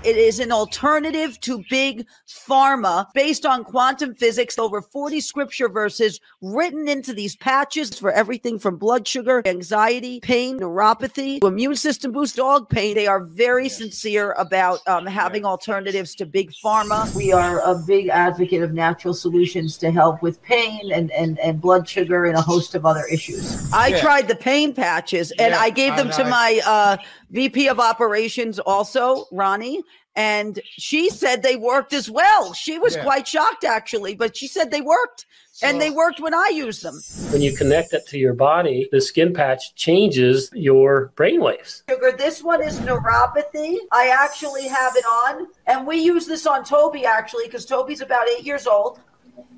It 0.03 0.17
is 0.17 0.39
an 0.39 0.51
alternative 0.51 1.39
to 1.41 1.63
big 1.69 2.07
pharma 2.27 3.05
based 3.13 3.45
on 3.45 3.63
quantum 3.63 4.15
physics. 4.15 4.57
Over 4.57 4.81
40 4.81 5.21
scripture 5.21 5.69
verses 5.69 6.19
written 6.41 6.87
into 6.87 7.13
these 7.13 7.35
patches 7.35 7.99
for 7.99 8.11
everything 8.11 8.57
from 8.57 8.77
blood 8.77 9.07
sugar, 9.07 9.43
anxiety, 9.45 10.19
pain, 10.19 10.59
neuropathy, 10.59 11.39
to 11.41 11.45
immune 11.45 11.75
system 11.75 12.11
boost, 12.11 12.35
dog 12.35 12.67
pain. 12.67 12.95
They 12.95 13.05
are 13.05 13.23
very 13.23 13.69
sincere 13.69 14.31
about 14.39 14.79
um, 14.87 15.05
having 15.05 15.45
alternatives 15.45 16.15
to 16.15 16.25
big 16.25 16.51
pharma. 16.51 17.13
We 17.13 17.31
are 17.31 17.59
a 17.59 17.75
big 17.75 18.07
advocate 18.07 18.63
of 18.63 18.73
natural 18.73 19.13
solutions 19.13 19.77
to 19.77 19.91
help 19.91 20.23
with 20.23 20.41
pain 20.41 20.91
and, 20.91 21.11
and, 21.11 21.37
and 21.37 21.61
blood 21.61 21.87
sugar 21.87 22.25
and 22.25 22.35
a 22.35 22.41
host 22.41 22.73
of 22.73 22.87
other 22.87 23.05
issues. 23.05 23.71
I 23.71 23.89
yeah. 23.89 24.01
tried 24.01 24.27
the 24.27 24.35
pain 24.35 24.73
patches 24.73 25.29
and 25.33 25.51
yeah, 25.51 25.59
I 25.59 25.69
gave 25.69 25.95
them 25.95 26.09
to 26.09 26.23
my 26.23 26.59
uh, 26.65 26.97
VP 27.31 27.67
of 27.69 27.79
operations 27.79 28.59
also, 28.59 29.25
Ronnie, 29.31 29.81
and 30.15 30.59
she 30.65 31.09
said 31.09 31.41
they 31.41 31.55
worked 31.55 31.93
as 31.93 32.09
well. 32.09 32.53
She 32.53 32.77
was 32.77 32.95
yeah. 32.95 33.03
quite 33.03 33.27
shocked 33.27 33.63
actually, 33.63 34.15
but 34.15 34.35
she 34.35 34.47
said 34.47 34.69
they 34.69 34.81
worked. 34.81 35.25
So, 35.53 35.67
and 35.67 35.81
they 35.81 35.89
worked 35.89 36.19
when 36.19 36.33
I 36.33 36.51
used 36.53 36.81
them. 36.81 36.99
When 37.31 37.41
you 37.41 37.55
connect 37.55 37.93
it 37.93 38.07
to 38.07 38.17
your 38.17 38.33
body, 38.33 38.87
the 38.91 39.01
skin 39.01 39.33
patch 39.33 39.75
changes 39.75 40.49
your 40.53 41.11
brain 41.15 41.41
waves. 41.41 41.83
Sugar, 41.89 42.13
this 42.17 42.41
one 42.41 42.63
is 42.63 42.79
neuropathy. 42.79 43.77
I 43.91 44.07
actually 44.07 44.67
have 44.67 44.95
it 44.95 45.05
on, 45.05 45.47
and 45.67 45.85
we 45.85 45.97
use 45.97 46.25
this 46.25 46.45
on 46.45 46.63
Toby 46.63 47.05
actually 47.05 47.45
because 47.45 47.65
Toby's 47.65 48.01
about 48.01 48.27
eight 48.29 48.45
years 48.45 48.67
old. 48.67 48.99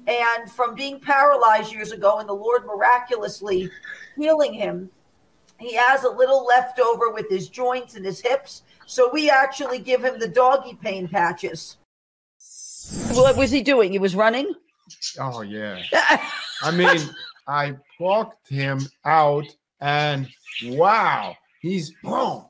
And 0.07 0.51
from 0.51 0.75
being 0.75 0.99
paralyzed 0.99 1.71
years 1.71 1.91
ago, 1.91 2.19
and 2.19 2.27
the 2.27 2.33
Lord 2.33 2.65
miraculously 2.65 3.69
healing 4.17 4.53
him, 4.53 4.89
he 5.63 5.73
has 5.73 6.03
a 6.03 6.09
little 6.09 6.45
left 6.45 6.79
over 6.79 7.11
with 7.11 7.29
his 7.29 7.49
joints 7.49 7.95
and 7.95 8.05
his 8.05 8.19
hips. 8.19 8.63
So 8.85 9.09
we 9.11 9.29
actually 9.29 9.79
give 9.79 10.03
him 10.03 10.19
the 10.19 10.27
doggy 10.27 10.77
pain 10.81 11.07
patches. 11.07 11.77
What 13.13 13.37
was 13.37 13.51
he 13.51 13.61
doing? 13.61 13.91
He 13.91 13.99
was 13.99 14.15
running. 14.15 14.53
Oh 15.19 15.41
yeah. 15.41 15.81
I 16.61 16.71
mean, 16.71 16.99
I 17.47 17.75
plucked 17.97 18.49
him 18.49 18.81
out, 19.05 19.45
and 19.79 20.27
wow, 20.65 21.35
he's 21.61 21.93
boom. 22.03 22.45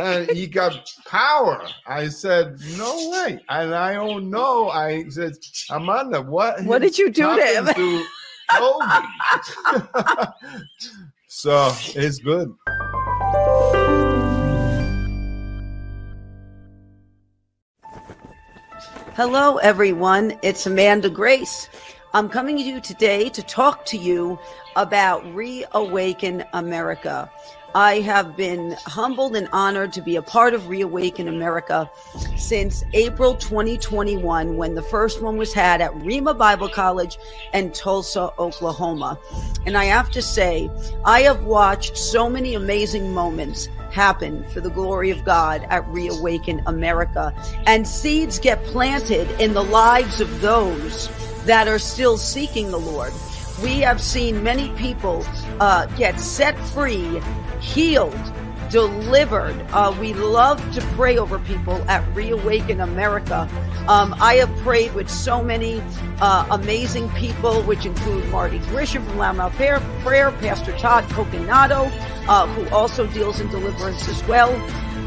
and 0.00 0.28
he 0.30 0.46
got 0.46 0.90
power. 1.06 1.66
I 1.86 2.08
said, 2.08 2.58
"No 2.76 3.10
way!" 3.10 3.40
And 3.48 3.74
I 3.74 3.94
don't 3.94 4.30
know. 4.30 4.68
I 4.68 5.08
said, 5.08 5.32
"Amanda, 5.70 6.22
what? 6.22 6.64
What 6.64 6.82
did 6.82 6.98
you 6.98 7.10
do 7.10 7.36
to 7.36 7.44
him?" 7.44 7.66
To 7.66 8.04
Toby? 8.58 8.84
so 11.36 11.70
it's 11.94 12.18
good. 12.18 12.50
Hello, 19.14 19.58
everyone. 19.58 20.38
It's 20.42 20.66
Amanda 20.66 21.10
Grace. 21.10 21.68
I'm 22.14 22.30
coming 22.30 22.56
to 22.56 22.62
you 22.62 22.80
today 22.80 23.28
to 23.28 23.42
talk 23.42 23.84
to 23.86 23.98
you 23.98 24.38
about 24.76 25.26
Reawaken 25.34 26.42
America. 26.54 27.30
I 27.76 28.00
have 28.00 28.38
been 28.38 28.74
humbled 28.86 29.36
and 29.36 29.50
honored 29.52 29.92
to 29.92 30.00
be 30.00 30.16
a 30.16 30.22
part 30.22 30.54
of 30.54 30.70
Reawaken 30.70 31.28
America 31.28 31.90
since 32.34 32.82
April 32.94 33.34
2021, 33.34 34.56
when 34.56 34.74
the 34.74 34.80
first 34.80 35.20
one 35.20 35.36
was 35.36 35.52
had 35.52 35.82
at 35.82 35.92
Rhema 35.96 36.38
Bible 36.38 36.70
College 36.70 37.18
in 37.52 37.72
Tulsa, 37.72 38.32
Oklahoma. 38.38 39.18
And 39.66 39.76
I 39.76 39.84
have 39.84 40.10
to 40.12 40.22
say, 40.22 40.70
I 41.04 41.20
have 41.20 41.44
watched 41.44 41.98
so 41.98 42.30
many 42.30 42.54
amazing 42.54 43.12
moments 43.12 43.68
happen 43.90 44.48
for 44.48 44.62
the 44.62 44.70
glory 44.70 45.10
of 45.10 45.22
God 45.26 45.66
at 45.68 45.86
Reawaken 45.88 46.62
America. 46.64 47.34
And 47.66 47.86
seeds 47.86 48.38
get 48.38 48.64
planted 48.64 49.30
in 49.38 49.52
the 49.52 49.64
lives 49.64 50.22
of 50.22 50.40
those 50.40 51.10
that 51.44 51.68
are 51.68 51.78
still 51.78 52.16
seeking 52.16 52.70
the 52.70 52.80
Lord. 52.80 53.12
We 53.62 53.80
have 53.80 54.00
seen 54.00 54.42
many 54.42 54.70
people 54.76 55.24
uh, 55.60 55.86
get 55.96 56.20
set 56.20 56.58
free, 56.58 57.20
healed, 57.60 58.14
delivered. 58.70 59.58
Uh, 59.72 59.96
we 59.98 60.12
love 60.12 60.60
to 60.74 60.80
pray 60.94 61.16
over 61.16 61.38
people 61.38 61.74
at 61.88 62.06
Reawaken 62.14 62.80
America. 62.80 63.48
Um, 63.88 64.14
I 64.20 64.34
have 64.34 64.54
prayed 64.58 64.94
with 64.94 65.08
so 65.08 65.42
many 65.42 65.82
uh, 66.20 66.46
amazing 66.50 67.08
people, 67.10 67.62
which 67.62 67.86
include 67.86 68.28
Marty 68.28 68.58
Grisham 68.58 69.04
from 69.06 69.16
Loudmouth 69.16 69.52
Prayer, 70.02 70.30
Pastor 70.32 70.76
Todd 70.78 71.04
Coconato, 71.04 71.90
uh, 72.28 72.46
who 72.48 72.68
also 72.74 73.06
deals 73.06 73.40
in 73.40 73.48
deliverance 73.48 74.08
as 74.08 74.22
well. 74.24 74.50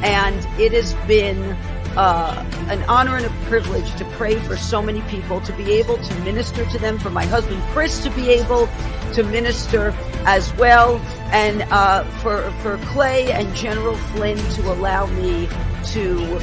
And 0.03 0.35
it 0.59 0.71
has 0.71 0.93
been 1.07 1.55
uh, 1.95 2.45
an 2.69 2.81
honor 2.83 3.17
and 3.17 3.25
a 3.25 3.29
privilege 3.45 3.93
to 3.95 4.05
pray 4.05 4.39
for 4.39 4.57
so 4.57 4.81
many 4.81 5.01
people, 5.03 5.41
to 5.41 5.53
be 5.53 5.73
able 5.73 5.97
to 5.97 6.19
minister 6.19 6.65
to 6.65 6.77
them, 6.77 6.99
for 6.99 7.09
my 7.09 7.25
husband 7.25 7.61
Chris 7.71 8.03
to 8.03 8.09
be 8.11 8.29
able 8.29 8.67
to 9.13 9.23
minister 9.23 9.93
as 10.25 10.53
well, 10.55 10.97
and 11.31 11.61
uh, 11.71 12.03
for 12.21 12.51
for 12.61 12.77
Clay 12.85 13.31
and 13.31 13.53
General 13.55 13.95
Flynn 13.95 14.37
to 14.37 14.71
allow 14.71 15.07
me 15.07 15.47
to 15.85 16.39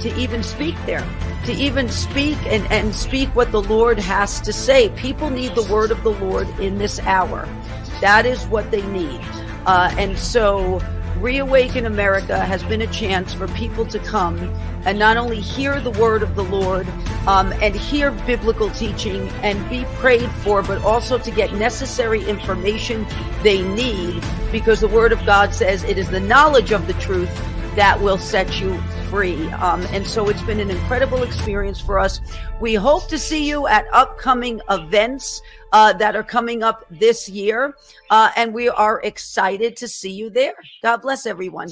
to 0.00 0.14
even 0.16 0.42
speak 0.42 0.76
there, 0.84 1.06
to 1.46 1.52
even 1.52 1.88
speak 1.88 2.36
and, 2.46 2.70
and 2.70 2.94
speak 2.94 3.34
what 3.34 3.50
the 3.52 3.62
Lord 3.62 3.98
has 3.98 4.40
to 4.42 4.52
say. 4.52 4.90
People 4.90 5.30
need 5.30 5.54
the 5.54 5.62
word 5.64 5.90
of 5.90 6.02
the 6.02 6.12
Lord 6.12 6.48
in 6.60 6.78
this 6.78 7.00
hour. 7.00 7.48
That 8.00 8.26
is 8.26 8.44
what 8.46 8.70
they 8.70 8.82
need. 8.88 9.20
Uh, 9.66 9.94
and 9.96 10.18
so 10.18 10.80
Reawaken 11.16 11.86
America 11.86 12.38
has 12.38 12.62
been 12.64 12.82
a 12.82 12.86
chance 12.88 13.32
for 13.32 13.46
people 13.48 13.86
to 13.86 13.98
come 14.00 14.38
and 14.84 14.98
not 14.98 15.16
only 15.16 15.40
hear 15.40 15.80
the 15.80 15.90
word 15.92 16.22
of 16.22 16.34
the 16.34 16.42
Lord 16.44 16.86
um, 17.26 17.52
and 17.62 17.74
hear 17.74 18.10
biblical 18.10 18.68
teaching 18.70 19.28
and 19.42 19.68
be 19.70 19.84
prayed 19.96 20.30
for, 20.30 20.62
but 20.62 20.82
also 20.82 21.16
to 21.18 21.30
get 21.30 21.52
necessary 21.54 22.24
information 22.24 23.06
they 23.42 23.62
need 23.62 24.22
because 24.50 24.80
the 24.80 24.88
word 24.88 25.12
of 25.12 25.24
God 25.24 25.54
says 25.54 25.84
it 25.84 25.98
is 25.98 26.10
the 26.10 26.20
knowledge 26.20 26.72
of 26.72 26.86
the 26.86 26.94
truth 26.94 27.30
that 27.76 28.00
will 28.00 28.18
set 28.18 28.60
you 28.60 28.78
free. 29.10 29.48
Um, 29.52 29.82
and 29.90 30.06
so 30.06 30.28
it's 30.28 30.42
been 30.42 30.60
an 30.60 30.70
incredible 30.70 31.22
experience 31.22 31.80
for 31.80 31.98
us. 31.98 32.20
We 32.60 32.74
hope 32.74 33.08
to 33.08 33.18
see 33.18 33.48
you 33.48 33.66
at 33.66 33.86
upcoming 33.92 34.60
events 34.70 35.40
uh, 35.72 35.92
that 35.94 36.16
are 36.16 36.22
coming 36.22 36.62
up 36.62 36.84
this 36.90 37.28
year. 37.28 37.74
Uh, 38.10 38.30
and 38.36 38.54
we 38.54 38.68
are 38.68 39.00
excited 39.02 39.76
to 39.76 39.88
see 39.88 40.12
you 40.12 40.30
there. 40.30 40.54
God 40.82 41.02
bless 41.02 41.26
everyone. 41.26 41.70